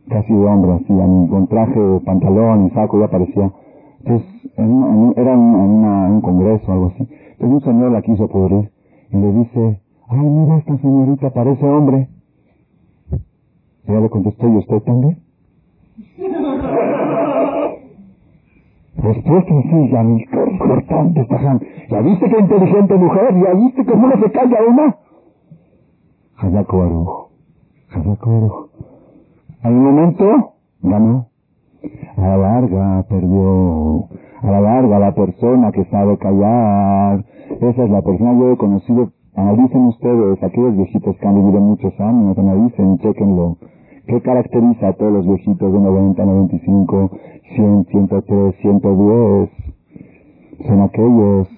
casi 0.09 0.32
de 0.32 0.45
hombre, 0.45 0.72
así, 0.72 0.86
con 0.86 1.47
traje, 1.49 1.78
de 1.78 2.01
pantalón 2.01 2.66
y 2.66 2.70
saco, 2.70 3.01
ya 3.01 3.09
parecía. 3.09 3.53
Entonces, 4.01 4.26
en, 4.57 5.14
era 5.16 5.32
en, 5.32 5.40
una, 5.40 6.09
un 6.09 6.20
congreso 6.20 6.64
o 6.68 6.72
algo 6.72 6.86
así. 6.95 7.09
Entonces 7.38 7.51
un 7.51 7.61
señor 7.61 7.93
la 7.93 8.03
quiso 8.03 8.28
pudrir 8.28 8.70
y 9.11 9.16
le 9.16 9.32
dice, 9.32 9.80
ay, 10.09 10.18
mira, 10.18 10.59
esta 10.59 10.76
señorita 10.78 11.30
parece 11.30 11.64
hombre. 11.66 12.09
Y 13.86 13.90
ella 13.90 14.01
le 14.01 14.11
contestó, 14.11 14.49
¿y 14.49 14.57
usted 14.57 14.82
también? 14.82 15.18
Respuesta 18.97 19.55
sí, 19.62 19.88
ya 19.90 20.03
importante 20.62 21.20
esta 21.20 21.58
¿Ya 21.90 22.00
viste 22.00 22.28
qué 22.30 22.38
inteligente 22.38 22.94
mujer? 22.94 23.34
¿Ya 23.34 23.54
viste 23.54 23.84
cómo 23.84 24.08
no 24.08 24.16
se 24.20 24.30
calla 24.30 24.58
una? 24.68 24.96
Hayako 26.38 26.78
Baruch. 26.78 27.08
Hayako 27.90 28.30
Baruch. 28.30 28.70
Al 29.62 29.74
momento, 29.74 30.54
ganó. 30.82 31.26
A 32.16 32.20
la 32.20 32.36
larga 32.36 33.04
perdió. 33.08 34.08
A 34.42 34.50
la 34.50 34.60
larga 34.60 34.98
la 34.98 35.14
persona 35.14 35.72
que 35.72 35.84
sabe 35.86 36.18
callar. 36.18 37.24
Esa 37.60 37.84
es 37.84 37.90
la 37.90 38.02
persona 38.02 38.38
yo 38.38 38.52
he 38.52 38.56
conocido. 38.56 39.10
Analicen 39.34 39.86
ustedes, 39.86 40.42
aquellos 40.42 40.76
viejitos 40.76 41.16
que 41.16 41.26
han 41.26 41.34
vivido 41.34 41.60
muchos 41.60 41.98
años, 42.00 42.36
analicen, 42.36 42.98
chequenlo. 42.98 43.56
¿Qué 44.06 44.20
caracteriza 44.20 44.88
a 44.88 44.92
todos 44.92 45.12
los 45.12 45.26
viejitos 45.26 45.72
de 45.72 45.78
90, 45.78 46.24
95, 46.24 47.10
100, 47.54 47.86
103, 47.86 48.54
110? 48.60 49.50
Son 50.66 50.80
aquellos. 50.80 51.48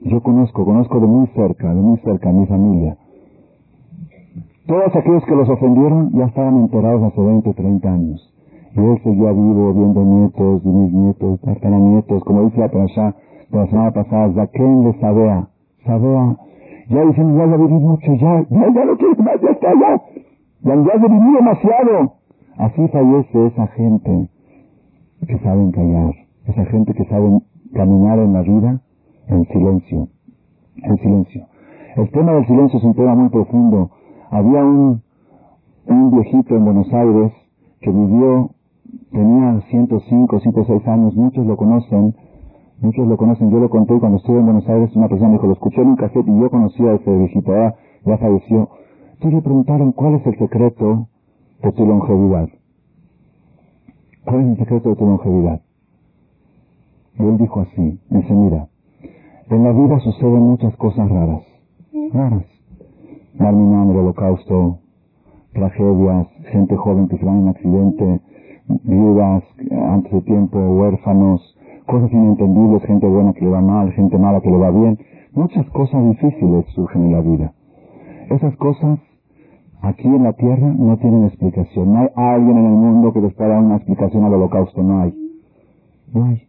Yo 0.00 0.22
conozco, 0.22 0.64
conozco 0.64 1.00
de 1.00 1.06
muy 1.06 1.26
cerca, 1.28 1.68
de 1.68 1.80
muy 1.80 1.98
cerca 1.98 2.28
a 2.28 2.32
mi 2.32 2.46
familia 2.46 2.96
todos 4.72 4.94
aquellos 4.96 5.24
que 5.24 5.34
los 5.34 5.48
ofendieron 5.48 6.12
ya 6.12 6.24
estaban 6.24 6.56
enterados 6.60 7.02
hace 7.02 7.20
20, 7.20 7.52
30 7.52 7.92
años. 7.92 8.34
Y 8.74 8.80
él 8.80 8.98
seguía 9.02 9.32
vivo, 9.32 9.74
viendo 9.74 10.02
nietos, 10.02 10.62
y 10.64 10.68
mis 10.68 10.92
nietos, 10.92 11.40
nietos, 11.44 12.24
como 12.24 12.44
dice 12.44 12.58
la 12.58 12.64
allá 12.64 13.14
de 13.50 13.58
la 13.58 13.66
semana 13.66 13.90
pasada, 13.90 14.32
Zaquén 14.32 14.84
le 14.84 14.94
sabea, 14.98 15.48
sabea. 15.84 16.36
Ya 16.88 17.04
dicen, 17.04 17.36
ya 17.36 17.46
lo 17.46 17.58
viví 17.58 17.74
mucho, 17.74 18.14
ya, 18.14 18.46
ya, 18.48 18.72
ya 18.72 18.84
no 18.84 18.96
quiero 18.96 19.22
más, 19.22 19.40
ya 19.42 19.50
está, 19.50 19.72
ya. 19.74 20.02
Ya, 20.62 20.74
ya 20.74 20.94
lo 20.94 21.08
viví 21.08 21.34
demasiado. 21.34 22.12
Así 22.56 22.88
fallece 22.88 23.46
esa 23.46 23.66
gente 23.68 24.28
que 25.26 25.38
saben 25.38 25.70
callar, 25.72 26.14
esa 26.46 26.64
gente 26.66 26.94
que 26.94 27.04
saben 27.04 27.42
caminar 27.72 28.18
en 28.18 28.32
la 28.32 28.42
vida 28.42 28.80
en 29.28 29.44
silencio, 29.46 30.08
en 30.76 30.96
silencio. 30.98 31.46
El 31.96 32.10
tema 32.10 32.32
del 32.32 32.46
silencio 32.46 32.78
es 32.78 32.84
un 32.84 32.94
tema 32.94 33.14
muy 33.14 33.28
profundo 33.28 33.90
había 34.32 34.64
un, 34.64 35.02
un 35.86 36.10
viejito 36.10 36.56
en 36.56 36.64
Buenos 36.64 36.90
Aires 36.90 37.32
que 37.82 37.90
vivió, 37.90 38.48
tenía 39.10 39.60
105, 39.68 40.40
106 40.40 40.88
años, 40.88 41.14
muchos 41.14 41.46
lo 41.46 41.54
conocen, 41.58 42.14
muchos 42.80 43.06
lo 43.06 43.18
conocen, 43.18 43.50
yo 43.50 43.58
lo 43.58 43.68
conté 43.68 44.00
cuando 44.00 44.16
estuve 44.16 44.38
en 44.38 44.46
Buenos 44.46 44.66
Aires, 44.70 44.96
una 44.96 45.08
persona 45.08 45.28
me 45.28 45.34
dijo, 45.34 45.48
lo 45.48 45.52
escuché 45.52 45.82
en 45.82 45.88
un 45.88 45.96
cassette 45.96 46.26
y 46.26 46.40
yo 46.40 46.48
conocía 46.48 46.92
a 46.92 46.94
ese 46.94 47.14
viejito, 47.14 47.52
ya, 47.52 47.74
ya 48.06 48.16
falleció. 48.16 48.70
Entonces 49.12 49.34
le 49.34 49.42
preguntaron, 49.42 49.92
¿cuál 49.92 50.14
es 50.14 50.26
el 50.26 50.38
secreto 50.38 51.08
de 51.62 51.72
tu 51.72 51.84
longevidad? 51.84 52.48
¿Cuál 54.24 54.40
es 54.40 54.46
el 54.50 54.56
secreto 54.58 54.90
de 54.90 54.96
tu 54.96 55.06
longevidad? 55.06 55.60
Y 57.18 57.22
él 57.24 57.38
dijo 57.38 57.60
así, 57.60 57.98
dice, 58.08 58.34
mira, 58.34 58.68
en 59.50 59.64
la 59.64 59.72
vida 59.72 59.98
suceden 60.00 60.40
muchas 60.40 60.74
cosas 60.76 61.10
raras, 61.10 61.42
raras. 62.12 62.44
Marminan, 63.38 63.90
el 63.90 63.96
holocausto, 63.96 64.78
tragedias, 65.52 66.26
gente 66.52 66.76
joven 66.76 67.08
que 67.08 67.18
se 67.18 67.24
va 67.24 67.32
en 67.32 67.48
accidente, 67.48 68.20
viudas 68.84 69.42
antes 69.88 70.12
de 70.12 70.20
tiempo, 70.22 70.58
huérfanos, 70.58 71.40
cosas 71.86 72.12
inentendibles, 72.12 72.82
gente 72.84 73.06
buena 73.06 73.32
que 73.32 73.44
le 73.44 73.50
va 73.50 73.60
mal, 73.60 73.92
gente 73.92 74.16
mala 74.18 74.40
que 74.40 74.50
le 74.50 74.56
va 74.56 74.70
bien. 74.70 74.98
Muchas 75.32 75.68
cosas 75.70 76.06
difíciles 76.08 76.64
surgen 76.74 77.06
en 77.06 77.12
la 77.12 77.20
vida. 77.20 77.52
Esas 78.30 78.56
cosas 78.56 78.98
aquí 79.82 80.08
en 80.08 80.24
la 80.24 80.32
tierra 80.32 80.74
no 80.76 80.96
tienen 80.96 81.26
explicación. 81.26 81.92
No 81.92 82.00
hay 82.00 82.08
alguien 82.14 82.56
en 82.56 82.64
el 82.64 82.72
mundo 82.72 83.12
que 83.12 83.20
les 83.20 83.34
pueda 83.34 83.50
dar 83.50 83.62
una 83.62 83.76
explicación 83.76 84.24
al 84.24 84.34
holocausto. 84.34 84.82
No 84.82 85.00
hay. 85.00 85.14
No 86.12 86.24
hay. 86.24 86.48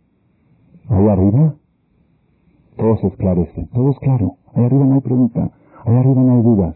Ahí 0.89 1.07
arriba 1.07 1.55
todo 2.77 2.97
se 2.97 3.07
esclarece. 3.07 3.67
Todo 3.73 3.91
es 3.91 3.99
claro. 3.99 4.35
Ahí 4.53 4.65
arriba 4.65 4.85
no 4.85 4.95
hay 4.95 5.01
pregunta. 5.01 5.51
Ahí 5.85 5.95
arriba 5.95 6.21
no 6.21 6.33
hay 6.35 6.41
dudas. 6.41 6.75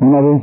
Una 0.00 0.20
vez 0.20 0.42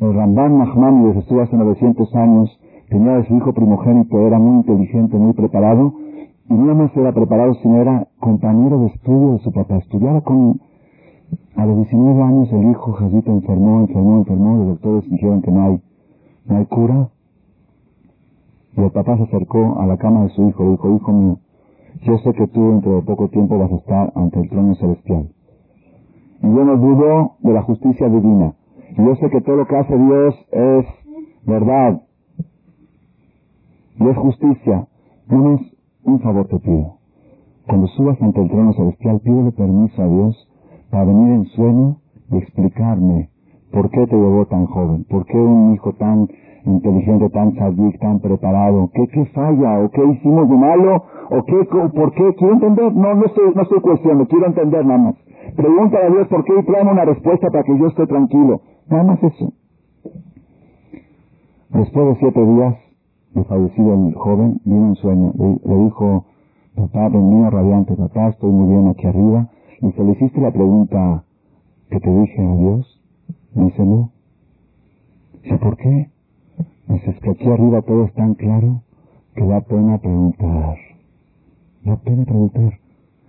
el 0.00 0.14
Ramban 0.14 0.58
Mahmanides 0.58 1.16
estuvo 1.18 1.40
hace 1.42 1.56
900 1.56 2.14
años, 2.16 2.58
tenía 2.88 3.16
a 3.16 3.24
su 3.24 3.36
hijo 3.36 3.52
primogénito, 3.52 4.26
era 4.26 4.38
muy 4.38 4.56
inteligente, 4.56 5.16
muy 5.16 5.32
preparado, 5.32 5.94
y 6.48 6.54
no 6.54 6.74
más 6.74 6.94
era 6.96 7.12
preparado, 7.12 7.54
sino 7.54 7.80
era 7.80 8.08
compañero 8.18 8.80
de 8.80 8.86
estudio 8.86 9.34
de 9.34 9.38
su 9.38 9.52
papá. 9.52 9.76
Estudiaba 9.76 10.20
con... 10.22 10.60
A 11.56 11.66
los 11.66 11.76
19 11.76 12.22
años 12.22 12.52
el 12.52 12.70
hijo 12.70 12.92
Jacito 12.92 13.30
enfermó, 13.30 13.80
enfermó, 13.80 14.18
enfermó, 14.18 14.56
los 14.56 14.66
doctores 14.68 15.10
dijeron 15.10 15.42
que 15.42 15.50
no 15.50 15.62
hay, 15.62 15.82
no 16.46 16.56
hay 16.56 16.66
cura. 16.66 17.08
Y 18.76 18.80
el 18.80 18.90
papá 18.90 19.16
se 19.16 19.24
acercó 19.24 19.78
a 19.78 19.86
la 19.86 19.96
cama 19.96 20.24
de 20.24 20.30
su 20.30 20.48
hijo 20.48 20.64
y 20.64 20.70
dijo, 20.70 20.96
hijo 20.96 21.12
mío, 21.12 21.38
yo 22.02 22.18
sé 22.18 22.32
que 22.32 22.46
tú 22.48 22.70
dentro 22.70 22.96
de 22.96 23.02
poco 23.02 23.28
tiempo 23.28 23.58
vas 23.58 23.70
a 23.70 23.76
estar 23.76 24.12
ante 24.16 24.40
el 24.40 24.48
trono 24.48 24.74
celestial. 24.76 25.28
Y 26.42 26.46
yo 26.46 26.64
no 26.64 26.76
dudo 26.76 27.36
de 27.40 27.52
la 27.52 27.62
justicia 27.62 28.08
divina. 28.08 28.54
Y 28.90 29.04
yo 29.04 29.14
sé 29.16 29.30
que 29.30 29.40
todo 29.42 29.56
lo 29.56 29.66
que 29.66 29.76
hace 29.76 29.96
Dios 29.96 30.34
es 30.50 30.86
verdad. 31.46 32.02
Y 34.00 34.08
es 34.08 34.16
justicia. 34.16 34.88
No 35.28 35.60
un 36.04 36.20
favor 36.20 36.48
te 36.48 36.58
pido. 36.58 36.96
Cuando 37.66 37.86
subas 37.88 38.20
ante 38.20 38.42
el 38.42 38.50
trono 38.50 38.72
celestial, 38.72 39.20
pídele 39.20 39.52
permiso 39.52 40.02
a 40.02 40.08
Dios 40.08 40.48
para 40.92 41.06
venir 41.06 41.32
en 41.32 41.44
sueño 41.46 41.96
y 42.30 42.36
explicarme 42.36 43.30
por 43.72 43.88
qué 43.88 44.06
te 44.06 44.14
llevó 44.14 44.44
tan 44.44 44.66
joven, 44.66 45.04
por 45.08 45.24
qué 45.24 45.38
un 45.38 45.72
hijo 45.72 45.94
tan 45.94 46.28
inteligente, 46.66 47.30
tan 47.30 47.54
sadik, 47.54 47.98
tan 47.98 48.20
preparado, 48.20 48.90
qué, 48.92 49.08
qué 49.08 49.24
falla, 49.34 49.80
o 49.80 49.90
qué 49.90 50.04
hicimos 50.04 50.50
de 50.50 50.56
malo, 50.56 51.02
o 51.30 51.42
qué, 51.44 51.64
por 51.64 52.12
qué, 52.12 52.34
quiero 52.34 52.52
entender, 52.52 52.94
no, 52.94 53.14
no 53.14 53.24
estoy, 53.24 53.54
no 53.54 53.62
estoy 53.62 53.80
cuestionando, 53.80 54.28
quiero 54.28 54.46
entender 54.46 54.84
nada 54.84 54.98
más. 54.98 55.14
Pregúntale 55.56 56.04
a 56.04 56.10
Dios 56.10 56.28
por 56.28 56.44
qué 56.44 56.52
y 56.52 56.86
una 56.86 57.04
respuesta 57.06 57.50
para 57.50 57.64
que 57.64 57.78
yo 57.78 57.86
esté 57.86 58.06
tranquilo. 58.06 58.60
Nada 58.88 59.04
más 59.04 59.22
eso. 59.22 59.52
Después 61.70 62.06
de 62.06 62.16
siete 62.16 62.44
días 62.44 62.74
de 63.34 63.44
fallecido 63.44 63.94
el 63.94 64.14
joven, 64.14 64.60
vino 64.64 64.88
un 64.88 64.96
sueño. 64.96 65.32
Le, 65.64 65.76
dijo, 65.84 66.26
papá, 66.76 67.08
venía 67.08 67.48
radiante, 67.48 67.96
papá, 67.96 68.28
estoy 68.28 68.50
muy 68.50 68.68
bien 68.68 68.88
aquí 68.88 69.06
arriba. 69.06 69.48
Y 69.82 69.90
se 69.90 70.04
le 70.04 70.12
hiciste 70.12 70.40
la 70.40 70.52
pregunta 70.52 71.24
que 71.90 71.98
te 71.98 72.08
dije 72.08 72.40
a 72.40 72.54
Dios. 72.54 73.00
Dice, 73.54 73.84
no. 73.84 74.10
Dice, 75.42 75.58
¿por 75.58 75.76
qué? 75.76 76.08
Dice, 76.86 77.10
es 77.10 77.18
que 77.18 77.30
aquí 77.30 77.50
arriba 77.50 77.82
todo 77.82 78.04
es 78.04 78.12
tan 78.14 78.34
claro 78.34 78.82
que 79.34 79.44
da 79.44 79.60
pena 79.62 79.98
preguntar. 79.98 80.76
Da 81.84 81.96
pena 81.96 82.24
preguntar. 82.24 82.78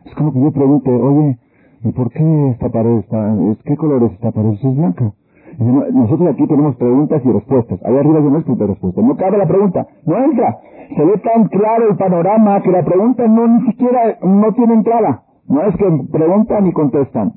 Es 0.06 0.14
como 0.14 0.32
que 0.32 0.42
yo 0.42 0.52
pregunte, 0.52 0.92
oye, 0.92 1.40
¿y 1.86 1.92
por 1.92 2.12
qué 2.12 2.50
esta 2.52 2.70
pared 2.70 3.00
está, 3.00 3.36
qué 3.66 3.76
color 3.76 4.04
es 4.04 4.12
esta 4.12 4.32
pared? 4.32 4.54
Es 4.54 4.76
blanca. 4.76 5.12
nosotros 5.58 6.30
aquí 6.30 6.46
tenemos 6.46 6.76
preguntas 6.76 7.20
y 7.26 7.32
respuestas. 7.32 7.84
Allá 7.84 8.00
arriba 8.00 8.20
yo 8.20 8.30
no 8.30 8.38
explico 8.38 8.68
respuestas. 8.68 9.04
No 9.04 9.18
cabe 9.18 9.40
la 9.40 9.48
pregunta. 9.48 9.88
No 10.06 10.24
entra. 10.24 10.60
Se 10.96 11.04
ve 11.04 11.18
tan 11.18 11.48
claro 11.48 11.90
el 11.90 11.98
panorama 11.98 12.62
que 12.62 12.70
la 12.70 12.86
pregunta 12.86 13.28
no 13.28 13.48
ni 13.48 13.72
siquiera 13.72 14.20
no 14.22 14.54
tiene 14.54 14.76
entrada. 14.76 15.24
No 15.48 15.62
es 15.64 15.76
que 15.76 15.86
preguntan 16.12 16.68
y 16.68 16.72
contestan. 16.74 17.34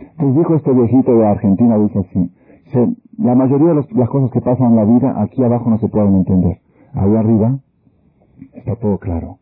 Entonces 0.00 0.36
dijo 0.36 0.54
este 0.54 0.72
viejito 0.72 1.12
de 1.16 1.26
Argentina, 1.26 1.78
dice 1.78 1.98
así, 1.98 2.30
la 3.18 3.34
mayoría 3.34 3.74
de 3.74 3.84
las 3.94 4.08
cosas 4.08 4.30
que 4.30 4.40
pasan 4.40 4.70
en 4.70 4.76
la 4.76 4.84
vida 4.84 5.20
aquí 5.20 5.42
abajo 5.42 5.70
no 5.70 5.78
se 5.78 5.88
pueden 5.88 6.14
entender. 6.16 6.58
Ahí 6.94 7.14
arriba 7.14 7.58
está 8.54 8.76
todo 8.76 8.98
claro. 8.98 9.38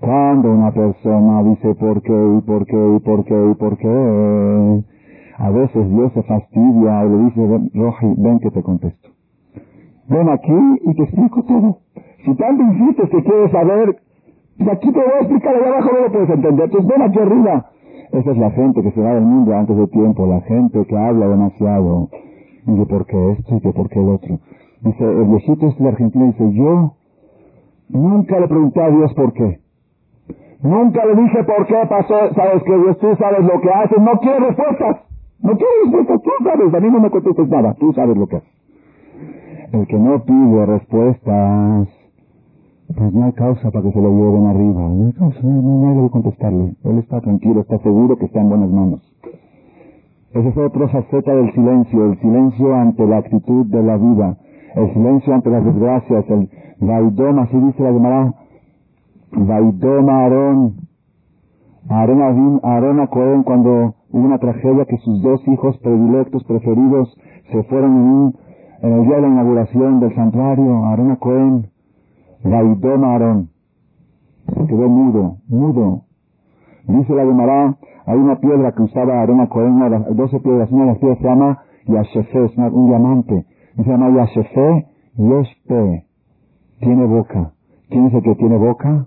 Cuando 0.00 0.52
una 0.52 0.70
persona 0.72 1.42
dice 1.42 1.74
por 1.74 2.02
qué 2.02 2.38
y 2.38 2.40
por 2.42 2.66
qué 2.66 2.96
y 2.96 3.00
por 3.00 3.24
qué 3.24 3.50
y 3.50 3.54
por 3.54 3.76
qué, 3.78 4.84
a 5.38 5.50
veces 5.50 5.90
Dios 5.90 6.12
se 6.12 6.22
fastidia 6.22 7.04
y 7.04 7.08
le 7.08 7.18
dice, 7.24 7.70
Roji, 7.74 8.14
ven 8.16 8.38
que 8.40 8.50
te 8.50 8.62
contesto. 8.62 9.08
Ven 10.08 10.28
aquí 10.28 10.80
y 10.84 10.94
te 10.94 11.02
explico 11.02 11.42
todo. 11.44 11.78
Si 12.24 12.34
tanto 12.34 12.62
insistes 12.62 13.10
que 13.10 13.22
quieres 13.22 13.50
saber, 13.50 13.96
pues 14.58 14.70
aquí 14.70 14.92
te 14.92 14.98
voy 14.98 15.12
a 15.14 15.20
explicar, 15.20 15.54
allá 15.54 15.68
abajo 15.68 15.90
no 15.92 16.00
lo 16.00 16.12
puedes 16.12 16.30
entender, 16.30 16.64
entonces 16.64 16.90
ven 16.90 17.02
aquí 17.02 17.18
arriba. 17.18 17.66
Esa 18.12 18.30
es 18.30 18.38
la 18.38 18.50
gente 18.50 18.82
que 18.82 18.90
se 18.90 19.00
va 19.00 19.14
del 19.14 19.24
mundo 19.24 19.54
antes 19.54 19.76
de 19.76 19.86
tiempo, 19.88 20.26
la 20.26 20.40
gente 20.40 20.84
que 20.86 20.98
habla 20.98 21.28
demasiado. 21.28 22.08
Y 22.66 22.74
de 22.74 22.86
por 22.86 23.06
qué 23.06 23.32
esto 23.32 23.56
y 23.56 23.60
de 23.60 23.72
por 23.72 23.88
qué 23.88 24.00
el 24.00 24.08
otro. 24.08 24.38
Dice, 24.82 25.04
el 25.04 25.24
viejito 25.24 25.66
este 25.66 25.82
de 25.82 25.88
Argentina 25.88 26.24
dice, 26.26 26.52
yo 26.52 26.94
nunca 27.88 28.40
le 28.40 28.48
pregunté 28.48 28.82
a 28.82 28.90
Dios 28.90 29.12
por 29.14 29.32
qué. 29.32 29.60
Nunca 30.62 31.04
le 31.04 31.22
dije 31.22 31.44
por 31.44 31.66
qué 31.66 31.76
pasó, 31.88 32.34
sabes 32.34 32.62
que 32.64 32.76
Dios, 32.76 32.98
tú 32.98 33.14
sabes 33.16 33.44
lo 33.44 33.60
que 33.60 33.70
haces, 33.70 33.98
no 33.98 34.12
quiero 34.20 34.46
respuestas. 34.46 34.96
No 35.40 35.56
quiero 35.56 35.72
respuestas, 35.84 36.22
tú 36.22 36.30
sabes, 36.44 36.74
a 36.74 36.80
mí 36.80 36.90
no 36.90 37.00
me 37.00 37.10
contestes 37.10 37.48
nada, 37.48 37.74
tú 37.74 37.92
sabes 37.92 38.16
lo 38.16 38.26
que 38.26 38.36
haces. 38.36 38.52
El 39.72 39.86
que 39.86 39.98
no 39.98 40.24
pide 40.24 40.66
respuestas, 40.66 41.88
pues 42.96 43.12
no 43.12 43.24
hay 43.26 43.32
causa 43.32 43.70
para 43.70 43.84
que 43.84 43.92
se 43.92 44.00
lo 44.00 44.10
lleven 44.10 44.46
arriba. 44.46 44.88
No 44.88 45.06
hay 45.06 45.12
causa, 45.12 45.40
no, 45.42 45.88
hay 45.88 46.06
que 46.06 46.10
contestarle. 46.10 46.74
Él 46.84 46.98
está 46.98 47.20
tranquilo, 47.20 47.60
está 47.60 47.78
seguro 47.78 48.16
que 48.16 48.26
está 48.26 48.40
en 48.40 48.48
buenas 48.48 48.70
manos. 48.70 49.14
Esa 50.32 50.48
es 50.48 50.56
otra 50.56 50.88
faceta 50.88 51.34
del 51.34 51.52
silencio, 51.52 52.04
el 52.04 52.20
silencio 52.20 52.74
ante 52.74 53.06
la 53.06 53.18
actitud 53.18 53.66
de 53.66 53.82
la 53.82 53.96
vida, 53.96 54.36
el 54.74 54.92
silencio 54.92 55.34
ante 55.34 55.50
las 55.50 55.64
desgracias, 55.64 56.24
el 56.28 56.50
vaidoma, 56.80 57.42
así 57.42 57.58
dice 57.58 57.82
la 57.82 57.92
Gemara, 57.92 58.34
vaidoma 59.32 60.20
Aarón, 60.20 60.74
Aarón, 61.88 62.60
Aarón 62.62 63.00
a 63.00 63.06
Cohen 63.06 63.42
cuando 63.42 63.94
hubo 64.10 64.26
una 64.26 64.38
tragedia 64.38 64.84
que 64.84 64.98
sus 64.98 65.22
dos 65.22 65.40
hijos 65.48 65.78
predilectos, 65.78 66.44
preferidos, 66.44 67.16
se 67.50 67.62
fueron 67.64 68.34
en, 68.82 68.92
el 68.92 69.04
día 69.06 69.16
de 69.16 69.22
la 69.22 69.28
inauguración 69.28 70.00
del 70.00 70.14
santuario, 70.14 70.84
Aarón 70.84 71.10
a 71.10 71.16
Cohen, 71.16 71.70
vaidoma 72.44 73.12
Aarón, 73.12 73.50
quedó 74.68 74.88
mudo, 74.88 75.36
mudo. 75.48 76.02
Dice 76.86 77.14
la 77.14 77.24
Gemara, 77.24 77.76
hay 78.06 78.18
una 78.18 78.40
piedra 78.40 78.72
que 78.72 78.82
usaba 78.82 79.20
Aarón 79.20 79.40
a 79.40 79.48
Cohen, 79.48 79.78
doce 80.16 80.40
piedras, 80.40 80.70
una 80.70 80.84
de 80.84 80.88
las 80.90 80.98
piedras 80.98 81.18
se 81.18 81.24
llama 81.24 81.62
Yashefe, 81.86 82.44
es 82.44 82.56
un 82.56 82.86
diamante, 82.86 83.44
se 83.76 83.84
llama 83.84 84.10
Yashefe 84.10 84.86
Yeshpe, 85.18 86.04
tiene 86.78 87.06
boca. 87.06 87.52
¿Quién 87.90 88.06
es 88.06 88.14
el 88.14 88.22
que 88.22 88.36
tiene 88.36 88.56
boca? 88.56 89.06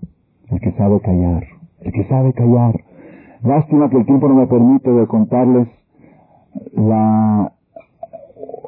El 0.49 0.59
que 0.59 0.73
sabe 0.73 0.99
callar. 0.99 1.43
El 1.79 1.91
que 1.93 2.03
sabe 2.09 2.33
callar. 2.33 2.75
Lástima 3.43 3.89
que 3.89 3.97
el 3.97 4.05
tiempo 4.05 4.27
no 4.27 4.35
me 4.35 4.47
permite 4.47 4.91
de 4.91 5.07
contarles 5.07 5.69
la, 6.73 7.53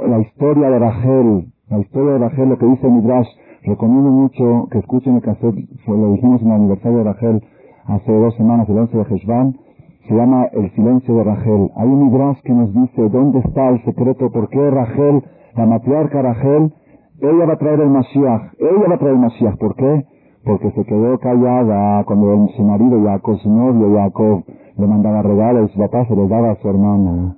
la 0.08 0.20
historia 0.20 0.70
de 0.70 0.80
Rachel. 0.80 1.52
La 1.70 1.80
historia 1.80 2.14
de 2.14 2.20
Rachel, 2.20 2.50
lo 2.50 2.58
que 2.58 2.66
dice 2.66 2.88
Midrash. 2.88 3.28
Recomiendo 3.66 4.12
mucho 4.12 4.68
que 4.72 4.80
escuchen 4.80 5.16
el 5.16 5.22
cassette, 5.22 5.56
lo 5.88 6.12
dijimos 6.12 6.42
en 6.42 6.48
el 6.48 6.54
aniversario 6.54 6.98
de 6.98 7.04
Rachel 7.06 7.44
hace 7.86 8.12
dos 8.12 8.36
semanas, 8.36 8.68
el 8.68 8.78
11 8.78 8.98
de 8.98 9.04
Heshvan. 9.04 9.58
Se 10.08 10.14
llama 10.14 10.48
El 10.52 10.70
silencio 10.72 11.16
de 11.16 11.24
Rachel. 11.24 11.72
Hay 11.78 11.88
un 11.88 12.08
Midrash 12.08 12.42
que 12.44 12.52
nos 12.52 12.74
dice 12.74 13.08
dónde 13.08 13.40
está 13.40 13.70
el 13.70 13.82
secreto, 13.86 14.30
por 14.32 14.50
qué 14.50 14.70
Rachel, 14.70 15.24
la 15.56 15.66
matriarca 15.66 16.22
Rachel, 16.22 16.74
ella 17.22 17.46
va 17.46 17.54
a 17.54 17.58
traer 17.58 17.80
el 17.80 17.90
Mashiach. 17.90 18.42
Ella 18.60 18.88
va 18.90 18.96
a 18.96 18.98
traer 18.98 19.14
el 19.14 19.22
Mashiach. 19.22 19.58
¿Por 19.58 19.76
qué? 19.76 20.06
Porque 20.44 20.72
se 20.72 20.84
quedó 20.84 21.18
callada 21.20 22.04
cuando 22.04 22.50
su 22.58 22.64
marido 22.64 23.02
Jacob, 23.02 23.38
su 23.38 23.50
novio 23.50 23.96
Jacob, 23.96 24.44
le 24.78 24.88
mandaba 24.88 25.22
regalos 25.22 25.72
su 25.72 25.80
papá 25.80 26.06
se 26.06 26.16
los 26.16 26.28
daba 26.28 26.52
a 26.52 26.56
su 26.56 26.68
hermana. 26.68 27.38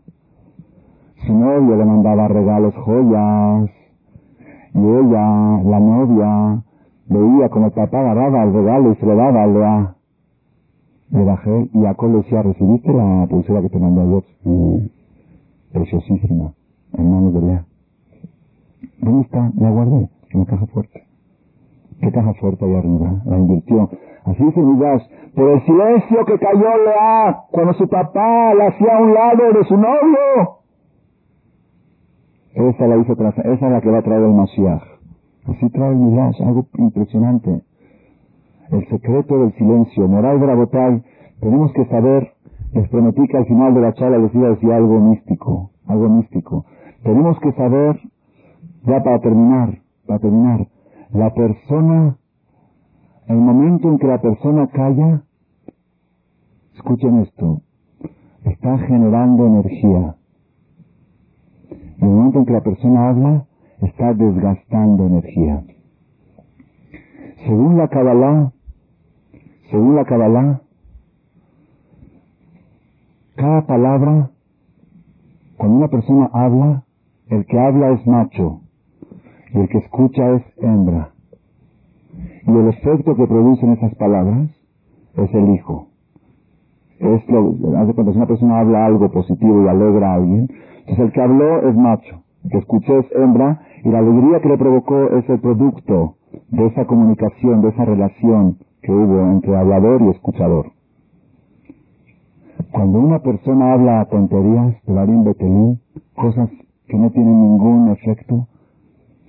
Su 1.27 1.33
novio 1.37 1.75
le 1.75 1.85
mandaba 1.85 2.27
regalos, 2.29 2.73
joyas. 2.77 3.69
Y 4.75 4.79
ella, 4.79 5.61
la 5.63 5.79
novia, 5.79 6.61
veía 7.07 7.49
como 7.49 7.67
el 7.67 7.71
papá 7.71 8.01
agarraba 8.01 8.43
el 8.43 8.53
regalo 8.53 8.91
y 8.91 8.95
se 8.95 9.05
lo 9.05 9.15
daba 9.15 9.43
a 9.43 9.47
Lea. 9.47 9.95
Le 11.11 11.23
bajé 11.23 11.69
y 11.73 11.81
Jacob 11.81 12.11
le 12.11 12.17
decía, 12.17 12.41
¿recibiste 12.41 12.91
la 12.91 13.25
pulsera 13.29 13.61
que 13.61 13.69
te 13.69 13.79
mandó 13.79 14.05
Dios? 14.05 14.91
preciosísima, 15.71 16.53
en 16.97 17.11
manos 17.11 17.33
de 17.33 17.41
Lea. 17.41 17.65
¿Dónde 18.99 19.21
está? 19.21 19.51
La 19.57 19.71
guardé 19.71 20.09
en 20.31 20.39
la 20.39 20.45
caja 20.45 20.65
fuerte. 20.67 21.03
¿Qué 22.01 22.11
caja 22.11 22.33
fuerte 22.33 22.65
ahí 22.65 22.75
arriba? 22.75 23.21
La 23.25 23.37
invirtió. 23.37 23.89
Así 24.25 24.43
dice 24.43 24.61
Midas. 24.61 25.01
Por 25.35 25.49
el 25.51 25.65
silencio 25.65 26.25
que 26.25 26.39
cayó 26.39 26.77
Lea 26.85 27.43
cuando 27.51 27.73
su 27.73 27.87
papá 27.87 28.53
la 28.53 28.67
hacía 28.67 28.97
a 28.97 29.01
un 29.01 29.13
lado 29.13 29.53
de 29.53 29.63
su 29.65 29.77
novio. 29.77 30.64
Esa 32.55 32.87
la 32.87 32.97
hizo 32.97 33.13
esa 33.13 33.51
es 33.51 33.61
la 33.61 33.81
que 33.81 33.91
va 33.91 33.99
a 33.99 34.01
traer 34.01 34.23
el 34.23 34.33
Mashiach. 34.33 34.81
Así 35.47 35.69
trae 35.69 35.91
el 35.91 35.97
Midas, 35.97 36.39
algo 36.41 36.65
impresionante. 36.77 37.61
El 38.71 38.87
secreto 38.87 39.37
del 39.37 39.53
silencio. 39.53 40.07
Moral 40.07 40.39
Brabotay, 40.39 41.03
tenemos 41.39 41.71
que 41.73 41.85
saber 41.85 42.35
Les 42.75 42.89
prometí 42.89 43.25
que 43.29 43.37
al 43.37 43.45
final 43.45 43.73
de 43.73 43.79
la 43.79 43.93
charla 43.93 44.17
les 44.17 44.35
iba 44.35 44.47
a 44.47 44.49
decir 44.49 44.69
algo 44.73 44.99
místico, 44.99 45.71
algo 45.87 46.09
místico. 46.09 46.65
Tenemos 47.03 47.39
que 47.39 47.53
saber, 47.53 47.97
ya 48.83 49.01
para 49.01 49.19
terminar, 49.19 49.79
para 50.05 50.19
terminar, 50.19 50.67
la 51.13 51.33
persona, 51.33 52.17
el 53.27 53.37
momento 53.37 53.87
en 53.87 53.97
que 53.97 54.07
la 54.07 54.19
persona 54.19 54.67
calla, 54.67 55.21
escuchen 56.73 57.19
esto, 57.19 57.61
está 58.43 58.77
generando 58.79 59.47
energía. 59.47 60.15
El 62.01 62.07
momento 62.07 62.39
en 62.39 62.45
que 62.45 62.53
la 62.53 62.61
persona 62.61 63.09
habla, 63.09 63.45
está 63.81 64.13
desgastando 64.13 65.07
energía. 65.07 65.63
Según 67.45 67.77
la 67.77 67.87
Kabbalah, 67.87 68.51
según 69.69 69.95
la 69.95 70.05
Kabbalah, 70.05 70.61
cada 73.35 73.65
palabra, 73.67 74.31
cuando 75.57 75.77
una 75.77 75.87
persona 75.87 76.29
habla, 76.33 76.83
el 77.27 77.45
que 77.45 77.59
habla 77.59 77.91
es 77.91 78.05
macho 78.07 78.61
y 79.53 79.59
el 79.59 79.69
que 79.69 79.79
escucha 79.79 80.35
es 80.35 80.43
hembra. 80.57 81.11
Y 82.47 82.51
el 82.51 82.67
efecto 82.69 83.15
que 83.15 83.27
producen 83.27 83.73
esas 83.73 83.95
palabras 83.95 84.49
es 85.15 85.33
el 85.33 85.49
hijo. 85.51 85.87
Es 86.99 87.27
lo, 87.27 87.77
hace 87.77 87.93
cuando 87.93 88.13
una 88.13 88.25
persona 88.25 88.59
habla 88.59 88.85
algo 88.85 89.11
positivo 89.11 89.63
y 89.63 89.67
alegra 89.67 90.11
a 90.11 90.15
alguien, 90.15 90.47
entonces 90.85 91.05
el 91.05 91.11
que 91.13 91.21
habló 91.21 91.67
es 91.67 91.75
macho, 91.75 92.21
el 92.43 92.51
que 92.51 92.57
escuchó 92.59 92.99
es 92.99 93.07
hembra 93.15 93.59
y 93.83 93.89
la 93.89 93.99
alegría 93.99 94.39
que 94.39 94.49
le 94.49 94.57
provocó 94.57 95.09
es 95.17 95.27
el 95.29 95.39
producto 95.39 96.15
de 96.49 96.67
esa 96.67 96.85
comunicación, 96.85 97.61
de 97.61 97.69
esa 97.69 97.85
relación 97.85 98.57
que 98.83 98.91
hubo 98.91 99.19
entre 99.31 99.55
hablador 99.55 100.01
y 100.03 100.09
escuchador. 100.09 100.71
Cuando 102.71 102.99
una 102.99 103.19
persona 103.19 103.73
habla 103.73 104.05
tonterías, 104.05 104.75
Barín 104.85 105.23
Betelí, 105.23 105.79
cosas 106.15 106.49
que 106.87 106.97
no 106.97 107.09
tienen 107.09 107.41
ningún 107.41 107.89
efecto, 107.89 108.47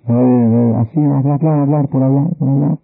así, 0.06 1.00
hablar, 1.00 1.44
hablar, 1.44 1.88
por 1.88 2.02
hablar, 2.02 2.28
por 2.38 2.48
hablar. 2.48 2.78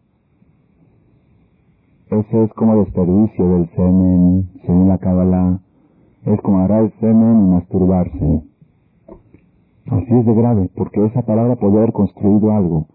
Eso 2.11 2.43
es 2.45 2.53
como 2.55 2.77
desperdicio 2.85 3.49
del 3.49 3.71
semen, 3.71 4.49
según 4.67 4.89
la 4.89 4.99
cábala. 4.99 5.61
Es 6.25 6.41
como 6.41 6.59
agarrar 6.59 6.85
el 6.85 6.93
semen 7.01 7.47
y 7.47 7.51
masturbarse. 7.51 8.52
Así 9.91 10.15
es 10.15 10.27
de 10.27 10.35
grave, 10.35 10.71
porque 10.77 11.05
esa 11.05 11.23
palabra 11.23 11.57
puede 11.57 11.79
haber 11.79 11.93
construido 11.93 12.53
algo. 12.53 12.87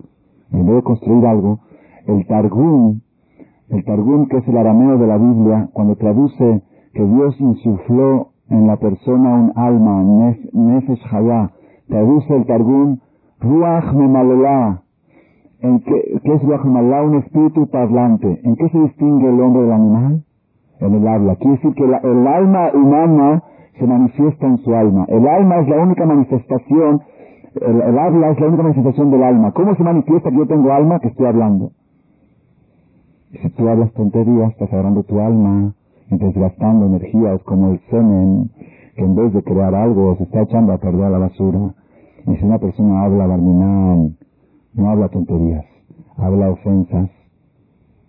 En 0.51 0.65
vez 0.65 0.75
de 0.77 0.83
construir 0.83 1.25
algo, 1.25 1.59
el 2.07 2.25
Targum, 2.25 3.01
el 3.69 3.83
Targum 3.83 4.27
que 4.27 4.37
es 4.37 4.47
el 4.47 4.57
arameo 4.57 4.97
de 4.97 5.07
la 5.07 5.17
Biblia, 5.17 5.69
cuando 5.73 5.95
traduce 5.95 6.61
que 6.93 7.03
Dios 7.03 7.39
insufló 7.39 8.29
en 8.49 8.67
la 8.67 8.77
persona 8.77 9.35
un 9.35 9.51
alma, 9.55 10.03
Nefesh 10.53 11.03
Hayah, 11.11 11.51
traduce 11.87 12.35
el 12.35 12.45
Targum, 12.45 12.99
Ruach 13.41 13.93
Memalolah, 13.93 14.81
¿En 15.59 15.79
qué, 15.79 16.19
qué 16.23 16.33
es 16.33 16.43
Ruach? 16.43 16.65
Un 16.65 17.15
espíritu 17.15 17.67
parlante. 17.67 18.41
¿En 18.43 18.55
qué 18.55 18.69
se 18.69 18.79
distingue 18.79 19.27
el 19.27 19.41
hombre 19.41 19.63
del 19.63 19.71
animal? 19.71 20.23
En 20.79 20.93
el 20.93 21.07
habla. 21.07 21.35
Quiere 21.37 21.55
decir 21.57 21.73
que 21.73 21.83
el 21.83 22.27
alma 22.27 22.69
humana 22.73 23.43
se 23.77 23.85
manifiesta 23.85 24.45
en 24.45 24.57
su 24.59 24.73
alma. 24.73 25.05
El 25.07 25.27
alma 25.27 25.59
es 25.59 25.67
la 25.67 25.77
única 25.81 26.05
manifestación, 26.05 27.01
el, 27.61 27.97
habla 27.97 28.31
es 28.31 28.39
la 28.39 28.47
única 28.47 28.63
manifestación 28.63 29.11
del 29.11 29.23
alma. 29.23 29.51
¿Cómo 29.51 29.75
se 29.75 29.83
manifiesta 29.83 30.29
que 30.29 30.37
yo 30.37 30.47
tengo 30.47 30.71
alma? 30.71 30.99
Que 30.99 31.09
estoy 31.09 31.25
hablando. 31.25 31.71
Si 33.31 33.49
tú 33.49 33.67
hablas 33.67 33.91
tonterías, 33.93 34.51
estás 34.51 34.71
hablando 34.73 35.03
tu 35.03 35.19
alma 35.19 35.73
desgastando 36.09 36.85
energía, 36.85 37.33
es 37.33 37.43
como 37.43 37.71
el 37.71 37.79
semen, 37.89 38.49
que 38.95 39.03
en 39.03 39.15
vez 39.15 39.33
de 39.33 39.43
crear 39.43 39.75
algo 39.75 40.15
se 40.15 40.23
está 40.23 40.41
echando 40.41 40.73
a 40.73 40.77
perder 40.77 41.05
a 41.05 41.09
la 41.09 41.17
basura. 41.17 41.73
Y 42.25 42.35
si 42.35 42.45
una 42.45 42.59
persona 42.59 43.03
habla 43.03 43.27
barminán, 43.27 44.15
no 44.73 44.89
habla 44.89 45.09
tonterías, 45.09 45.65
habla 46.17 46.51
ofensas, 46.51 47.09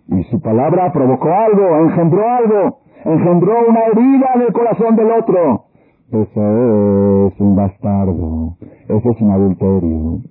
y 0.07 0.23
su 0.23 0.41
palabra 0.41 0.91
provocó 0.91 1.29
algo, 1.29 1.77
engendró 1.85 2.27
algo, 2.27 2.79
engendró 3.05 3.53
una 3.67 3.79
herida 3.85 4.27
en 4.35 4.41
el 4.41 4.53
corazón 4.53 4.95
del 4.95 5.11
otro. 5.11 5.65
Eso 6.11 7.27
es 7.27 7.39
un 7.39 7.55
bastardo, 7.55 8.57
eso 8.87 9.11
es 9.11 9.21
un 9.21 9.31
adulterio. 9.31 10.21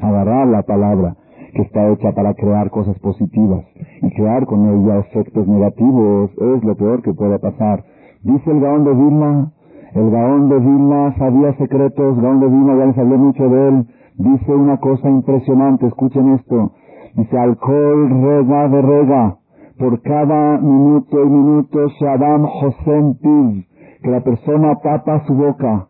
Agarrar 0.00 0.46
la 0.48 0.62
palabra 0.62 1.16
que 1.54 1.62
está 1.62 1.90
hecha 1.90 2.12
para 2.12 2.34
crear 2.34 2.70
cosas 2.70 2.98
positivas 3.00 3.64
y 4.00 4.10
crear 4.14 4.46
con 4.46 4.68
ella 4.68 5.00
efectos 5.00 5.46
negativos 5.46 6.30
es 6.38 6.64
lo 6.64 6.74
peor 6.76 7.02
que 7.02 7.12
puede 7.12 7.38
pasar. 7.38 7.84
Dice 8.22 8.50
el 8.50 8.60
Gaón 8.60 8.84
de 8.84 8.94
Vilna, 8.94 9.52
el 9.94 10.10
Gaón 10.10 10.48
de 10.48 10.58
Vilna 10.58 11.14
sabía 11.18 11.52
secretos, 11.58 12.20
Gaón 12.20 12.40
de 12.40 12.48
Vilna 12.48 12.76
ya 12.76 12.86
les 12.86 12.98
hablé 12.98 13.16
mucho 13.18 13.48
de 13.48 13.68
él, 13.68 13.86
dice 14.16 14.54
una 14.54 14.78
cosa 14.78 15.10
impresionante, 15.10 15.86
escuchen 15.86 16.34
esto, 16.34 16.72
dice 17.16 17.38
alcohol 17.38 18.08
rega 18.08 18.68
de 18.68 18.82
rega, 18.82 19.36
por 19.82 20.00
cada 20.02 20.58
minuto 20.58 21.20
y 21.20 21.28
minuto 21.28 21.88
Shadam 21.98 22.46
Josem 22.46 23.14
Piv, 23.14 23.64
que 24.00 24.10
la 24.12 24.20
persona 24.20 24.76
tapa 24.76 25.26
su 25.26 25.34
boca 25.34 25.88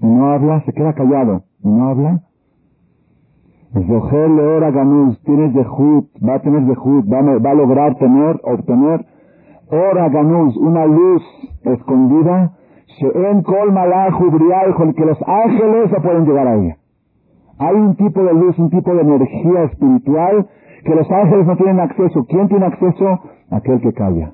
y 0.00 0.06
no 0.06 0.32
habla, 0.32 0.62
se 0.64 0.72
queda 0.72 0.94
callado 0.94 1.42
y 1.62 1.68
no 1.68 1.88
habla, 1.90 2.22
Zohel 3.74 4.40
Ora 4.40 4.70
Ganuz, 4.70 5.20
tienes 5.24 5.52
de 5.52 5.62
va 5.62 6.36
a 6.36 6.38
tener 6.40 6.62
de 6.62 6.74
va, 6.74 7.20
va, 7.20 7.50
a 7.50 7.54
lograr 7.54 7.96
tener, 7.96 8.40
obtener. 8.44 9.04
Ora 9.70 10.08
Ganuz, 10.08 10.56
una 10.56 10.86
luz 10.86 11.22
escondida, 11.64 12.54
en 12.98 13.42
Kol 13.42 13.74
con 14.74 14.94
que 14.94 15.04
los 15.04 15.18
ángeles 15.26 15.92
no 15.92 16.02
pueden 16.02 16.24
llegar 16.24 16.46
a 16.46 16.54
ella. 16.54 16.78
Hay 17.58 17.74
un 17.74 17.94
tipo 17.94 18.22
de 18.22 18.32
luz, 18.32 18.58
un 18.58 18.70
tipo 18.70 18.94
de 18.94 19.02
energía 19.02 19.64
espiritual 19.64 20.46
que 20.84 20.94
los 20.94 21.10
ángeles 21.10 21.46
no 21.46 21.56
tienen 21.56 21.80
acceso. 21.80 22.24
¿Quién 22.26 22.48
tiene 22.48 22.66
acceso? 22.66 23.20
Aquel 23.50 23.80
que 23.80 23.92
calla. 23.92 24.32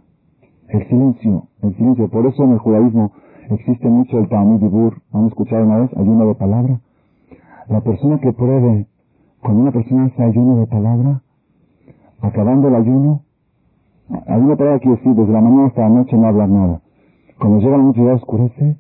El 0.68 0.86
silencio, 0.88 1.44
el 1.62 1.74
silencio. 1.76 2.08
Por 2.08 2.26
eso 2.26 2.44
en 2.44 2.52
el 2.52 2.58
judaísmo 2.58 3.12
existe 3.50 3.88
mucho 3.88 4.18
el 4.18 4.28
Talmud 4.28 4.60
Dibur. 4.60 4.94
¿Han 5.12 5.26
escuchado 5.26 5.64
una 5.64 5.78
vez? 5.78 5.90
Ayuno 5.96 6.26
de 6.26 6.34
palabra. 6.34 6.80
La 7.68 7.80
persona 7.80 8.18
que 8.18 8.32
pruebe 8.32 8.86
cuando 9.44 9.60
una 9.60 9.72
persona 9.72 10.06
hace 10.06 10.22
ayuno 10.22 10.56
de 10.56 10.66
palabra, 10.66 11.20
acabando 12.22 12.68
el 12.68 12.76
ayuno, 12.76 13.20
ayuno 14.26 14.50
de 14.50 14.56
palabra 14.56 14.80
quiere 14.80 14.96
decir, 14.96 15.14
desde 15.14 15.32
la 15.32 15.40
mañana 15.42 15.66
hasta 15.66 15.82
la 15.82 15.90
noche 15.90 16.16
no 16.16 16.26
hablar 16.26 16.48
nada. 16.48 16.80
Cuando 17.38 17.58
llega 17.58 17.76
la 17.76 17.82
noche 17.82 18.02
ya 18.02 18.14
oscurece, 18.14 18.76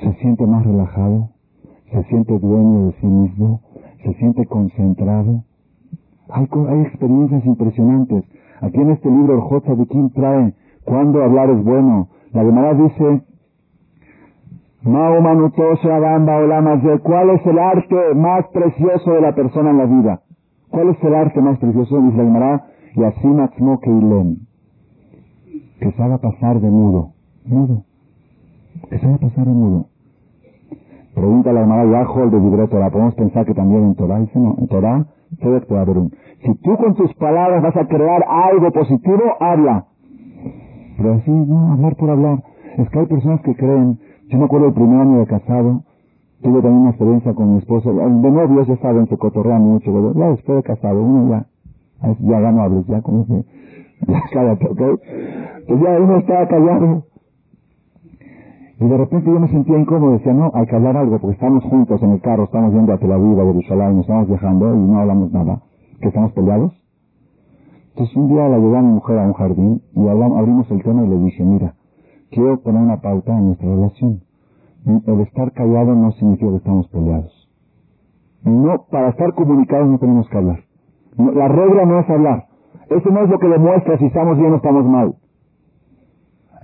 se 0.00 0.12
siente 0.20 0.46
más 0.46 0.64
relajado, 0.64 1.30
se 1.90 2.04
siente 2.04 2.38
dueño 2.38 2.86
de 2.86 2.92
sí 3.00 3.06
mismo, 3.06 3.60
se 4.04 4.14
siente 4.14 4.46
concentrado. 4.46 5.42
Hay, 6.32 6.48
hay 6.68 6.80
experiencias 6.82 7.44
impresionantes. 7.44 8.24
Aquí 8.60 8.80
en 8.80 8.90
este 8.90 9.10
libro, 9.10 9.34
el 9.34 9.40
J. 9.40 9.74
de 9.74 9.86
Kim 9.86 10.10
trae 10.10 10.54
cuando 10.84 11.22
hablar 11.22 11.50
es 11.50 11.62
bueno. 11.64 12.08
La 12.32 12.42
Gemara 12.42 12.74
dice 12.74 13.22
¿Cuál 17.02 17.30
es 17.30 17.46
el 17.46 17.58
arte 17.58 18.14
más 18.16 18.46
precioso 18.52 19.12
de 19.12 19.20
la 19.20 19.34
persona 19.34 19.70
en 19.70 19.78
la 19.78 19.86
vida? 19.86 20.22
¿Cuál 20.70 20.88
es 20.88 21.04
el 21.04 21.14
arte 21.14 21.40
más 21.40 21.58
precioso? 21.58 22.00
Dice 22.00 22.16
la 22.16 22.24
Gemara, 22.24 22.66
Que 25.78 25.92
se 25.92 26.02
haga 26.02 26.18
pasar 26.18 26.60
de 26.60 26.70
mudo. 26.70 27.12
Mudo. 27.44 27.84
Que 28.88 28.98
se 28.98 29.06
haga 29.06 29.18
pasar 29.18 29.46
de 29.46 29.52
mudo. 29.52 29.86
Pregunta 31.14 31.52
la 31.52 31.60
Gemara 31.60 31.84
Yajo, 31.84 32.24
el 32.24 32.30
de 32.30 32.40
libreto, 32.40 32.78
la 32.78 32.90
podemos 32.90 33.14
pensar 33.14 33.44
que 33.44 33.54
también 33.54 33.84
en 33.84 33.94
Torah, 33.94 34.18
dice 34.18 34.38
no, 34.38 34.56
en 34.58 34.66
Torah 34.66 35.06
un. 35.40 36.12
Si 36.42 36.54
tú 36.56 36.76
con 36.76 36.94
tus 36.94 37.12
palabras 37.14 37.62
vas 37.62 37.76
a 37.76 37.86
crear 37.86 38.24
algo 38.28 38.70
positivo, 38.72 39.22
habla. 39.40 39.86
Pero 40.96 41.14
así, 41.14 41.30
no, 41.30 41.72
hablar 41.72 41.96
por 41.96 42.10
hablar. 42.10 42.42
Es 42.78 42.88
que 42.90 42.98
hay 42.98 43.06
personas 43.06 43.40
que 43.42 43.54
creen 43.54 43.98
yo 44.32 44.38
me 44.38 44.46
acuerdo 44.46 44.68
el 44.68 44.72
primer 44.72 44.98
año 44.98 45.18
de 45.18 45.26
casado, 45.26 45.82
tuve 46.40 46.62
también 46.62 46.80
una 46.80 46.90
experiencia 46.90 47.34
con 47.34 47.52
mi 47.52 47.58
esposo. 47.58 47.92
De 47.92 48.30
novios 48.30 48.66
ya 48.66 48.76
saben, 48.78 49.06
se 49.08 49.18
cotorrean 49.18 49.60
mucho, 49.60 49.92
ya 50.14 50.30
después 50.30 50.56
de 50.56 50.62
casado, 50.62 51.02
uno 51.02 51.28
ya, 51.28 51.46
ya, 52.18 52.40
ya 52.40 52.50
no 52.50 52.62
hables, 52.62 52.86
ya 52.86 53.02
como 53.02 53.26
que, 53.26 53.44
ya 54.08 54.22
cállate, 54.32 54.66
¿ok? 54.66 55.00
Pues 55.68 55.80
ya 55.82 56.00
uno 56.00 56.16
estaba 56.16 56.48
callado. 56.48 57.04
Y 58.80 58.88
de 58.88 58.96
repente 58.96 59.30
yo 59.30 59.38
me 59.38 59.48
sentía 59.48 59.78
incómodo, 59.78 60.12
decía, 60.12 60.32
no, 60.32 60.50
hay 60.54 60.64
que 60.64 60.76
hablar 60.76 60.96
algo, 60.96 61.18
porque 61.18 61.34
estamos 61.34 61.62
juntos 61.64 62.02
en 62.02 62.12
el 62.12 62.20
carro, 62.22 62.44
estamos 62.44 62.72
yendo 62.72 62.94
a 62.94 62.98
Tel 62.98 63.12
Aviv, 63.12 63.38
a 63.38 63.44
Jerusalén, 63.44 63.98
estamos 63.98 64.28
viajando 64.28 64.74
y 64.74 64.78
no 64.78 64.98
hablamos 64.98 65.30
nada. 65.30 65.60
¿Que 66.02 66.08
estamos 66.08 66.32
peleados? 66.32 66.72
Entonces 67.90 68.16
un 68.16 68.26
día 68.26 68.48
la 68.48 68.58
llevé 68.58 68.76
a 68.76 68.82
mi 68.82 68.92
mujer 68.94 69.18
a 69.20 69.26
un 69.26 69.34
jardín 69.34 69.82
y 69.94 70.08
hablamos, 70.08 70.36
abrimos 70.36 70.68
el 70.72 70.82
tema 70.82 71.04
y 71.04 71.08
le 71.08 71.18
dije, 71.18 71.44
mira, 71.44 71.74
quiero 72.32 72.60
poner 72.60 72.82
una 72.82 73.00
pauta 73.00 73.38
en 73.38 73.46
nuestra 73.46 73.68
relación. 73.68 74.20
El 74.84 75.20
estar 75.20 75.52
callado 75.52 75.94
no 75.94 76.10
significa 76.12 76.50
que 76.50 76.56
estamos 76.56 76.88
peleados. 76.88 77.48
No, 78.42 78.84
para 78.90 79.10
estar 79.10 79.32
comunicados 79.34 79.88
no 79.88 79.98
tenemos 80.00 80.28
que 80.28 80.36
hablar. 80.38 80.58
la 81.16 81.46
regla 81.46 81.84
no 81.86 82.00
es 82.00 82.10
hablar. 82.10 82.46
Eso 82.90 83.10
no 83.10 83.22
es 83.22 83.30
lo 83.30 83.38
que 83.38 83.46
demuestra 83.46 83.96
si 83.98 84.06
estamos 84.06 84.36
bien 84.38 84.52
o 84.52 84.56
estamos 84.56 84.84
mal. 84.84 85.14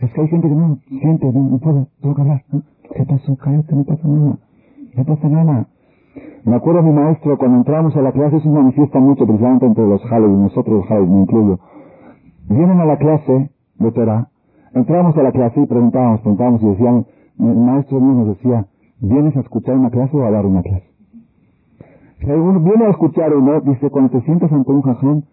Es 0.00 0.12
que 0.14 0.20
hay 0.20 0.28
gente 0.28 0.48
que 0.48 0.54
no 0.54 0.78
siente, 0.88 1.32
no, 1.32 1.42
no 1.44 1.58
puede, 1.58 1.86
tengo 2.00 2.14
que 2.16 2.22
hablar. 2.22 2.44
¿Qué 2.92 3.04
pasó? 3.04 3.36
Cállate, 3.36 3.76
no 3.76 3.84
pasa 3.84 4.08
nada. 4.08 4.38
No 4.96 5.04
pasa 5.04 5.28
nada. 5.28 5.68
Me 6.44 6.56
acuerdo 6.56 6.82
mi 6.82 6.92
maestro, 6.92 7.36
cuando 7.38 7.58
entramos 7.58 7.96
a 7.96 8.02
la 8.02 8.12
clase, 8.12 8.36
eso 8.36 8.48
se 8.48 8.54
manifiesta 8.54 8.98
mucho 8.98 9.26
precisamente 9.26 9.66
entre 9.66 9.86
los 9.86 10.02
y 10.02 10.42
nosotros 10.42 10.76
los 10.76 10.86
Jales, 10.86 11.08
me 11.08 11.20
incluyo. 11.20 11.58
Vienen 12.48 12.80
a 12.80 12.84
la 12.84 12.96
clase 12.96 13.50
de 13.78 13.92
Torah, 13.92 14.28
entramos 14.74 15.16
a 15.16 15.22
la 15.22 15.32
clase 15.32 15.60
y 15.60 15.66
preguntábamos, 15.66 16.20
preguntábamos 16.20 16.62
y 16.62 16.66
decíamos, 16.68 17.06
el 17.38 17.56
maestro 17.56 18.00
mío 18.00 18.24
nos 18.24 18.28
decía, 18.36 18.66
¿vienes 19.00 19.36
a 19.36 19.40
escuchar 19.40 19.76
una 19.76 19.90
clase 19.90 20.16
o 20.16 20.24
a 20.24 20.30
dar 20.30 20.46
una 20.46 20.62
clase? 20.62 20.88
Si 22.20 22.30
uno 22.30 22.60
viene 22.60 22.86
a 22.86 22.90
escuchar 22.90 23.32
uno, 23.34 23.60
dice, 23.60 23.90
cuando 23.90 24.10
te 24.10 24.20
sientas 24.22 24.50
ante 24.52 24.72
un 24.72 24.82
jajón, 24.82 25.24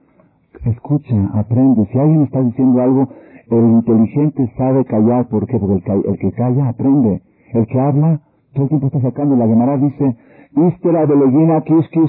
escucha, 0.65 1.15
aprende. 1.33 1.88
Si 1.91 1.97
alguien 1.97 2.23
está 2.23 2.41
diciendo 2.41 2.81
algo, 2.81 3.07
el 3.49 3.65
inteligente 3.65 4.51
sabe 4.57 4.86
callar. 4.86 5.27
¿Por 5.27 5.47
qué? 5.47 5.57
Porque 5.57 5.91
el, 5.91 6.17
que 6.19 6.31
calla 6.31 6.69
aprende. 6.69 7.21
El 7.53 7.65
que 7.67 7.79
habla, 7.79 8.21
todo 8.55 8.63
el 8.63 8.69
tiempo 8.69 8.87
está 8.87 9.01
sacando. 9.01 9.35
La 9.35 9.47
Gemara 9.47 9.77
dice, 9.77 10.17
Ístera 10.55 11.05
de 11.05 11.15
leyina 11.15 11.63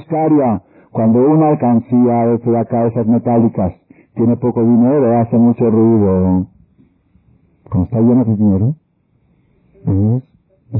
caria. 0.09 0.63
Cuando 0.91 1.19
una 1.19 1.49
alcancía 1.49 2.25
de 2.25 2.57
acá 2.57 2.87
esas 2.87 3.05
metálicas 3.05 3.73
tiene 4.15 4.37
poco 4.37 4.61
dinero, 4.61 5.19
hace 5.19 5.37
mucho 5.37 5.69
ruido. 5.69 6.47
Cuando 7.69 7.83
está 7.83 7.99
lleno 7.99 8.23
de 8.23 8.35
dinero, 8.35 8.75
¿ves? 9.85 10.23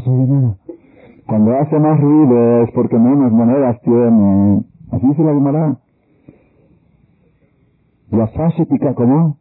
Oye 0.07 0.25
nada. 0.27 0.55
Cuando 1.27 1.57
hace 1.57 1.77
más 1.77 1.99
ruido 1.99 2.63
es 2.63 2.71
porque 2.71 2.97
menos 2.97 3.31
monedas 3.33 3.79
tiene. 3.81 4.63
Así 4.91 5.07
dice 5.07 5.23
la 5.23 5.33
Gemara. 5.33 5.77
La 8.09 8.31
pica 8.69 8.95
¿cómo? 8.95 9.37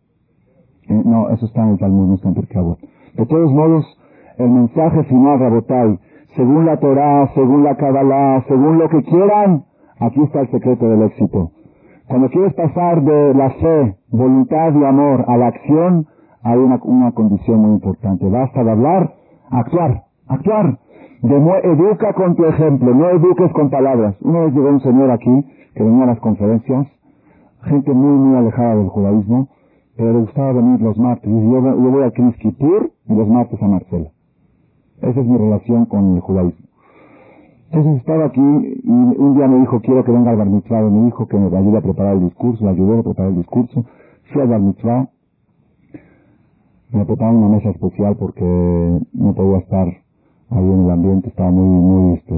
Eh, 0.88 1.02
no, 1.04 1.30
eso 1.30 1.46
está 1.46 1.62
en 1.62 1.70
el 1.70 1.78
Talmud, 1.78 2.08
no 2.08 2.14
está 2.16 2.28
en 2.28 2.34
Percabot. 2.34 2.80
De 3.14 3.26
todos 3.26 3.52
modos, 3.52 3.86
el 4.38 4.50
mensaje 4.50 5.04
final, 5.04 5.38
Rabotai, 5.38 5.98
según 6.36 6.66
la 6.66 6.76
Torah, 6.78 7.30
según 7.34 7.64
la 7.64 7.76
Kabbalah, 7.76 8.44
según 8.46 8.78
lo 8.78 8.88
que 8.88 9.02
quieran, 9.02 9.64
aquí 9.98 10.22
está 10.22 10.40
el 10.40 10.50
secreto 10.50 10.88
del 10.88 11.02
éxito. 11.02 11.50
Cuando 12.06 12.28
quieres 12.28 12.54
pasar 12.54 13.02
de 13.02 13.34
la 13.34 13.50
fe, 13.50 13.96
voluntad 14.10 14.74
y 14.74 14.84
amor 14.84 15.24
a 15.26 15.36
la 15.38 15.48
acción, 15.48 16.06
hay 16.42 16.58
una, 16.58 16.78
condición 17.12 17.60
muy 17.60 17.72
importante. 17.72 18.28
Basta 18.28 18.62
de 18.62 18.70
hablar, 18.70 19.14
actuar, 19.50 20.04
actuar. 20.28 20.78
educa 21.22 22.12
con 22.12 22.36
tu 22.36 22.44
ejemplo, 22.44 22.94
no 22.94 23.10
eduques 23.10 23.50
con 23.52 23.70
palabras. 23.70 24.14
Una 24.20 24.40
vez 24.40 24.54
llegó 24.54 24.68
un 24.68 24.80
señor 24.80 25.10
aquí, 25.10 25.44
que 25.74 25.82
venía 25.82 26.04
a 26.04 26.08
las 26.08 26.20
conferencias, 26.20 26.86
gente 27.62 27.92
muy, 27.92 28.18
muy 28.18 28.36
alejada 28.36 28.76
del 28.76 28.88
judaísmo, 28.88 29.48
pero 29.96 30.12
le 30.12 30.20
gustaba 30.20 30.52
venir 30.52 30.80
los 30.80 30.96
martes. 30.98 31.28
Y 31.28 31.50
yo, 31.50 31.60
yo 31.60 31.90
voy 31.90 32.04
a 32.04 32.10
Kippur 32.10 32.90
y 33.08 33.14
los 33.14 33.26
martes 33.26 33.60
a 33.60 33.66
Marcela. 33.66 34.10
Esa 35.02 35.20
es 35.20 35.26
mi 35.26 35.36
relación 35.36 35.86
con 35.86 36.14
el 36.14 36.20
judaísmo. 36.20 36.66
Entonces 37.70 37.96
estaba 37.98 38.26
aquí 38.26 38.40
y 38.40 38.90
un 38.90 39.34
día 39.36 39.48
me 39.48 39.60
dijo, 39.60 39.80
quiero 39.80 40.04
que 40.04 40.12
venga 40.12 40.30
al 40.30 40.36
bar 40.36 40.48
de 40.48 40.90
mi 40.90 41.08
hijo, 41.08 41.26
que 41.26 41.36
me 41.36 41.56
ayude 41.56 41.78
a 41.78 41.82
preparar 41.82 42.14
el 42.14 42.24
discurso, 42.24 42.64
le 42.64 42.70
ayudé 42.70 43.00
a 43.00 43.02
preparar 43.02 43.32
el 43.32 43.38
discurso. 43.38 43.84
Fui 44.32 44.40
al 44.40 44.48
bar 44.48 44.60
mitzvah, 44.60 45.08
me 46.92 47.04
prepararon 47.04 47.42
una 47.42 47.56
mesa 47.56 47.70
especial 47.70 48.16
porque 48.16 49.00
no 49.12 49.34
podía 49.34 49.58
estar 49.58 49.88
ahí 50.50 50.64
en 50.70 50.84
el 50.84 50.90
ambiente, 50.90 51.28
estaba 51.28 51.50
muy, 51.50 51.68
muy, 51.68 52.14
este, 52.14 52.34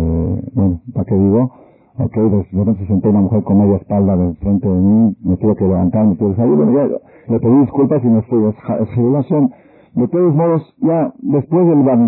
bueno, 0.54 0.80
¿para 0.94 1.04
qué 1.04 1.14
digo? 1.14 1.52
Ok, 1.98 2.14
de 2.14 2.46
repente 2.52 2.80
se 2.82 2.86
sentó 2.86 3.10
una 3.10 3.20
mujer 3.20 3.42
con 3.42 3.58
media 3.58 3.76
espalda 3.76 4.16
de 4.16 4.34
frente 4.34 4.68
de 4.68 4.80
mí, 4.80 5.16
me 5.22 5.36
tuve 5.36 5.56
que 5.56 5.64
levantar, 5.64 6.06
me 6.06 6.16
tuve 6.16 6.30
que 6.30 6.36
salir, 6.36 6.54
bueno, 6.54 6.72
ya, 6.72 6.86
le 7.28 7.40
pedí 7.40 7.60
disculpas 7.60 8.02
y 8.04 8.06
me 8.06 8.22
fui, 8.22 8.44
es, 8.44 8.96
revelación. 8.96 9.50
De 9.98 10.06
todos 10.06 10.32
modos, 10.32 10.62
ya 10.78 11.12
después 11.18 11.66
del 11.66 11.82
bar 11.82 11.98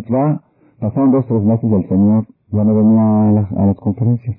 pasaron 0.79 1.11
dos, 1.11 1.27
tres 1.27 1.43
meses 1.43 1.69
del 1.69 1.89
Señor, 1.89 2.25
ya 2.53 2.63
no 2.63 2.73
venía 2.77 3.29
a 3.29 3.33
las, 3.33 3.53
a 3.53 3.67
las 3.67 3.77
conferencias. 3.79 4.37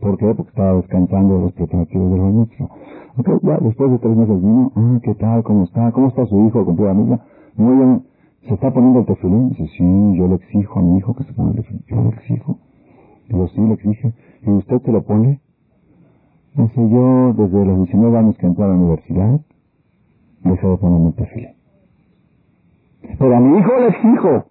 ¿Por 0.00 0.16
qué? 0.16 0.34
Porque 0.34 0.48
estaba 0.48 0.72
descansando 0.72 1.34
de 1.34 1.40
los 1.42 1.52
preparativos 1.52 2.10
del 2.10 2.20
bar. 2.22 2.48
Ok, 3.18 3.28
ya 3.42 3.58
después 3.58 3.90
de 3.90 3.98
tres 3.98 4.16
meses 4.16 4.40
vino, 4.40 4.72
ah, 4.74 4.98
¿qué 5.02 5.14
tal? 5.16 5.42
¿Cómo 5.42 5.64
está? 5.64 5.92
¿Cómo 5.92 6.08
está 6.08 6.24
su 6.24 6.46
hijo? 6.46 6.64
Con 6.64 6.88
amiga. 6.88 7.20
Muy 7.56 7.76
bien, 7.76 8.06
¿se 8.48 8.54
está 8.54 8.72
poniendo 8.72 9.00
el 9.00 9.04
tefilín? 9.04 9.50
Dice, 9.50 9.66
sí, 9.76 10.16
yo 10.16 10.26
le 10.26 10.36
exijo 10.36 10.78
a 10.78 10.82
mi 10.82 10.96
hijo 10.96 11.14
que 11.14 11.24
se 11.24 11.34
ponga 11.34 11.50
el 11.50 11.56
tefilín. 11.56 11.84
Yo 11.88 12.02
le 12.04 12.08
exijo. 12.08 12.58
Digo, 13.28 13.48
sí, 13.48 13.60
le 13.60 13.74
exige. 13.74 14.14
¿Y 14.46 14.50
usted 14.50 14.80
se 14.80 14.92
lo 14.92 15.02
pone? 15.02 15.42
Dice, 16.54 16.88
yo 16.88 17.34
desde 17.34 17.66
los 17.66 17.76
19 17.84 18.16
años 18.16 18.38
que 18.38 18.46
entré 18.46 18.64
a 18.64 18.68
la 18.68 18.74
universidad, 18.76 19.40
dejé 20.42 20.66
de 20.66 20.78
ponerme 20.78 21.08
el 21.08 21.14
perfil. 21.14 21.57
Pero 23.18 23.36
a 23.36 23.40
mi 23.40 23.58
hijo 23.58 23.72
le 23.78 23.88
exijo. 23.88 24.44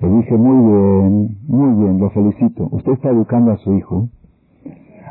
Le 0.00 0.08
dije, 0.10 0.36
muy 0.36 0.72
bien, 0.72 1.36
muy 1.48 1.84
bien, 1.84 1.98
lo 1.98 2.10
felicito. 2.10 2.68
Usted 2.70 2.92
está 2.92 3.10
educando 3.10 3.52
a 3.52 3.56
su 3.56 3.74
hijo 3.74 4.08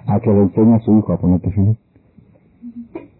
a 0.07 0.19
que 0.19 0.31
le 0.31 0.43
enseñe 0.43 0.75
a 0.75 0.79
su 0.79 0.97
hijo 0.97 1.13
a 1.13 1.17
poner 1.17 1.41
tefilín. 1.41 1.77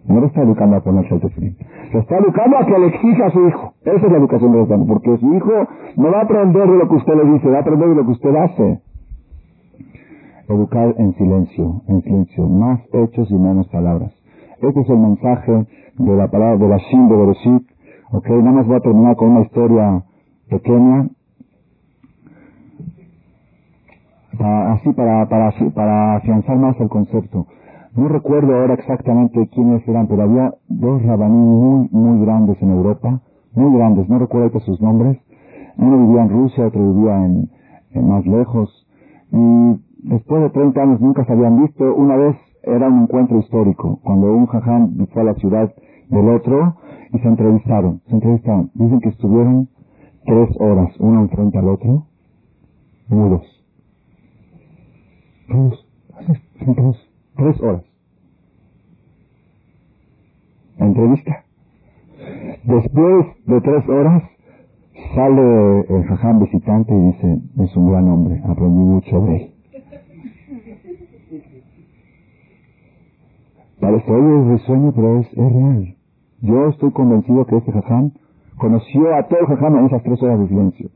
No 0.07 0.21
le 0.21 0.27
está 0.27 0.41
educando 0.41 0.77
a 0.77 0.79
ponerse 0.79 1.13
el 1.13 1.21
tefilín. 1.21 1.57
Le 1.91 1.99
está 1.99 2.17
educando 2.17 2.57
a 2.57 2.65
que 2.65 2.79
le 2.79 2.87
exija 2.87 3.25
a 3.25 3.31
su 3.31 3.47
hijo. 3.47 3.73
Esa 3.81 4.05
es 4.05 4.11
la 4.11 4.17
educación 4.17 4.53
de 4.53 4.57
los 4.59 4.87
porque 4.87 5.17
su 5.17 5.33
hijo 5.33 5.67
no 5.97 6.11
va 6.11 6.19
a 6.19 6.23
aprender 6.23 6.69
de 6.69 6.77
lo 6.77 6.87
que 6.87 6.95
usted 6.95 7.13
le 7.15 7.33
dice, 7.33 7.49
va 7.49 7.57
a 7.57 7.61
aprender 7.61 7.89
de 7.89 7.95
lo 7.95 8.05
que 8.05 8.11
usted 8.11 8.35
hace 8.35 8.81
educar 10.47 10.95
en 10.97 11.13
silencio, 11.15 11.81
en 11.87 12.01
silencio, 12.03 12.47
más 12.47 12.79
hechos 12.93 13.29
y 13.29 13.35
menos 13.35 13.67
palabras. 13.67 14.13
Este 14.61 14.79
es 14.79 14.89
el 14.89 14.97
mensaje 14.97 15.67
de 15.97 16.15
la 16.15 16.27
palabra 16.29 16.57
de 16.57 16.67
la 16.67 16.77
Shin 16.77 17.09
de 17.09 17.15
Bereshit. 17.15 17.67
Ok, 18.09 18.29
nada 18.29 18.51
más 18.51 18.67
voy 18.67 18.77
a 18.77 18.79
terminar 18.79 19.15
con 19.17 19.31
una 19.31 19.41
historia 19.41 20.03
pequeña. 20.49 21.09
así 24.39 24.93
para, 24.93 25.27
para, 25.27 25.51
para 25.73 26.15
afianzar 26.17 26.57
más 26.57 26.79
el 26.79 26.89
concepto. 26.89 27.47
No 27.95 28.07
recuerdo 28.07 28.55
ahora 28.55 28.75
exactamente 28.75 29.49
quiénes 29.53 29.85
eran, 29.87 30.07
pero 30.07 30.23
había 30.23 30.53
dos 30.69 31.01
rabaní 31.03 31.35
muy, 31.35 31.89
muy 31.91 32.25
grandes 32.25 32.61
en 32.61 32.69
Europa, 32.69 33.19
muy 33.55 33.75
grandes, 33.75 34.07
no 34.07 34.19
recuerdo 34.19 34.59
sus 34.59 34.79
nombres. 34.81 35.17
Uno 35.77 36.07
vivía 36.07 36.21
en 36.23 36.29
Rusia, 36.29 36.67
otro 36.67 36.93
vivía 36.93 37.25
en, 37.25 37.49
en 37.91 38.07
más 38.07 38.25
lejos. 38.25 38.87
Y 39.31 40.09
después 40.09 40.43
de 40.43 40.49
30 40.51 40.81
años 40.81 41.01
nunca 41.01 41.25
se 41.25 41.33
habían 41.33 41.61
visto. 41.63 41.93
Una 41.95 42.15
vez 42.15 42.35
era 42.63 42.87
un 42.87 43.03
encuentro 43.03 43.39
histórico, 43.39 43.99
cuando 44.03 44.31
un 44.31 44.45
jajam 44.45 45.07
fue 45.11 45.23
a 45.23 45.25
la 45.25 45.33
ciudad 45.35 45.73
del 46.09 46.29
otro 46.29 46.75
y 47.13 47.19
se 47.19 47.27
entrevistaron. 47.27 48.01
Se 48.07 48.13
entrevistaron. 48.13 48.71
Dicen 48.73 48.99
que 48.99 49.09
estuvieron 49.09 49.69
tres 50.25 50.49
horas, 50.59 50.93
uno 50.99 51.21
enfrente 51.21 51.57
al 51.57 51.69
otro, 51.69 52.05
mudos. 53.07 53.45
Tres, 55.47 55.85
tres 57.35 57.61
horas. 57.61 57.83
Entrevista. 60.77 61.43
Después 62.63 63.25
de 63.45 63.61
tres 63.61 63.89
horas, 63.89 64.23
sale 65.15 65.79
el 65.89 66.03
jajam 66.03 66.39
visitante 66.39 66.93
y 66.93 67.01
dice, 67.11 67.41
es 67.63 67.75
un 67.77 67.91
gran 67.91 68.07
hombre, 68.09 68.41
aprendí 68.45 68.83
mucho 68.83 69.19
de 69.21 69.35
él. 69.37 69.53
Parece 73.79 74.11
hoy 74.11 74.55
es 74.55 74.61
sueño, 74.63 74.91
pero 74.93 75.19
es, 75.19 75.35
real. 75.35 75.96
Yo 76.41 76.67
estoy 76.67 76.91
convencido 76.91 77.45
que 77.47 77.57
este 77.57 77.71
jajam 77.71 78.11
conoció 78.59 79.15
a 79.15 79.23
todo 79.23 79.39
el 79.39 79.47
jajam 79.47 79.79
en 79.79 79.85
esas 79.85 80.03
tres 80.03 80.21
horas 80.21 80.39
de 80.39 80.47
silencio. 80.47 80.89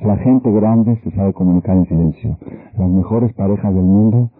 La 0.00 0.16
gente 0.16 0.50
grande 0.50 0.96
se 1.04 1.10
sabe 1.10 1.34
comunicar 1.34 1.76
en 1.76 1.84
silencio. 1.86 2.38
Las 2.78 2.88
mejores 2.88 3.34
parejas 3.34 3.74
del 3.74 3.84
mundo 3.84 4.30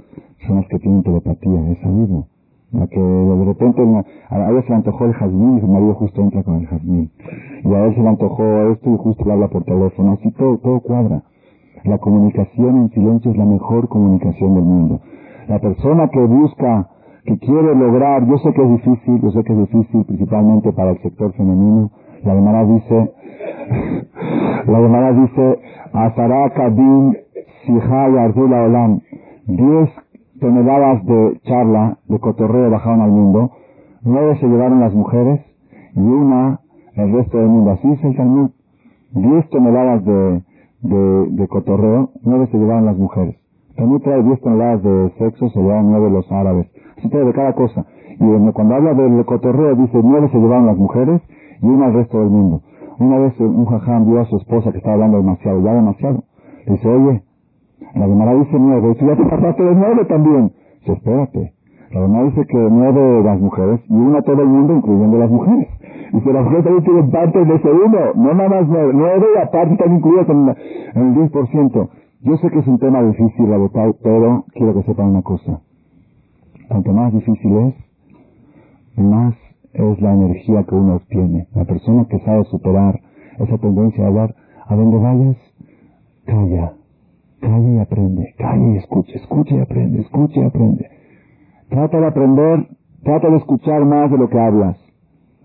son 0.46 0.56
las 0.56 0.66
que 0.68 0.78
tienen 0.78 1.02
telepatía, 1.02 1.70
es 1.70 1.78
sabido. 1.80 2.26
La 2.72 2.86
que 2.86 2.98
de 2.98 3.44
repente 3.44 3.82
a 4.30 4.50
ella 4.50 4.62
se 4.62 4.68
le 4.70 4.74
antojó 4.76 5.04
el 5.04 5.12
jazmín 5.12 5.58
y 5.58 5.60
su 5.60 5.66
marido 5.66 5.94
justo 5.94 6.22
entra 6.22 6.42
con 6.42 6.54
el 6.54 6.66
jazmín. 6.68 7.10
Y 7.62 7.74
a 7.74 7.84
él 7.84 7.94
se 7.94 8.00
le 8.00 8.08
antojó 8.08 8.44
esto 8.72 8.94
y 8.94 8.96
justo 8.96 9.24
le 9.26 9.32
habla 9.34 9.48
por 9.48 9.64
teléfono. 9.64 10.12
Así 10.12 10.30
todo, 10.32 10.56
todo 10.56 10.80
cuadra. 10.80 11.22
La 11.84 11.98
comunicación 11.98 12.78
en 12.78 12.90
silencio 12.92 13.30
es 13.30 13.36
la 13.36 13.44
mejor 13.44 13.88
comunicación 13.88 14.54
del 14.54 14.64
mundo. 14.64 15.00
La 15.48 15.58
persona 15.58 16.08
que 16.08 16.20
busca 16.20 16.88
que 17.24 17.38
quiere 17.38 17.74
lograr, 17.74 18.26
yo 18.26 18.38
sé 18.38 18.52
que 18.52 18.62
es 18.62 18.70
difícil, 18.70 19.20
yo 19.20 19.30
sé 19.30 19.44
que 19.44 19.52
es 19.52 19.58
difícil 19.58 20.04
principalmente 20.04 20.72
para 20.72 20.90
el 20.90 21.02
sector 21.02 21.32
femenino, 21.34 21.90
la 22.24 22.34
Gemara 22.34 22.64
dice, 22.64 23.12
la 24.66 24.78
Gemara 24.78 25.12
dice, 25.12 25.58
Azara 25.92 26.52
Sijay 27.66 28.18
Ardula 28.18 28.64
Olam, 28.64 29.00
10 29.46 29.90
toneladas 30.40 31.04
de 31.04 31.40
charla, 31.44 31.98
de 32.08 32.18
cotorreo 32.18 32.70
bajaron 32.70 33.00
al 33.00 33.10
mundo, 33.10 33.52
nueve 34.02 34.36
se 34.40 34.46
llevaron 34.46 34.80
las 34.80 34.92
mujeres 34.92 35.40
y 35.94 36.00
una 36.00 36.60
el 36.96 37.12
resto 37.12 37.38
del 37.38 37.48
mundo. 37.48 37.70
Así 37.72 37.90
es 37.90 38.04
el 38.04 38.16
Talmud. 38.16 38.50
10 39.12 39.48
toneladas 39.50 40.04
de, 40.04 40.42
de, 40.82 41.26
de 41.30 41.48
cotorreo, 41.48 42.10
nueve 42.22 42.48
se 42.50 42.58
llevaron 42.58 42.86
las 42.86 42.96
mujeres. 42.96 43.36
También 43.76 44.00
trae 44.00 44.22
10 44.22 44.40
toneladas 44.40 44.82
de 44.82 45.12
sexo, 45.18 45.48
se 45.50 45.60
llevaron 45.60 45.90
nueve 45.90 46.10
los 46.10 46.30
árabes 46.32 46.71
de 47.08 47.32
cada 47.32 47.52
cosa. 47.54 47.84
Y 48.18 48.52
cuando 48.52 48.74
habla 48.74 48.94
del 48.94 49.24
cotorreo, 49.24 49.74
dice, 49.74 50.00
nueve 50.02 50.28
se 50.30 50.38
llevaron 50.38 50.66
las 50.66 50.76
mujeres 50.76 51.20
y 51.60 51.66
una 51.66 51.86
al 51.86 51.94
resto 51.94 52.18
del 52.18 52.30
mundo. 52.30 52.62
Una 52.98 53.18
vez 53.18 53.38
un 53.40 53.64
jajam 53.66 54.06
vio 54.06 54.20
a 54.20 54.24
su 54.26 54.36
esposa 54.36 54.70
que 54.70 54.78
estaba 54.78 54.94
hablando 54.94 55.16
demasiado, 55.16 55.60
ya 55.62 55.74
demasiado. 55.74 56.22
Dice, 56.66 56.88
oye, 56.88 57.22
la 57.94 58.06
Gemara 58.06 58.34
dice 58.34 58.56
nueve, 58.58 58.92
y 58.92 58.94
tú 58.98 59.06
ya 59.06 59.16
te 59.16 59.24
pasaste 59.24 59.62
de 59.62 59.74
nueve 59.74 60.04
también. 60.04 60.52
Dice, 60.80 60.92
espérate. 60.92 61.52
La 61.92 62.00
Gemara 62.00 62.24
dice 62.24 62.46
que 62.46 62.56
nueve 62.56 63.22
las 63.24 63.40
mujeres 63.40 63.80
y 63.88 63.94
una 63.94 64.22
todo 64.22 64.42
el 64.42 64.48
mundo, 64.48 64.74
incluyendo 64.74 65.18
las 65.18 65.30
mujeres. 65.30 65.68
Y 66.12 66.20
que 66.20 66.32
las 66.32 66.44
mujeres 66.44 66.64
también 66.64 66.84
tienen 66.84 67.10
parte 67.10 67.44
de 67.44 67.54
ese 67.54 67.70
uno, 67.70 67.98
no 68.14 68.34
nada 68.34 68.48
más 68.48 68.68
nueve. 68.68 68.92
Nueve 68.94 69.26
y 69.34 69.38
aparte 69.38 69.72
están 69.72 69.96
incluidas 69.96 70.28
en, 70.28 70.48
el 70.48 71.14
10%. 71.30 71.88
Yo 72.22 72.36
sé 72.36 72.50
que 72.50 72.58
es 72.60 72.66
un 72.66 72.78
tema 72.78 73.02
difícil, 73.02 73.50
la 73.50 73.58
pero 74.02 74.44
quiero 74.52 74.74
que 74.74 74.82
sepan 74.84 75.08
una 75.08 75.22
cosa. 75.22 75.60
Cuanto 76.72 76.90
más 76.94 77.12
difícil 77.12 77.54
es, 77.58 77.74
más 78.96 79.34
es 79.74 80.00
la 80.00 80.14
energía 80.14 80.64
que 80.64 80.74
uno 80.74 80.96
obtiene. 80.96 81.46
La 81.54 81.66
persona 81.66 82.06
que 82.08 82.18
sabe 82.20 82.44
superar 82.44 82.98
esa 83.38 83.58
tendencia 83.58 84.02
a 84.02 84.06
hablar, 84.06 84.34
a 84.66 84.74
donde 84.74 84.96
vayas, 84.96 85.36
calla, 86.24 86.72
calla 87.42 87.74
y 87.74 87.78
aprende, 87.78 88.34
calla 88.38 88.72
y 88.72 88.76
escucha, 88.78 89.12
escucha 89.16 89.54
y 89.54 89.58
aprende, 89.58 90.00
escucha 90.00 90.40
y 90.40 90.44
aprende. 90.44 90.88
Trata 91.68 92.00
de 92.00 92.06
aprender, 92.06 92.66
trata 93.02 93.28
de 93.28 93.36
escuchar 93.36 93.84
más 93.84 94.10
de 94.10 94.16
lo 94.16 94.30
que 94.30 94.40
hablas. 94.40 94.78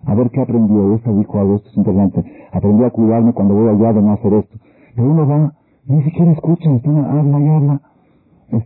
A 0.06 0.16
ver 0.16 0.30
qué 0.30 0.40
aprendió, 0.40 0.96
esta 0.96 1.12
dijo 1.12 1.40
algo, 1.42 1.56
esto 1.58 1.68
es 1.72 1.78
interesante. 1.78 2.24
Aprendí 2.54 2.86
a 2.86 2.90
cuidarme 2.90 3.34
cuando 3.34 3.54
voy 3.54 3.68
allá 3.68 3.92
de 3.92 4.02
no 4.02 4.14
hacer 4.14 4.32
esto. 4.32 4.58
Pero 4.96 5.12
uno 5.12 5.28
va, 5.28 5.54
ni 5.88 6.04
siquiera 6.04 6.32
escucha, 6.32 6.70
habla 6.70 7.40
y 7.42 7.48
habla. 7.50 7.82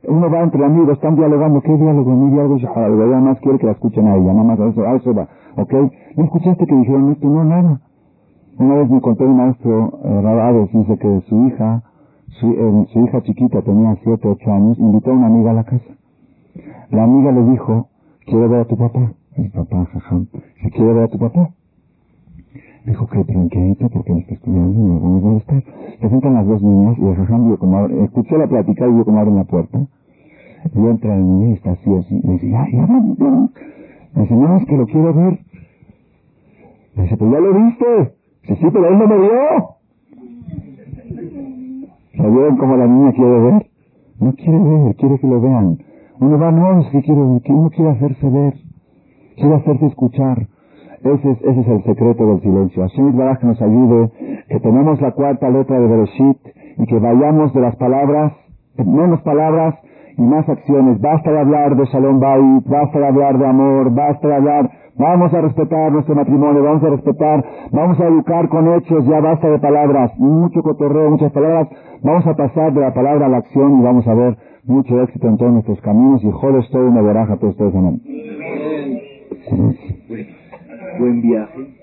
Uno 0.08 0.30
va 0.30 0.44
entre 0.44 0.64
amigos, 0.64 0.92
están 0.92 1.16
dialogando, 1.16 1.60
¿qué 1.62 1.76
diálogo? 1.76 2.12
Ni 2.14 2.32
diálogo, 2.32 2.58
nada 2.58 3.20
más 3.20 3.40
quiere 3.40 3.58
que 3.58 3.66
la 3.66 3.72
escuchen 3.72 4.08
a 4.08 4.16
ella, 4.16 4.32
nada 4.34 4.44
más 4.44 4.60
a 4.60 4.68
eso, 4.68 4.84
a 4.84 4.96
eso 4.96 5.14
va, 5.14 5.28
¿ok? 5.58 5.74
¿No 6.18 6.24
escuchaste 6.26 6.66
que 6.68 6.76
dijeron 6.76 7.12
esto? 7.12 7.28
No, 7.28 7.44
nada. 7.44 7.82
Una 8.60 8.76
vez 8.76 8.90
me 8.92 9.02
contó 9.02 9.24
un 9.24 9.38
maestro, 9.38 10.00
eh, 10.04 10.70
dice 10.72 10.98
que 11.00 11.22
su 11.22 11.48
hija, 11.48 11.82
su, 12.28 12.52
eh, 12.52 12.86
su 12.94 13.00
hija 13.00 13.22
chiquita 13.24 13.62
tenía 13.64 13.96
7, 14.04 14.28
8 14.28 14.52
años, 14.52 14.78
invitó 14.78 15.12
a 15.12 15.14
una 15.16 15.28
amiga 15.28 15.52
a 15.52 15.54
la 15.56 15.64
casa. 15.64 15.96
La 16.92 17.04
amiga 17.04 17.32
le 17.32 17.44
dijo, 17.52 17.88
quiero 18.28 18.50
ver 18.50 18.62
a 18.62 18.66
tu 18.66 18.78
papá. 18.78 19.14
El 19.36 19.50
papá, 19.50 19.88
jajam, 19.94 20.28
si 20.62 20.70
quiere 20.70 20.94
ver 20.94 21.04
a 21.06 21.08
tu 21.08 21.18
papá. 21.18 21.50
Dijo 22.86 23.06
que 23.08 23.24
tranquilito 23.24 23.90
porque 23.90 24.12
me 24.12 24.20
está 24.22 24.34
estudiando 24.34 24.80
y 24.80 24.84
no 24.84 25.20
dónde 25.20 25.38
estar. 25.38 25.64
Se 26.00 26.10
sentan 26.10 26.34
las 26.34 26.48
dos 26.48 26.64
niñas 26.64 26.98
y 26.98 27.16
jajam 27.16 27.48
vio 27.48 27.60
como 27.60 27.78
abre, 27.78 28.04
escuché 28.04 28.38
la 28.38 28.48
plática 28.48 28.88
y 28.88 28.92
vio 28.92 29.06
como 29.06 29.20
abren 29.20 29.36
la 29.36 29.44
puerta. 29.44 29.80
Y 30.74 30.80
entra 30.80 31.16
el 31.16 31.24
niño 31.24 31.50
y 31.50 31.54
está 31.54 31.72
así, 31.72 31.94
así. 31.94 32.20
Le 32.24 32.34
dice, 32.34 32.50
ya, 32.50 32.66
ya. 32.72 32.88
Me 32.88 34.22
dice, 34.22 34.36
no, 34.36 34.58
es 34.58 34.66
que 34.66 34.78
lo 34.78 34.86
quiero 34.88 35.14
ver. 35.14 35.40
Le 36.96 37.04
dice, 37.04 37.18
pues 37.18 37.32
ya 37.32 37.40
lo 37.40 37.54
viste. 37.54 38.14
Dice, 38.44 38.56
sí, 38.56 38.68
pero 38.72 38.88
él 38.88 38.98
no 38.98 39.08
me 39.08 39.18
vio. 39.18 39.82
¿Sabieron 42.18 42.58
cómo 42.58 42.78
la 42.78 42.88
niña 42.88 43.12
quiere 43.14 43.40
ver? 43.40 43.66
No 44.20 44.34
quiere 44.34 44.60
ver, 44.60 44.96
quiere 44.96 45.20
que 45.20 45.28
lo 45.28 45.40
vean. 45.40 45.78
Uno 46.20 46.38
va, 46.40 46.52
no, 46.52 46.80
es 46.82 46.88
que 46.90 47.02
quiere, 47.02 47.22
uno 47.22 47.70
quiere 47.70 47.92
hacerse 47.92 48.30
ver. 48.30 48.54
Quiere 49.36 49.56
hacerse 49.56 49.86
escuchar. 49.86 50.48
Ese 51.04 51.32
es, 51.32 51.42
ese 51.42 51.60
es 51.62 51.68
el 51.68 51.84
secreto 51.84 52.28
del 52.28 52.42
silencio. 52.42 52.84
Así 52.84 53.02
es 53.02 53.38
que 53.40 53.48
nos 53.48 53.62
ayude, 53.62 54.12
que 54.48 54.60
tenemos 54.60 55.02
la 55.02 55.12
cuarta 55.12 55.50
letra 55.50 55.80
de 55.80 55.88
Bereshit 55.88 56.38
y 56.78 56.86
que 56.86 57.00
vayamos 57.00 57.54
de 57.54 57.62
las 57.62 57.76
palabras, 57.78 58.34
menos 58.78 59.20
palabras 59.22 59.76
y 60.18 60.22
más 60.22 60.48
acciones. 60.48 61.02
Basta 61.02 61.32
de 61.32 61.40
hablar 61.40 61.76
de 61.76 61.86
Shalom 61.86 62.20
Bait, 62.20 62.66
basta 62.68 63.00
de 63.00 63.08
hablar 63.08 63.38
de 63.40 63.46
amor, 63.48 63.94
basta 63.94 64.28
de 64.28 64.36
hablar, 64.36 64.70
vamos 64.98 65.34
a 65.34 65.42
respetar 65.42 65.92
nuestro 65.92 66.14
matrimonio, 66.14 66.64
vamos 66.64 66.84
a 66.84 66.90
respetar, 66.90 67.44
vamos 67.72 68.00
a 68.00 68.08
educar 68.08 68.48
con 68.50 68.72
hechos, 68.76 69.04
ya 69.08 69.20
basta 69.22 69.50
de 69.50 69.58
palabras, 69.58 70.12
mucho 70.20 70.62
cotorreo, 70.62 71.10
muchas 71.10 71.32
palabras, 71.32 71.68
vamos 72.04 72.28
a 72.28 72.36
pasar 72.36 72.74
de 72.74 72.82
la 72.82 72.94
palabra 72.94 73.26
a 73.26 73.30
la 73.30 73.38
acción 73.38 73.80
y 73.80 73.84
vamos 73.84 74.08
a 74.08 74.14
ver 74.14 74.38
mucho 74.66 75.02
éxito 75.02 75.28
en 75.28 75.38
todos 75.38 75.54
nuestros 75.54 75.82
caminos 75.82 76.24
y 76.24 76.30
jodes 76.30 76.70
todo 76.70 76.88
una 76.88 77.02
veraja 77.02 77.34
a 77.34 77.38
todos 77.38 77.54
ustedes, 77.54 77.76
amén. 77.76 78.02
Buen 80.98 81.22
viaje. 81.22 81.81